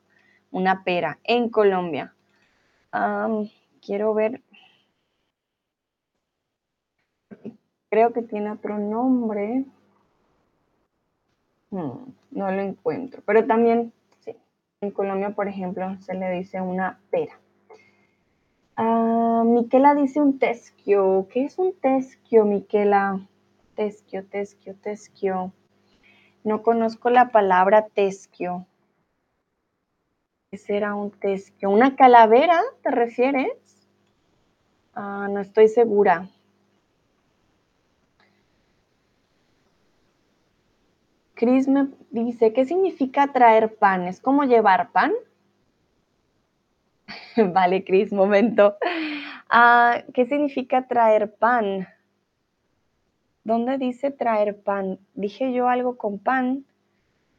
una 0.51 0.83
pera 0.83 1.19
en 1.23 1.49
Colombia. 1.49 2.13
quiero 3.81 4.13
ver 4.13 4.41
Creo 7.93 8.11
que 8.11 8.23
tiene 8.23 8.49
otro 8.49 8.79
nombre. 8.79 9.65
Hmm, 11.69 12.11
no 12.31 12.51
lo 12.51 12.61
encuentro. 12.63 13.21
Pero 13.23 13.45
también, 13.45 13.93
en 14.83 14.91
Colombia, 14.91 15.31
por 15.31 15.47
ejemplo, 15.47 15.97
se 16.01 16.13
le 16.13 16.29
dice 16.31 16.61
una 16.61 16.99
pera. 17.09 17.39
Ah, 18.75 19.43
Miquela 19.45 19.95
dice 19.95 20.19
un 20.19 20.39
tesquio. 20.39 21.27
¿Qué 21.31 21.45
es 21.45 21.57
un 21.57 21.73
tesquio, 21.73 22.45
Miquela? 22.45 23.19
Tesquio, 23.75 24.25
tesquio, 24.25 24.75
tesquio. 24.75 25.53
No 26.43 26.61
conozco 26.61 27.09
la 27.09 27.29
palabra 27.29 27.87
tesquio. 27.87 28.65
¿Qué 30.51 30.57
será 30.57 30.95
un 30.95 31.11
tesquio? 31.11 31.69
¿Una 31.69 31.95
calavera 31.95 32.61
te 32.81 32.91
refieres? 32.91 33.87
Ah, 34.93 35.27
no 35.29 35.39
estoy 35.39 35.67
segura. 35.67 36.29
Cris 41.43 41.67
me 41.67 41.89
dice, 42.09 42.53
¿qué 42.53 42.63
significa 42.63 43.33
traer 43.33 43.75
pan? 43.75 44.07
¿Es 44.07 44.21
como 44.21 44.45
llevar 44.45 44.93
pan? 44.93 45.11
vale, 47.53 47.83
Cris, 47.83 48.13
momento. 48.13 48.77
Ah, 49.49 50.03
¿Qué 50.13 50.25
significa 50.25 50.87
traer 50.87 51.35
pan? 51.35 51.85
¿Dónde 53.43 53.77
dice 53.77 54.09
traer 54.09 54.61
pan? 54.61 54.99
Dije 55.15 55.51
yo 55.51 55.67
algo 55.67 55.97
con 55.97 56.17
pan. 56.17 56.63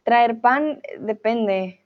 Traer 0.02 0.38
pan 0.38 0.82
depende. 0.98 1.80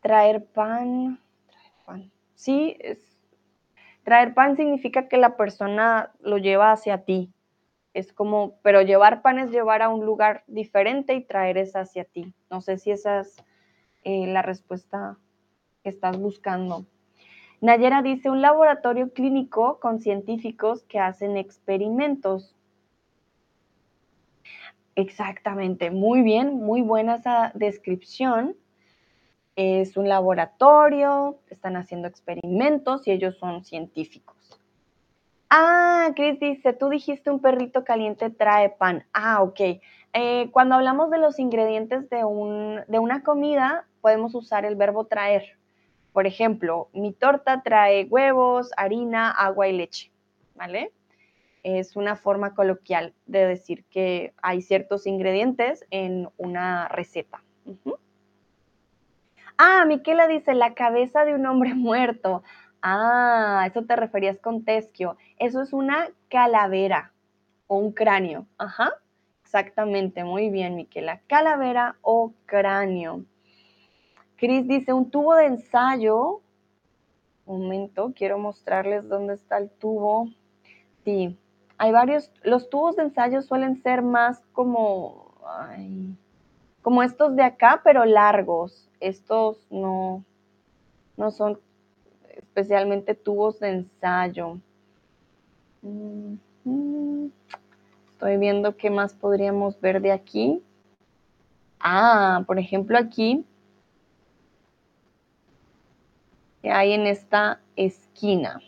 Traer 0.00 0.44
pan. 0.44 1.18
Traer 1.48 1.72
pan. 1.84 2.12
Sí, 2.36 2.76
es, 2.78 3.00
traer 4.04 4.32
pan 4.32 4.54
significa 4.54 5.08
que 5.08 5.16
la 5.16 5.36
persona 5.36 6.12
lo 6.20 6.38
lleva 6.38 6.70
hacia 6.70 6.98
ti. 6.98 7.32
Es 7.98 8.12
como, 8.12 8.60
pero 8.62 8.80
llevar 8.82 9.22
pan 9.22 9.40
es 9.40 9.50
llevar 9.50 9.82
a 9.82 9.88
un 9.88 10.06
lugar 10.06 10.44
diferente 10.46 11.14
y 11.14 11.24
traer 11.24 11.58
esa 11.58 11.80
hacia 11.80 12.04
ti. 12.04 12.32
No 12.48 12.60
sé 12.60 12.78
si 12.78 12.92
esa 12.92 13.22
es 13.22 13.42
eh, 14.04 14.28
la 14.28 14.40
respuesta 14.40 15.18
que 15.82 15.88
estás 15.88 16.16
buscando. 16.16 16.86
Nayera 17.60 18.02
dice, 18.02 18.30
un 18.30 18.40
laboratorio 18.40 19.12
clínico 19.12 19.80
con 19.80 19.98
científicos 19.98 20.84
que 20.84 21.00
hacen 21.00 21.36
experimentos. 21.36 22.54
Exactamente, 24.94 25.90
muy 25.90 26.22
bien, 26.22 26.54
muy 26.54 26.82
buena 26.82 27.16
esa 27.16 27.50
descripción. 27.56 28.54
Es 29.56 29.96
un 29.96 30.08
laboratorio, 30.08 31.40
están 31.50 31.74
haciendo 31.74 32.06
experimentos 32.06 33.08
y 33.08 33.10
ellos 33.10 33.36
son 33.38 33.64
científicos. 33.64 34.37
Ah, 35.50 36.10
Chris 36.14 36.38
dice, 36.40 36.74
tú 36.74 36.90
dijiste 36.90 37.30
un 37.30 37.40
perrito 37.40 37.84
caliente 37.84 38.30
trae 38.30 38.70
pan. 38.70 39.06
Ah, 39.12 39.42
ok. 39.42 39.60
Eh, 40.12 40.50
cuando 40.50 40.74
hablamos 40.74 41.10
de 41.10 41.18
los 41.18 41.38
ingredientes 41.38 42.08
de, 42.10 42.24
un, 42.24 42.80
de 42.86 42.98
una 42.98 43.22
comida, 43.22 43.86
podemos 44.00 44.34
usar 44.34 44.64
el 44.64 44.76
verbo 44.76 45.06
traer. 45.06 45.58
Por 46.12 46.26
ejemplo, 46.26 46.88
mi 46.92 47.12
torta 47.12 47.62
trae 47.62 48.04
huevos, 48.04 48.70
harina, 48.76 49.30
agua 49.30 49.68
y 49.68 49.72
leche, 49.72 50.10
¿vale? 50.54 50.92
Es 51.62 51.96
una 51.96 52.16
forma 52.16 52.54
coloquial 52.54 53.14
de 53.26 53.46
decir 53.46 53.84
que 53.90 54.34
hay 54.42 54.60
ciertos 54.62 55.06
ingredientes 55.06 55.84
en 55.90 56.28
una 56.36 56.88
receta. 56.88 57.42
Ah, 59.56 59.84
Miquela 59.86 60.28
dice, 60.28 60.54
la 60.54 60.74
cabeza 60.74 61.24
de 61.24 61.34
un 61.34 61.46
hombre 61.46 61.74
muerto. 61.74 62.42
Ah, 62.82 63.64
eso 63.66 63.84
te 63.84 63.96
referías 63.96 64.38
con 64.38 64.64
tesquio. 64.64 65.16
Eso 65.38 65.62
es 65.62 65.72
una 65.72 66.08
calavera 66.28 67.12
o 67.66 67.76
un 67.76 67.92
cráneo. 67.92 68.46
Ajá, 68.58 68.92
exactamente. 69.42 70.24
Muy 70.24 70.50
bien, 70.50 70.76
Miquela. 70.76 71.20
Calavera 71.26 71.96
o 72.02 72.32
cráneo. 72.46 73.24
Cris 74.36 74.66
dice, 74.68 74.92
un 74.92 75.10
tubo 75.10 75.34
de 75.34 75.46
ensayo. 75.46 76.40
Un 77.46 77.62
momento, 77.62 78.12
quiero 78.14 78.38
mostrarles 78.38 79.08
dónde 79.08 79.34
está 79.34 79.58
el 79.58 79.70
tubo. 79.70 80.28
Sí, 81.04 81.36
hay 81.78 81.92
varios. 81.92 82.30
Los 82.42 82.70
tubos 82.70 82.96
de 82.96 83.04
ensayo 83.04 83.42
suelen 83.42 83.82
ser 83.82 84.02
más 84.02 84.40
como, 84.52 85.34
como 86.82 87.02
estos 87.02 87.34
de 87.34 87.42
acá, 87.42 87.80
pero 87.82 88.04
largos. 88.04 88.90
Estos 89.00 89.66
no, 89.70 90.24
no 91.16 91.30
son 91.30 91.58
especialmente 92.38 93.14
tubos 93.14 93.60
de 93.60 93.68
ensayo. 93.70 94.58
Mm, 95.82 97.26
estoy 98.10 98.36
viendo 98.36 98.76
qué 98.76 98.90
más 98.90 99.14
podríamos 99.14 99.80
ver 99.80 100.00
de 100.00 100.12
aquí. 100.12 100.62
Ah, 101.80 102.42
por 102.46 102.58
ejemplo, 102.58 102.98
aquí 102.98 103.44
que 106.62 106.70
hay 106.70 106.92
en 106.92 107.06
esta 107.06 107.60
esquina. 107.76 108.60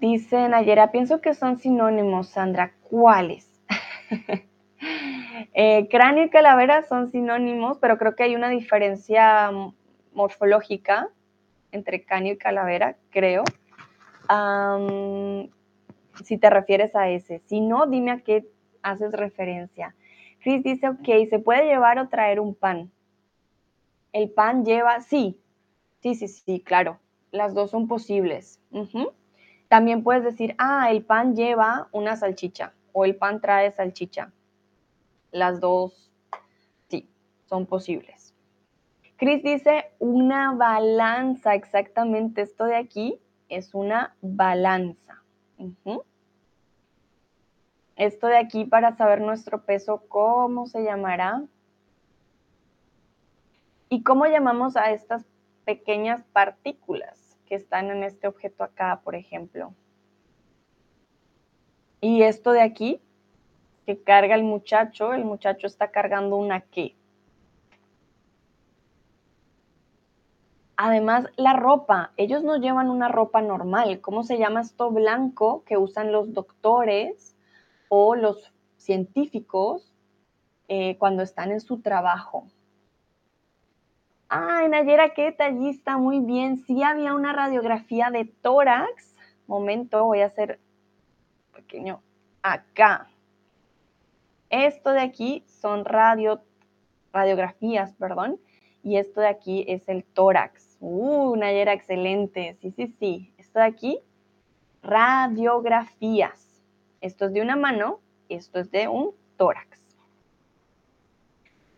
Dicen 0.00 0.52
ayer, 0.52 0.78
pienso 0.90 1.20
que 1.20 1.34
son 1.34 1.58
sinónimos, 1.58 2.28
Sandra. 2.28 2.74
¿Cuáles? 2.82 3.48
Eh, 5.52 5.88
cráneo 5.88 6.24
y 6.24 6.30
calavera 6.30 6.82
son 6.82 7.10
sinónimos, 7.10 7.78
pero 7.78 7.96
creo 7.98 8.14
que 8.16 8.24
hay 8.24 8.34
una 8.34 8.48
diferencia 8.48 9.50
morfológica 10.12 11.10
entre 11.70 12.04
cráneo 12.04 12.34
y 12.34 12.38
calavera, 12.38 12.96
creo. 13.10 13.44
si 16.24 16.38
te 16.38 16.50
refieres 16.50 16.94
a 16.94 17.08
ese. 17.08 17.40
Si 17.46 17.60
no, 17.60 17.86
dime 17.86 18.12
a 18.12 18.20
qué 18.20 18.46
haces 18.82 19.12
referencia. 19.12 19.94
Chris 20.40 20.62
dice, 20.62 20.88
ok, 20.88 21.28
¿se 21.28 21.38
puede 21.38 21.66
llevar 21.66 21.98
o 21.98 22.08
traer 22.08 22.38
un 22.38 22.54
pan? 22.54 22.90
El 24.12 24.30
pan 24.30 24.64
lleva, 24.64 25.00
sí, 25.00 25.40
sí, 26.00 26.14
sí, 26.14 26.28
sí, 26.28 26.60
claro. 26.60 27.00
Las 27.32 27.54
dos 27.54 27.70
son 27.70 27.88
posibles. 27.88 28.60
También 29.68 30.04
puedes 30.04 30.22
decir, 30.22 30.54
ah, 30.58 30.90
el 30.90 31.04
pan 31.04 31.34
lleva 31.34 31.88
una 31.90 32.14
salchicha 32.14 32.74
o 32.92 33.04
el 33.04 33.16
pan 33.16 33.40
trae 33.40 33.72
salchicha. 33.72 34.30
Las 35.34 35.58
dos, 35.58 36.12
sí, 36.86 37.10
son 37.46 37.66
posibles. 37.66 38.36
Chris 39.16 39.42
dice 39.42 39.90
una 39.98 40.54
balanza, 40.54 41.56
exactamente 41.56 42.42
esto 42.42 42.66
de 42.66 42.76
aquí 42.76 43.20
es 43.48 43.74
una 43.74 44.14
balanza. 44.20 45.24
Esto 47.96 48.28
de 48.28 48.36
aquí 48.36 48.64
para 48.64 48.96
saber 48.96 49.22
nuestro 49.22 49.64
peso, 49.64 50.04
¿cómo 50.06 50.68
se 50.68 50.84
llamará? 50.84 51.42
¿Y 53.88 54.04
cómo 54.04 54.26
llamamos 54.26 54.76
a 54.76 54.92
estas 54.92 55.24
pequeñas 55.64 56.22
partículas 56.32 57.36
que 57.46 57.56
están 57.56 57.90
en 57.90 58.04
este 58.04 58.28
objeto 58.28 58.62
acá, 58.62 59.00
por 59.02 59.16
ejemplo? 59.16 59.74
Y 62.00 62.22
esto 62.22 62.52
de 62.52 62.62
aquí, 62.62 63.00
que 63.86 64.02
carga 64.02 64.34
el 64.34 64.44
muchacho, 64.44 65.12
el 65.12 65.24
muchacho 65.24 65.66
está 65.66 65.90
cargando 65.90 66.36
una 66.36 66.60
qué. 66.60 66.96
Además, 70.76 71.26
la 71.36 71.52
ropa, 71.52 72.12
ellos 72.16 72.42
no 72.42 72.56
llevan 72.56 72.90
una 72.90 73.08
ropa 73.08 73.40
normal. 73.40 74.00
¿Cómo 74.00 74.24
se 74.24 74.38
llama 74.38 74.62
esto 74.62 74.90
blanco 74.90 75.62
que 75.64 75.76
usan 75.76 76.10
los 76.10 76.32
doctores 76.34 77.36
o 77.88 78.16
los 78.16 78.52
científicos 78.76 79.94
eh, 80.66 80.96
cuando 80.98 81.22
están 81.22 81.52
en 81.52 81.60
su 81.60 81.80
trabajo? 81.80 82.48
Ay, 84.28 84.68
Nayera, 84.68 85.14
qué 85.14 85.26
detallista, 85.26 85.96
muy 85.96 86.18
bien. 86.18 86.56
Sí 86.56 86.82
había 86.82 87.14
una 87.14 87.32
radiografía 87.32 88.10
de 88.10 88.24
tórax. 88.24 89.14
Momento, 89.46 90.04
voy 90.04 90.22
a 90.22 90.26
hacer 90.26 90.58
pequeño 91.54 92.02
acá. 92.42 93.13
Esto 94.50 94.90
de 94.90 95.00
aquí 95.00 95.44
son 95.46 95.84
radio, 95.84 96.42
radiografías, 97.12 97.94
perdón, 97.94 98.38
y 98.82 98.98
esto 98.98 99.20
de 99.22 99.28
aquí 99.28 99.64
es 99.66 99.88
el 99.88 100.04
tórax. 100.04 100.76
Uh, 100.80 101.32
una 101.32 101.50
era 101.50 101.72
excelente. 101.72 102.56
Sí, 102.60 102.70
sí, 102.70 102.94
sí. 102.98 103.34
Esto 103.38 103.58
de 103.60 103.64
aquí, 103.64 104.00
radiografías. 104.82 106.62
Esto 107.00 107.26
es 107.26 107.32
de 107.32 107.40
una 107.40 107.56
mano, 107.56 108.00
esto 108.28 108.60
es 108.60 108.70
de 108.70 108.88
un 108.88 109.12
tórax. 109.36 109.80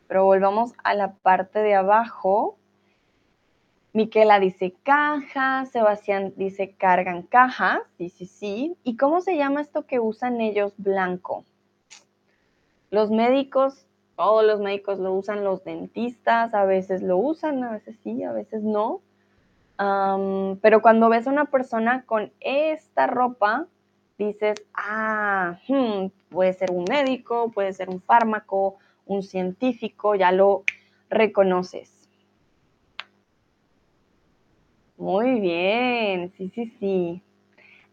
Pero 0.09 0.25
volvamos 0.25 0.73
a 0.83 0.95
la 0.95 1.15
parte 1.15 1.61
de 1.61 1.75
abajo. 1.75 2.59
Miquela 3.93 4.41
dice 4.41 4.75
caja, 4.83 5.65
Sebastián 5.67 6.35
dice 6.37 6.75
cargan 6.75 7.23
cajas, 7.23 7.81
sí, 7.97 8.11
sí, 8.11 8.27
sí. 8.27 8.77
¿Y 8.83 8.97
cómo 8.97 9.21
se 9.21 9.37
llama 9.37 9.63
esto 9.63 9.87
que 9.87 10.01
usan 10.01 10.41
ellos 10.41 10.75
blanco? 10.77 11.45
Los 12.97 13.11
médicos, 13.11 13.85
todos 14.17 14.43
los 14.43 14.59
médicos 14.59 14.99
lo 14.99 15.13
usan, 15.13 15.45
los 15.45 15.63
dentistas 15.65 16.55
a 16.55 16.65
veces 16.65 17.03
lo 17.03 17.19
usan, 17.19 17.63
a 17.63 17.73
veces 17.73 17.95
sí, 18.03 18.25
a 18.25 18.33
veces 18.33 18.63
no. 18.63 19.03
pero 20.63 20.81
cuando 20.81 21.11
ves 21.11 21.27
a 21.27 21.31
una 21.31 21.45
persona 21.45 22.07
con 22.07 22.33
esta 22.41 23.07
ropa, 23.07 23.67
dices, 24.17 24.65
ah, 24.73 25.59
hmm, 25.69 26.07
puede 26.31 26.55
ser 26.55 26.71
un 26.71 26.85
médico, 26.89 27.51
puede 27.51 27.75
ser 27.75 27.91
un 27.91 28.01
fármaco, 28.01 28.79
un 29.05 29.23
científico, 29.23 30.15
ya 30.15 30.33
lo 30.33 30.63
reconoces. 31.11 32.09
Muy 34.97 35.39
bien, 35.39 36.33
sí, 36.39 36.49
sí, 36.49 36.75
sí. 36.81 37.23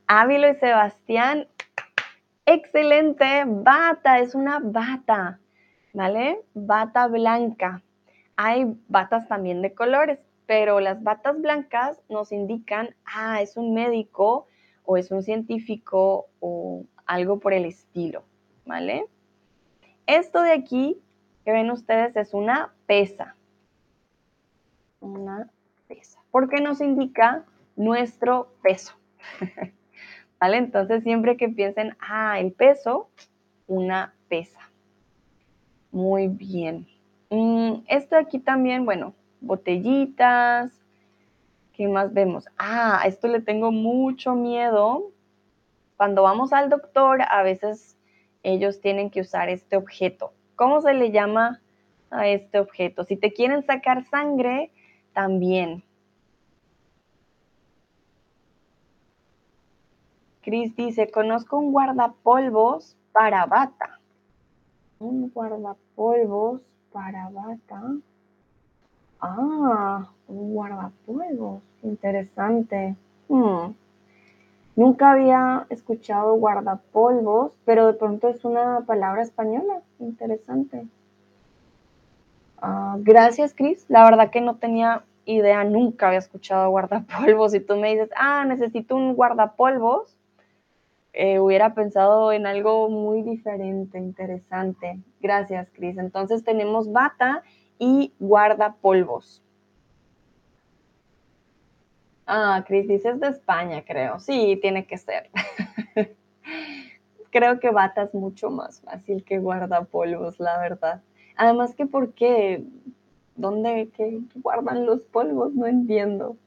Ávilo 0.08 0.49
y 0.49 0.56
Sebastián, 0.56 1.49
excelente. 2.46 3.44
Bata, 3.46 4.20
es 4.20 4.36
una 4.36 4.60
bata, 4.60 5.39
¿vale? 5.94 6.41
Bata 6.54 7.08
blanca. 7.08 7.82
Hay 8.36 8.76
batas 8.88 9.28
también 9.28 9.62
de 9.62 9.74
colores, 9.74 10.20
pero 10.46 10.80
las 10.80 11.02
batas 11.04 11.39
blancas 11.39 12.00
nos 12.10 12.32
indican, 12.32 12.96
ah, 13.06 13.41
es 13.41 13.58
un 13.58 13.74
médico 13.74 14.48
o 14.86 14.98
es 14.98 15.12
un 15.12 15.24
científico 15.24 16.28
o 16.39 16.84
algo 17.06 17.39
por 17.39 17.54
el 17.54 17.66
estilo, 17.66 18.24
¿vale? 18.66 19.06
Esto 20.08 20.41
de 20.41 20.52
aquí 20.52 21.02
que 21.46 21.52
ven 21.52 21.72
ustedes 21.72 22.16
es 22.16 22.34
una 22.34 22.74
pesa. 22.88 23.36
Una 25.00 25.50
porque 26.34 26.62
nos 26.62 26.82
indica 26.82 27.46
nuestro 27.76 28.54
peso. 28.64 28.94
Entonces, 30.52 31.04
siempre 31.04 31.38
que 31.38 31.48
piensen, 31.50 31.96
ah, 32.00 32.39
el 32.39 32.52
peso, 32.52 33.10
una 33.68 34.14
pesa. 34.28 34.60
Muy 35.91 36.28
bien. 36.28 36.88
Mm, 37.30 37.84
esto 37.88 38.18
aquí 38.18 38.40
también, 38.40 38.84
bueno, 38.86 39.14
botellitas. 39.40 40.72
¿Qué 41.74 41.88
más 41.88 42.14
vemos? 42.14 42.45
Ah, 42.57 43.03
esto 43.06 43.28
le 43.28 43.40
tengo 43.40 43.72
mucho 43.72 44.36
miedo. 44.36 45.11
Cuando 45.95 46.24
vamos 46.24 46.52
al 46.52 46.70
doctor, 46.70 47.22
a 47.30 47.41
veces 47.44 47.95
ellos 48.44 48.82
tienen 48.82 49.10
que 49.10 49.22
usar 49.22 49.49
este 49.49 49.78
objeto. 49.78 50.34
¿Cómo 50.56 50.82
se 50.82 50.94
le 50.94 51.11
llama 51.11 51.61
a 52.11 52.28
este 52.28 52.60
objeto? 52.60 53.06
Si 53.06 53.15
te 53.15 53.32
quieren 53.32 53.64
sacar 53.65 54.03
sangre, 54.03 54.72
también 55.14 55.84
Cris 60.44 60.76
dice, 60.76 61.10
conozco 61.10 61.57
un 61.57 61.72
guardapolvos 61.72 62.95
para 63.11 63.45
bata. 63.45 63.99
Un 64.99 65.30
guardapolvos 65.30 66.61
para 66.91 67.30
bata. 67.30 67.82
Ah, 69.22 70.10
un 70.28 70.53
guardapolvos. 70.53 71.61
Interesante. 71.82 72.95
Hmm. 73.30 73.74
Nunca 74.76 75.11
había 75.11 75.65
escuchado 75.70 76.36
guardapolvos, 76.36 77.53
pero 77.64 77.88
de 77.88 77.94
pronto 77.94 78.28
es 78.28 78.44
una 78.44 78.82
palabra 78.82 79.22
española. 79.22 79.82
Interesante. 79.99 80.88
Ah, 82.61 82.95
gracias, 82.99 83.53
Cris. 83.53 83.86
La 83.88 84.03
verdad 84.03 84.30
que 84.30 84.41
no 84.41 84.56
tenía 84.56 85.03
idea, 85.26 85.64
nunca 85.64 86.07
había 86.07 86.20
escuchado 86.20 86.70
guardapolvos. 86.70 87.53
Y 87.53 87.60
tú 87.60 87.78
me 87.78 87.91
dices, 87.91 88.10
ah, 88.18 88.45
necesito 88.45 88.95
un 88.95 89.14
guardapolvos, 89.15 90.15
eh, 91.14 91.40
hubiera 91.40 91.76
pensado 91.76 92.31
en 92.31 92.48
algo 92.48 92.90
muy 92.90 93.22
diferente, 93.22 93.99
interesante. 93.99 94.99
Gracias, 95.22 95.69
Cris. 95.72 95.98
Entonces 95.98 96.44
tenemos 96.44 96.91
bata 96.91 97.44
y 97.77 98.14
guardapolvos. 98.19 99.44
Ah, 102.26 102.64
Cris, 102.65 102.88
dices 102.88 103.19
de 103.19 103.27
España, 103.27 103.84
creo. 103.85 104.19
Sí, 104.19 104.57
tiene 104.60 104.88
que 104.88 104.98
ser. 104.98 105.30
creo 107.30 107.60
que 107.60 107.69
bata 107.69 108.03
es 108.03 108.14
mucho 108.14 108.49
más 108.49 108.81
fácil 108.81 109.23
que 109.23 109.38
guardapolvos, 109.38 110.40
la 110.40 110.57
verdad. 110.60 111.02
Además 111.35 111.76
que, 111.76 111.85
¿por 111.85 112.14
qué? 112.14 112.64
¿Dónde 113.35 113.90
guardan 114.35 114.85
los 114.85 115.02
polvos? 115.02 115.53
No 115.53 115.68
entiendo. 115.68 116.38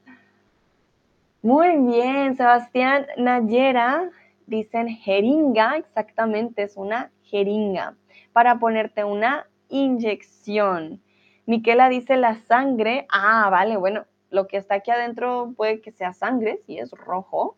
Muy 1.41 1.77
bien, 1.77 2.35
Sebastián 2.35 3.05
Nayera 3.17 4.09
dicen 4.47 4.87
jeringa, 4.87 5.77
exactamente 5.77 6.63
es 6.63 6.77
una 6.77 7.11
jeringa, 7.21 7.95
para 8.33 8.57
ponerte 8.59 9.03
una 9.03 9.47
inyección. 9.69 11.01
Miquela 11.45 11.89
dice 11.89 12.17
la 12.17 12.35
sangre, 12.35 13.05
ah, 13.11 13.49
vale, 13.51 13.77
bueno, 13.77 14.05
lo 14.29 14.47
que 14.47 14.57
está 14.57 14.75
aquí 14.75 14.91
adentro 14.91 15.53
puede 15.55 15.81
que 15.81 15.91
sea 15.91 16.13
sangre, 16.13 16.57
si 16.65 16.79
es 16.79 16.91
rojo, 16.91 17.57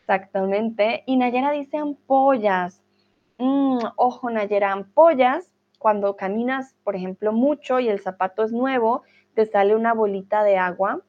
exactamente. 0.00 1.02
Y 1.06 1.16
Nayera 1.16 1.50
dice 1.50 1.76
ampollas. 1.76 2.82
Mm, 3.38 3.78
ojo, 3.96 4.30
Nayera, 4.30 4.72
ampollas, 4.72 5.50
cuando 5.78 6.16
caminas, 6.16 6.74
por 6.84 6.96
ejemplo, 6.96 7.32
mucho 7.32 7.80
y 7.80 7.88
el 7.88 8.00
zapato 8.00 8.42
es 8.42 8.52
nuevo, 8.52 9.02
te 9.34 9.46
sale 9.46 9.74
una 9.74 9.94
bolita 9.94 10.42
de 10.42 10.58
agua 10.58 11.02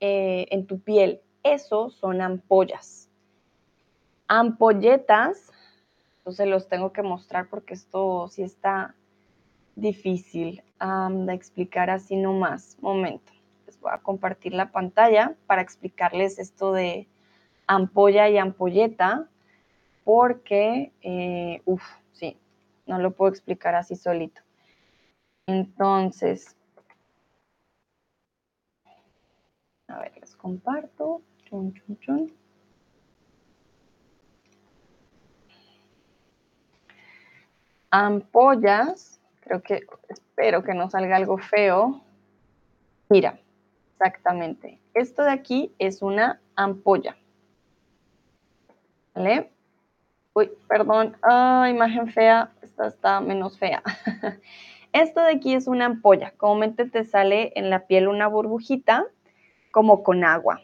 eh, 0.00 0.46
en 0.50 0.66
tu 0.66 0.80
piel. 0.80 1.20
Eso 1.42 1.90
son 1.90 2.20
ampollas. 2.20 3.03
Ampolletas, 4.28 5.52
entonces 6.18 6.46
los 6.46 6.68
tengo 6.68 6.92
que 6.92 7.02
mostrar 7.02 7.48
porque 7.48 7.74
esto 7.74 8.28
sí 8.28 8.42
está 8.42 8.94
difícil 9.76 10.62
de 10.80 11.34
explicar 11.34 11.90
así 11.90 12.16
nomás. 12.16 12.76
Momento, 12.80 13.32
les 13.66 13.78
voy 13.80 13.90
a 13.92 13.98
compartir 13.98 14.54
la 14.54 14.70
pantalla 14.70 15.34
para 15.46 15.62
explicarles 15.62 16.38
esto 16.38 16.72
de 16.72 17.06
ampolla 17.66 18.28
y 18.28 18.38
ampolleta, 18.38 19.28
porque, 20.04 20.92
eh, 21.02 21.62
uff, 21.64 21.82
sí, 22.12 22.36
no 22.86 22.98
lo 22.98 23.12
puedo 23.12 23.30
explicar 23.30 23.74
así 23.74 23.96
solito. 23.96 24.42
Entonces, 25.46 26.56
a 29.88 29.98
ver, 29.98 30.12
les 30.20 30.34
comparto. 30.36 31.22
Chun, 31.44 31.72
chun, 31.74 31.98
chun. 32.00 32.43
Ampollas, 37.96 39.20
creo 39.38 39.62
que, 39.62 39.86
espero 40.08 40.64
que 40.64 40.74
no 40.74 40.90
salga 40.90 41.14
algo 41.14 41.38
feo. 41.38 42.02
Mira, 43.08 43.38
exactamente. 43.92 44.80
Esto 44.94 45.22
de 45.22 45.30
aquí 45.30 45.72
es 45.78 46.02
una 46.02 46.40
ampolla. 46.56 47.16
¿Vale? 49.14 49.52
Uy, 50.32 50.50
perdón. 50.68 51.16
Ah, 51.22 51.68
imagen 51.70 52.08
fea. 52.08 52.52
Esta 52.62 52.88
está 52.88 53.20
menos 53.20 53.60
fea. 53.60 53.80
Esto 54.92 55.20
de 55.20 55.30
aquí 55.30 55.54
es 55.54 55.68
una 55.68 55.84
ampolla. 55.84 56.32
Comúnmente 56.32 56.86
te 56.86 57.04
sale 57.04 57.52
en 57.54 57.70
la 57.70 57.86
piel 57.86 58.08
una 58.08 58.26
burbujita 58.26 59.06
como 59.70 60.02
con 60.02 60.24
agua. 60.24 60.60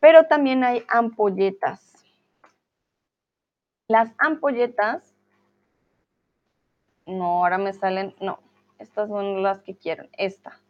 Pero 0.00 0.24
también 0.24 0.64
hay 0.64 0.84
ampolletas. 0.88 2.06
Las 3.88 4.10
ampolletas, 4.16 5.13
no, 7.06 7.24
ahora 7.24 7.58
me 7.58 7.72
salen, 7.72 8.14
no, 8.20 8.38
estas 8.78 9.08
son 9.08 9.42
las 9.42 9.62
que 9.62 9.76
quiero, 9.76 10.08
esta. 10.16 10.60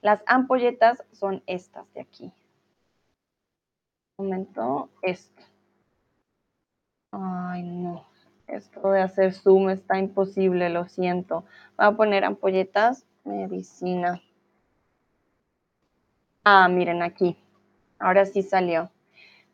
Las 0.00 0.22
ampolletas 0.26 1.02
son 1.12 1.42
estas 1.46 1.92
de 1.94 2.00
aquí. 2.02 2.32
Un 4.16 4.26
momento, 4.26 4.90
esto. 5.02 5.42
Ay, 7.10 7.62
no. 7.62 8.04
Esto 8.46 8.90
de 8.90 9.00
hacer 9.00 9.32
zoom 9.32 9.70
está 9.70 9.98
imposible, 9.98 10.68
lo 10.68 10.86
siento. 10.88 11.44
Voy 11.78 11.86
a 11.86 11.92
poner 11.92 12.24
ampolletas, 12.24 13.06
medicina. 13.24 14.20
Ah, 16.44 16.68
miren 16.68 17.02
aquí. 17.02 17.38
Ahora 17.98 18.26
sí 18.26 18.42
salió. 18.42 18.90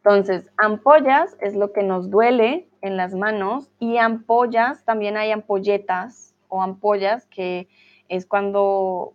Entonces, 0.03 0.49
ampollas 0.57 1.37
es 1.41 1.55
lo 1.55 1.73
que 1.73 1.83
nos 1.83 2.11
duele 2.11 2.69
en 2.81 2.97
las 2.97 3.15
manos 3.15 3.71
y 3.79 3.99
ampollas, 3.99 4.83
también 4.87 5.19
hay 5.19 5.31
ampolletas 5.31 6.35
o 6.49 6.63
ampollas 6.63 7.27
que 7.27 7.69
es 8.09 8.25
cuando, 8.25 9.13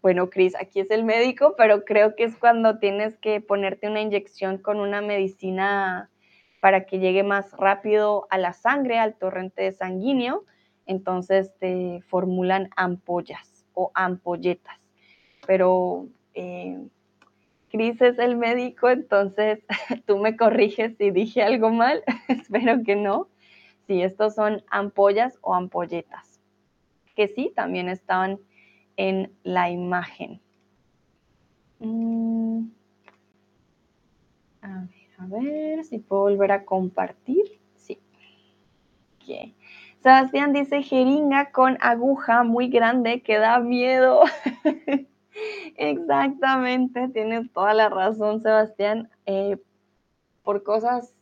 bueno, 0.00 0.30
Cris, 0.30 0.56
aquí 0.56 0.80
es 0.80 0.90
el 0.90 1.04
médico, 1.04 1.54
pero 1.58 1.84
creo 1.84 2.16
que 2.16 2.24
es 2.24 2.36
cuando 2.38 2.78
tienes 2.78 3.18
que 3.18 3.42
ponerte 3.42 3.88
una 3.88 4.00
inyección 4.00 4.56
con 4.56 4.80
una 4.80 5.02
medicina 5.02 6.10
para 6.60 6.86
que 6.86 6.98
llegue 6.98 7.22
más 7.22 7.52
rápido 7.52 8.26
a 8.30 8.38
la 8.38 8.54
sangre, 8.54 8.98
al 8.98 9.16
torrente 9.16 9.70
sanguíneo. 9.72 10.44
Entonces 10.86 11.52
te 11.58 12.00
formulan 12.08 12.70
ampollas 12.74 13.66
o 13.74 13.90
ampolletas. 13.94 14.78
Pero 15.46 16.08
eh, 16.32 16.88
Cris 17.70 18.00
es 18.00 18.18
el 18.18 18.36
médico, 18.36 18.88
entonces 18.88 19.64
tú 20.06 20.18
me 20.18 20.36
corriges 20.36 20.96
si 20.96 21.10
dije 21.10 21.42
algo 21.42 21.70
mal. 21.70 22.02
Espero 22.28 22.82
que 22.84 22.96
no. 22.96 23.28
Sí, 23.86 24.02
estos 24.02 24.34
son 24.34 24.62
ampollas 24.70 25.38
o 25.40 25.54
ampolletas, 25.54 26.40
que 27.14 27.28
sí, 27.28 27.52
también 27.54 27.88
estaban 27.88 28.38
en 28.96 29.32
la 29.42 29.70
imagen. 29.70 30.40
Mm. 31.78 32.68
A 34.60 34.80
ver. 34.80 34.98
A 35.18 35.26
ver 35.26 35.84
si 35.84 35.98
puedo 35.98 36.22
volver 36.22 36.52
a 36.52 36.64
compartir. 36.64 37.60
Sí. 37.74 37.98
Sebastián 40.00 40.52
dice 40.52 40.82
jeringa 40.82 41.50
con 41.50 41.76
aguja 41.80 42.44
muy 42.44 42.68
grande 42.68 43.20
que 43.22 43.38
da 43.38 43.58
miedo. 43.58 44.22
Exactamente, 45.76 47.08
tienes 47.08 47.52
toda 47.52 47.74
la 47.74 47.88
razón, 47.88 48.40
Sebastián. 48.42 49.10
Eh, 49.26 49.58
por 50.42 50.62
cosas 50.62 51.14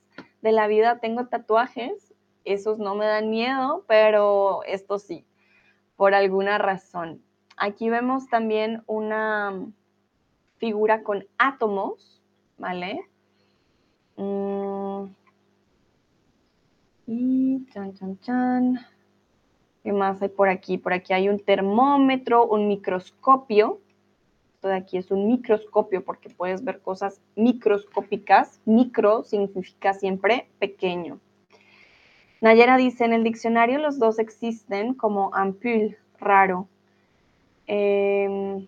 de 0.42 0.52
la 0.52 0.66
vida 0.66 0.98
tengo 1.00 1.26
tatuajes, 1.26 2.14
esos 2.44 2.78
no 2.78 2.94
me 2.94 3.06
dan 3.06 3.30
miedo, 3.30 3.84
pero 3.88 4.62
estos 4.64 5.02
sí, 5.02 5.24
por 5.96 6.14
alguna 6.14 6.58
razón. 6.58 7.22
Aquí 7.56 7.90
vemos 7.90 8.28
también 8.28 8.82
una 8.86 9.66
figura 10.58 11.02
con 11.02 11.26
átomos, 11.38 12.22
¿vale? 12.58 13.00
Mm. 14.16 15.06
Y 17.06 17.66
chan, 17.72 17.94
chan, 17.94 18.18
chan. 18.20 18.78
¿Qué 19.82 19.92
más 19.92 20.20
hay 20.20 20.28
por 20.28 20.48
aquí? 20.48 20.78
Por 20.78 20.92
aquí 20.92 21.12
hay 21.12 21.28
un 21.28 21.38
termómetro, 21.38 22.46
un 22.46 22.66
microscopio. 22.66 23.80
De 24.66 24.76
aquí 24.76 24.98
es 24.98 25.10
un 25.10 25.26
microscopio 25.28 26.04
porque 26.04 26.28
puedes 26.28 26.64
ver 26.64 26.80
cosas 26.80 27.20
microscópicas. 27.34 28.60
Micro 28.64 29.24
significa 29.24 29.94
siempre 29.94 30.48
pequeño. 30.58 31.20
Nayera 32.40 32.76
dice, 32.76 33.04
en 33.04 33.12
el 33.12 33.24
diccionario 33.24 33.78
los 33.78 33.98
dos 33.98 34.18
existen 34.18 34.94
como 34.94 35.34
ampul, 35.34 35.96
raro. 36.18 36.68
Em, 37.66 38.66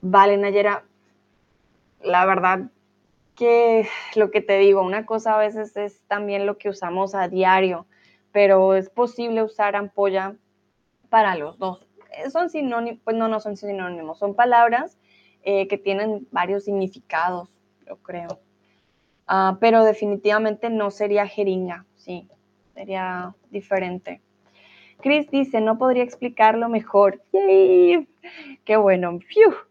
vale, 0.00 0.36
Nayera, 0.36 0.84
la 2.02 2.26
verdad 2.26 2.70
que 3.36 3.88
lo 4.16 4.30
que 4.30 4.42
te 4.42 4.58
digo, 4.58 4.82
una 4.82 5.06
cosa 5.06 5.34
a 5.34 5.38
veces 5.38 5.76
es 5.76 6.02
también 6.08 6.46
lo 6.46 6.58
que 6.58 6.68
usamos 6.68 7.14
a 7.14 7.28
diario, 7.28 7.86
pero 8.32 8.74
es 8.74 8.90
posible 8.90 9.42
usar 9.42 9.76
ampolla 9.76 10.36
para 11.08 11.36
los 11.36 11.58
dos. 11.58 11.89
Eh, 12.12 12.30
son 12.30 12.50
sinónimos, 12.50 13.00
pues 13.04 13.16
no, 13.16 13.28
no 13.28 13.40
son 13.40 13.56
sinónimos, 13.56 14.18
son 14.18 14.34
palabras 14.34 14.98
eh, 15.42 15.68
que 15.68 15.78
tienen 15.78 16.26
varios 16.30 16.64
significados, 16.64 17.48
yo 17.86 17.96
creo. 17.96 18.40
Ah, 19.26 19.58
pero 19.60 19.84
definitivamente 19.84 20.70
no 20.70 20.90
sería 20.90 21.26
jeringa, 21.26 21.86
sí, 21.96 22.28
sería 22.74 23.34
diferente. 23.50 24.20
Chris 25.00 25.30
dice, 25.30 25.60
no 25.60 25.78
podría 25.78 26.02
explicarlo 26.02 26.68
mejor. 26.68 27.22
¡Yay! 27.32 28.06
Qué 28.64 28.76
bueno, 28.76 29.18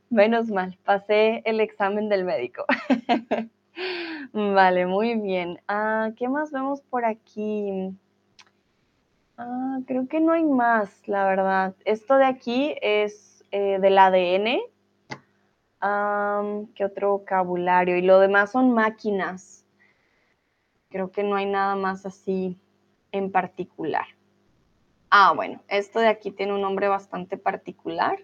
menos 0.10 0.50
mal, 0.50 0.78
pasé 0.84 1.42
el 1.46 1.60
examen 1.60 2.10
del 2.10 2.26
médico. 2.26 2.66
Vale, 4.34 4.86
muy 4.86 5.16
bien. 5.16 5.60
Ah, 5.68 6.12
¿Qué 6.18 6.28
más 6.28 6.52
vemos 6.52 6.82
por 6.82 7.06
aquí? 7.06 7.94
Ah, 9.42 9.80
creo 9.88 10.06
que 10.10 10.20
no 10.20 10.34
hay 10.34 10.44
más, 10.44 11.08
la 11.08 11.24
verdad. 11.24 11.74
Esto 11.86 12.18
de 12.18 12.26
aquí 12.26 12.76
es 12.82 13.46
eh, 13.52 13.80
del 13.80 13.98
ADN. 13.98 14.60
¿Qué 16.76 16.84
otro 16.84 17.12
vocabulario? 17.12 17.96
Y 17.96 18.02
lo 18.02 18.20
demás 18.20 18.52
son 18.52 18.74
máquinas. 18.74 19.66
Creo 20.90 21.12
que 21.12 21.24
no 21.24 21.38
hay 21.38 21.46
nada 21.46 21.78
más 21.78 22.06
así 22.06 22.60
en 23.14 23.32
particular. 23.32 24.08
Ah, 25.10 25.32
bueno, 25.34 25.62
esto 25.70 26.02
de 26.02 26.10
aquí 26.10 26.32
tiene 26.32 26.54
un 26.54 26.60
nombre 26.60 26.90
bastante 26.90 27.38
particular, 27.38 28.20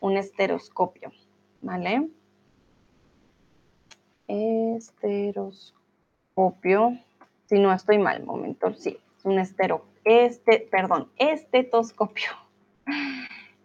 un 0.00 0.16
esteroscopio, 0.16 1.12
¿vale? 1.60 2.08
Esteroscopio. 4.28 6.98
Si 7.50 7.58
no 7.58 7.70
estoy 7.70 7.98
mal, 7.98 8.24
momento, 8.24 8.72
sí, 8.72 8.96
es 9.18 9.26
un 9.26 9.38
estero, 9.38 9.84
este, 10.04 10.68
perdón, 10.70 11.10
estetoscopio. 11.16 12.30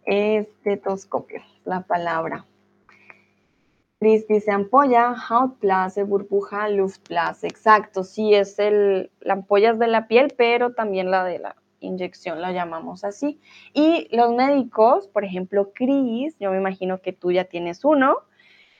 Estetoscopio, 0.05 1.41
la 1.65 1.81
palabra. 1.81 2.45
Chris 3.99 4.27
dice 4.27 4.51
ampolla, 4.51 5.13
Hautblase, 5.13 6.03
burbuja, 6.03 6.69
Luftblase. 6.69 7.47
Exacto, 7.47 8.03
sí, 8.03 8.33
es 8.33 8.57
el, 8.57 9.11
la 9.19 9.33
ampolla 9.33 9.71
es 9.71 9.79
de 9.79 9.87
la 9.87 10.07
piel, 10.07 10.33
pero 10.37 10.73
también 10.73 11.11
la 11.11 11.25
de 11.25 11.39
la 11.39 11.55
inyección 11.81 12.41
la 12.41 12.51
llamamos 12.53 13.03
así. 13.03 13.39
Y 13.73 14.07
los 14.15 14.33
médicos, 14.33 15.07
por 15.07 15.25
ejemplo, 15.25 15.71
Chris, 15.73 16.35
yo 16.39 16.51
me 16.51 16.57
imagino 16.57 17.01
que 17.01 17.11
tú 17.11 17.31
ya 17.31 17.43
tienes 17.43 17.83
uno, 17.83 18.19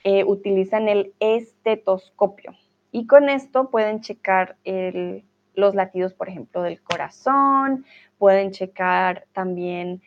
eh, 0.04 0.24
utilizan 0.24 0.88
el 0.88 1.12
estetoscopio 1.20 2.54
y 2.92 3.06
con 3.06 3.28
esto 3.28 3.70
pueden 3.70 4.00
checar 4.00 4.56
los 5.60 5.74
latidos, 5.74 6.14
por 6.14 6.28
ejemplo, 6.28 6.62
del 6.62 6.82
corazón, 6.82 7.84
pueden 8.18 8.50
checar 8.50 9.26
también 9.32 10.02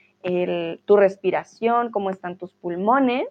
tu 0.85 0.95
respiración, 0.95 1.91
cómo 1.91 2.09
están 2.09 2.37
tus 2.37 2.53
pulmones 2.53 3.27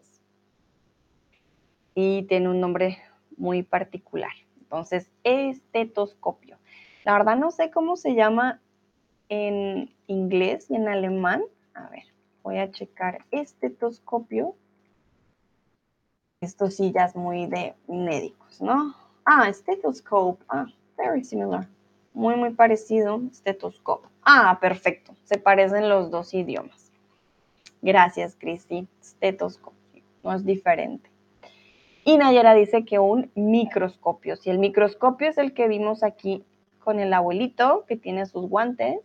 y 1.94 2.23
tiene 2.24 2.49
un 2.51 2.61
nombre 2.61 2.99
muy 3.36 3.62
particular. 3.62 4.32
Entonces, 4.61 5.11
estetoscopio. 5.24 6.59
La 7.05 7.15
verdad 7.15 7.36
no 7.36 7.51
sé 7.51 7.70
cómo 7.70 7.97
se 7.97 8.15
llama 8.15 8.61
en 9.28 9.94
inglés 10.07 10.70
y 10.70 10.77
en 10.77 10.89
alemán. 10.89 11.43
A 11.74 11.89
ver, 11.89 12.05
voy 12.43 12.59
a 12.59 12.70
checar 12.70 13.24
estetoscopio. 13.31 14.55
Esto 16.43 16.70
sí 16.70 16.93
ya 16.93 17.07
es 17.07 17.16
muy 17.16 17.47
de 17.47 17.74
médicos, 17.89 18.61
¿no? 18.61 18.94
Ah, 19.24 19.51
stethoscope. 19.53 20.44
Ah, 20.49 20.66
very 20.97 21.24
similar. 21.24 21.66
Muy, 22.14 22.36
muy 22.36 22.51
parecido. 22.51 23.20
Stethoscope. 23.32 24.09
Ah, 24.22 24.59
perfecto. 24.60 25.14
Se 25.24 25.39
parecen 25.39 25.89
los 25.89 26.10
dos 26.10 26.34
idiomas. 26.34 26.93
Gracias, 27.80 28.36
Cristi. 28.36 28.86
Stethoscopio. 29.02 30.02
No 30.22 30.34
es 30.34 30.44
diferente. 30.44 31.10
Y 32.05 32.16
Nayera 32.16 32.55
dice 32.55 32.84
que 32.84 32.98
un 32.98 33.30
microscopio. 33.34 34.36
Si 34.36 34.51
el 34.51 34.59
microscopio 34.59 35.28
es 35.28 35.39
el 35.39 35.55
que 35.55 35.68
vimos 35.68 36.02
aquí 36.02 36.44
con 36.80 36.98
el 36.98 37.12
abuelito 37.12 37.84
que 37.86 37.97
tiene 37.97 38.26
sus 38.26 38.48
guantes, 38.48 39.01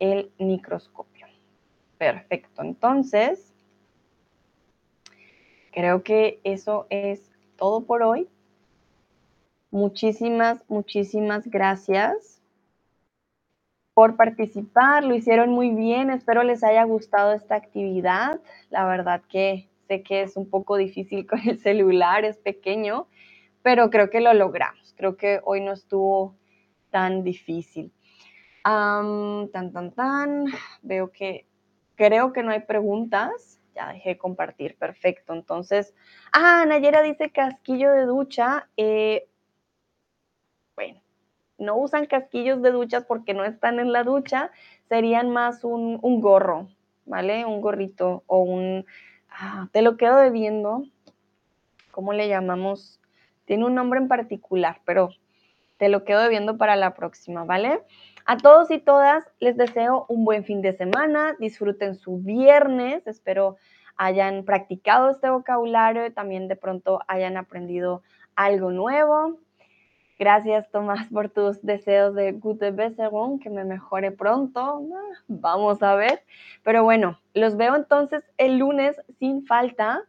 el 0.00 0.32
microscopio. 0.38 1.26
Perfecto. 1.98 2.62
Entonces, 2.62 3.52
creo 5.72 6.02
que 6.02 6.40
eso 6.42 6.86
es 6.90 7.30
todo 7.56 7.84
por 7.84 8.02
hoy. 8.02 8.28
Muchísimas, 9.70 10.64
muchísimas 10.68 11.46
gracias 11.48 12.40
por 13.94 14.16
participar. 14.16 15.04
Lo 15.04 15.14
hicieron 15.14 15.50
muy 15.50 15.70
bien. 15.70 16.10
Espero 16.10 16.42
les 16.42 16.64
haya 16.64 16.82
gustado 16.84 17.32
esta 17.32 17.54
actividad. 17.54 18.40
La 18.70 18.84
verdad 18.86 19.22
que 19.28 19.68
sé 19.86 20.02
que 20.02 20.22
es 20.22 20.36
un 20.36 20.50
poco 20.50 20.76
difícil 20.76 21.26
con 21.28 21.40
el 21.48 21.60
celular, 21.60 22.24
es 22.24 22.38
pequeño, 22.38 23.06
pero 23.62 23.90
creo 23.90 24.10
que 24.10 24.20
lo 24.20 24.34
logramos. 24.34 24.92
Creo 24.96 25.16
que 25.16 25.40
hoy 25.44 25.60
no 25.60 25.72
estuvo 25.72 26.34
tan 26.90 27.22
difícil. 27.22 27.92
tan, 28.64 29.50
tan, 29.52 29.92
tan. 29.92 30.46
Veo 30.82 31.12
que 31.12 31.46
creo 31.94 32.32
que 32.32 32.42
no 32.42 32.50
hay 32.50 32.60
preguntas. 32.60 33.60
Ya 33.74 33.92
dejé 33.92 34.18
compartir, 34.18 34.76
perfecto. 34.76 35.32
Entonces, 35.32 35.94
ah, 36.32 36.64
Nayera 36.66 37.02
dice 37.02 37.30
casquillo 37.30 37.92
de 37.92 38.04
ducha. 38.04 38.68
Eh, 38.76 39.29
no 41.60 41.76
usan 41.76 42.06
casquillos 42.06 42.62
de 42.62 42.72
duchas 42.72 43.04
porque 43.04 43.34
no 43.34 43.44
están 43.44 43.78
en 43.78 43.92
la 43.92 44.02
ducha, 44.02 44.50
serían 44.88 45.30
más 45.30 45.62
un, 45.62 45.98
gorro, 46.20 46.68
¿vale? 47.06 47.44
Un 47.44 47.60
gorrito 47.60 48.24
o 48.26 48.40
un... 48.40 48.86
Ah, 49.30 49.68
te 49.72 49.82
lo 49.82 49.96
quedo 49.96 50.16
debiendo. 50.16 50.84
¿Cómo 51.92 52.12
le 52.12 52.28
llamamos? 52.28 53.00
Tiene 53.44 53.66
un 53.66 53.74
nombre 53.74 54.00
en 54.00 54.08
particular, 54.08 54.80
pero 54.84 55.10
te 55.76 55.88
lo 55.88 56.04
quedo 56.04 56.22
debiendo 56.22 56.56
para 56.56 56.76
la 56.76 56.94
próxima, 56.94 57.44
¿vale? 57.44 57.82
A 58.26 58.36
todos 58.36 58.70
y 58.70 58.78
todas 58.78 59.24
les 59.38 59.56
deseo 59.56 60.06
un 60.08 60.24
buen 60.24 60.44
fin 60.44 60.62
de 60.62 60.72
semana, 60.72 61.36
disfruten 61.38 61.94
su 61.94 62.18
viernes, 62.18 63.06
espero 63.06 63.56
hayan 63.96 64.44
practicado 64.44 65.10
este 65.10 65.28
vocabulario 65.28 66.06
y 66.06 66.10
también 66.10 66.48
de 66.48 66.56
pronto 66.56 67.00
hayan 67.06 67.36
aprendido 67.36 68.02
algo 68.34 68.70
nuevo. 68.70 69.36
Gracias, 70.20 70.70
Tomás, 70.70 71.08
por 71.10 71.30
tus 71.30 71.62
deseos 71.62 72.14
de 72.14 72.32
gute 72.32 72.72
Besserung, 72.72 73.40
que 73.40 73.48
me 73.48 73.64
mejore 73.64 74.12
pronto. 74.12 74.60
Ah, 74.60 75.22
vamos 75.28 75.82
a 75.82 75.94
ver. 75.94 76.22
Pero 76.62 76.84
bueno, 76.84 77.18
los 77.32 77.56
veo 77.56 77.74
entonces 77.74 78.22
el 78.36 78.58
lunes 78.58 79.00
sin 79.18 79.46
falta 79.46 80.02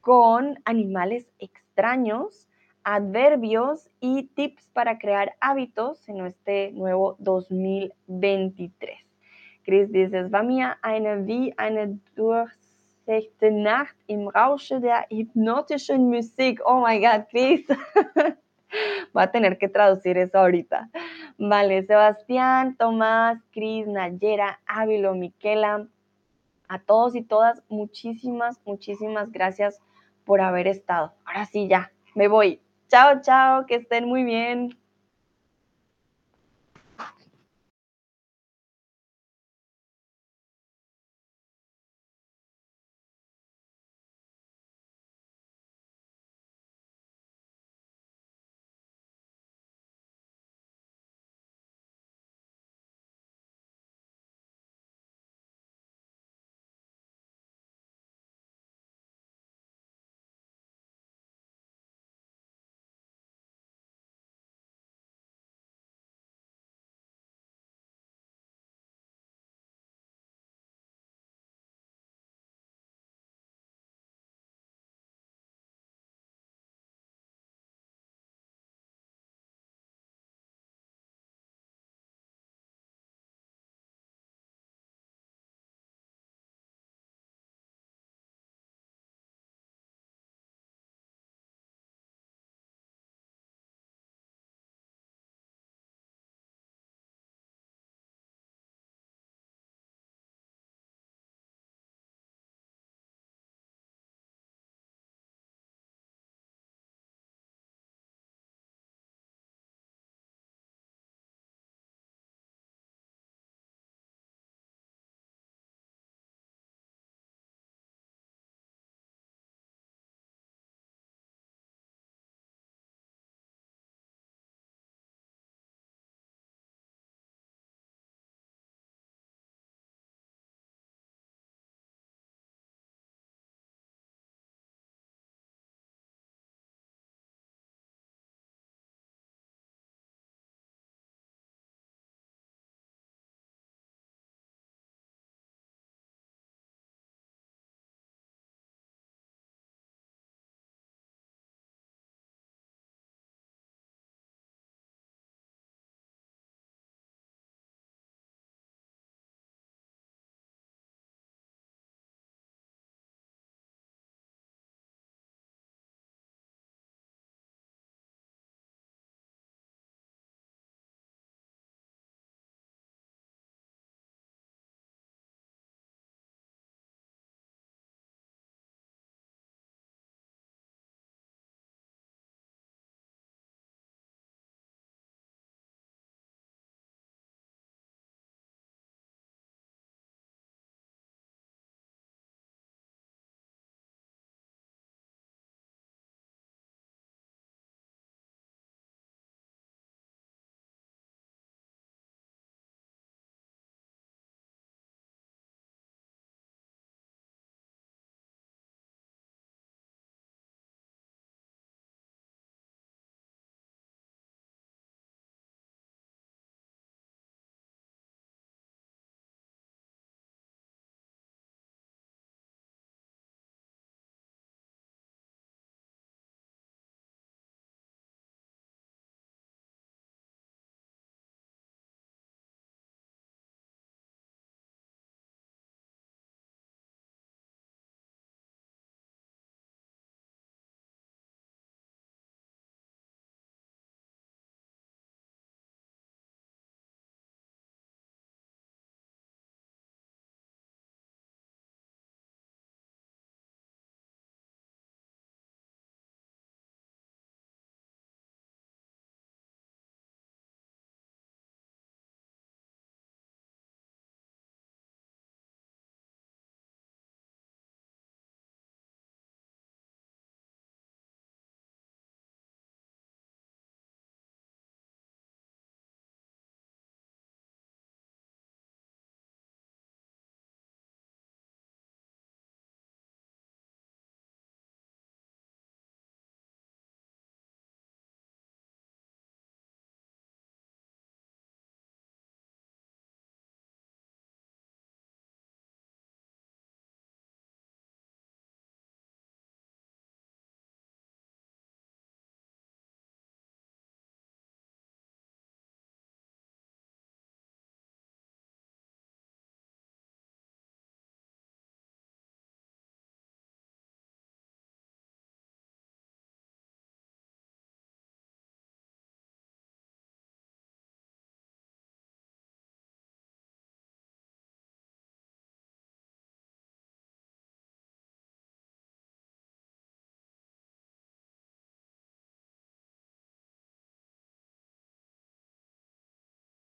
con 0.00 0.60
animales 0.66 1.26
extraños 1.40 2.46
adverbios 2.84 3.90
y 3.98 4.28
tips 4.36 4.68
para 4.72 5.00
crear 5.00 5.34
hábitos 5.40 6.08
en 6.08 6.24
este 6.24 6.70
nuevo 6.70 7.16
2023. 7.18 9.00
Chris 9.64 9.90
dice, 9.90 10.20
es 10.20 10.30
war 10.30 10.44
mir 10.44 10.76
eine 10.82 11.26
wie 11.26 11.52
eine 11.56 11.98
durchsechte 12.14 13.50
Nacht 13.50 13.96
im 14.06 14.28
Rausche 14.28 14.78
der 14.78 15.06
hypnotischen 15.10 16.08
Musik. 16.08 16.60
Oh 16.64 16.84
my 16.86 17.00
God, 17.00 17.26
Chris. 17.28 17.66
Voy 19.16 19.22
a 19.22 19.30
tener 19.30 19.56
que 19.56 19.70
traducir 19.70 20.18
eso 20.18 20.36
ahorita. 20.36 20.90
Vale, 21.38 21.82
Sebastián, 21.86 22.76
Tomás, 22.76 23.38
Cris, 23.50 23.86
Nayera, 23.86 24.60
Ávilo, 24.66 25.14
Miquela, 25.14 25.88
a 26.68 26.78
todos 26.80 27.16
y 27.16 27.22
todas, 27.22 27.62
muchísimas, 27.70 28.60
muchísimas 28.66 29.32
gracias 29.32 29.80
por 30.26 30.42
haber 30.42 30.66
estado. 30.66 31.14
Ahora 31.24 31.46
sí, 31.46 31.66
ya, 31.66 31.90
me 32.14 32.28
voy. 32.28 32.60
Chao, 32.88 33.22
chao, 33.22 33.64
que 33.64 33.76
estén 33.76 34.06
muy 34.06 34.22
bien. 34.22 34.78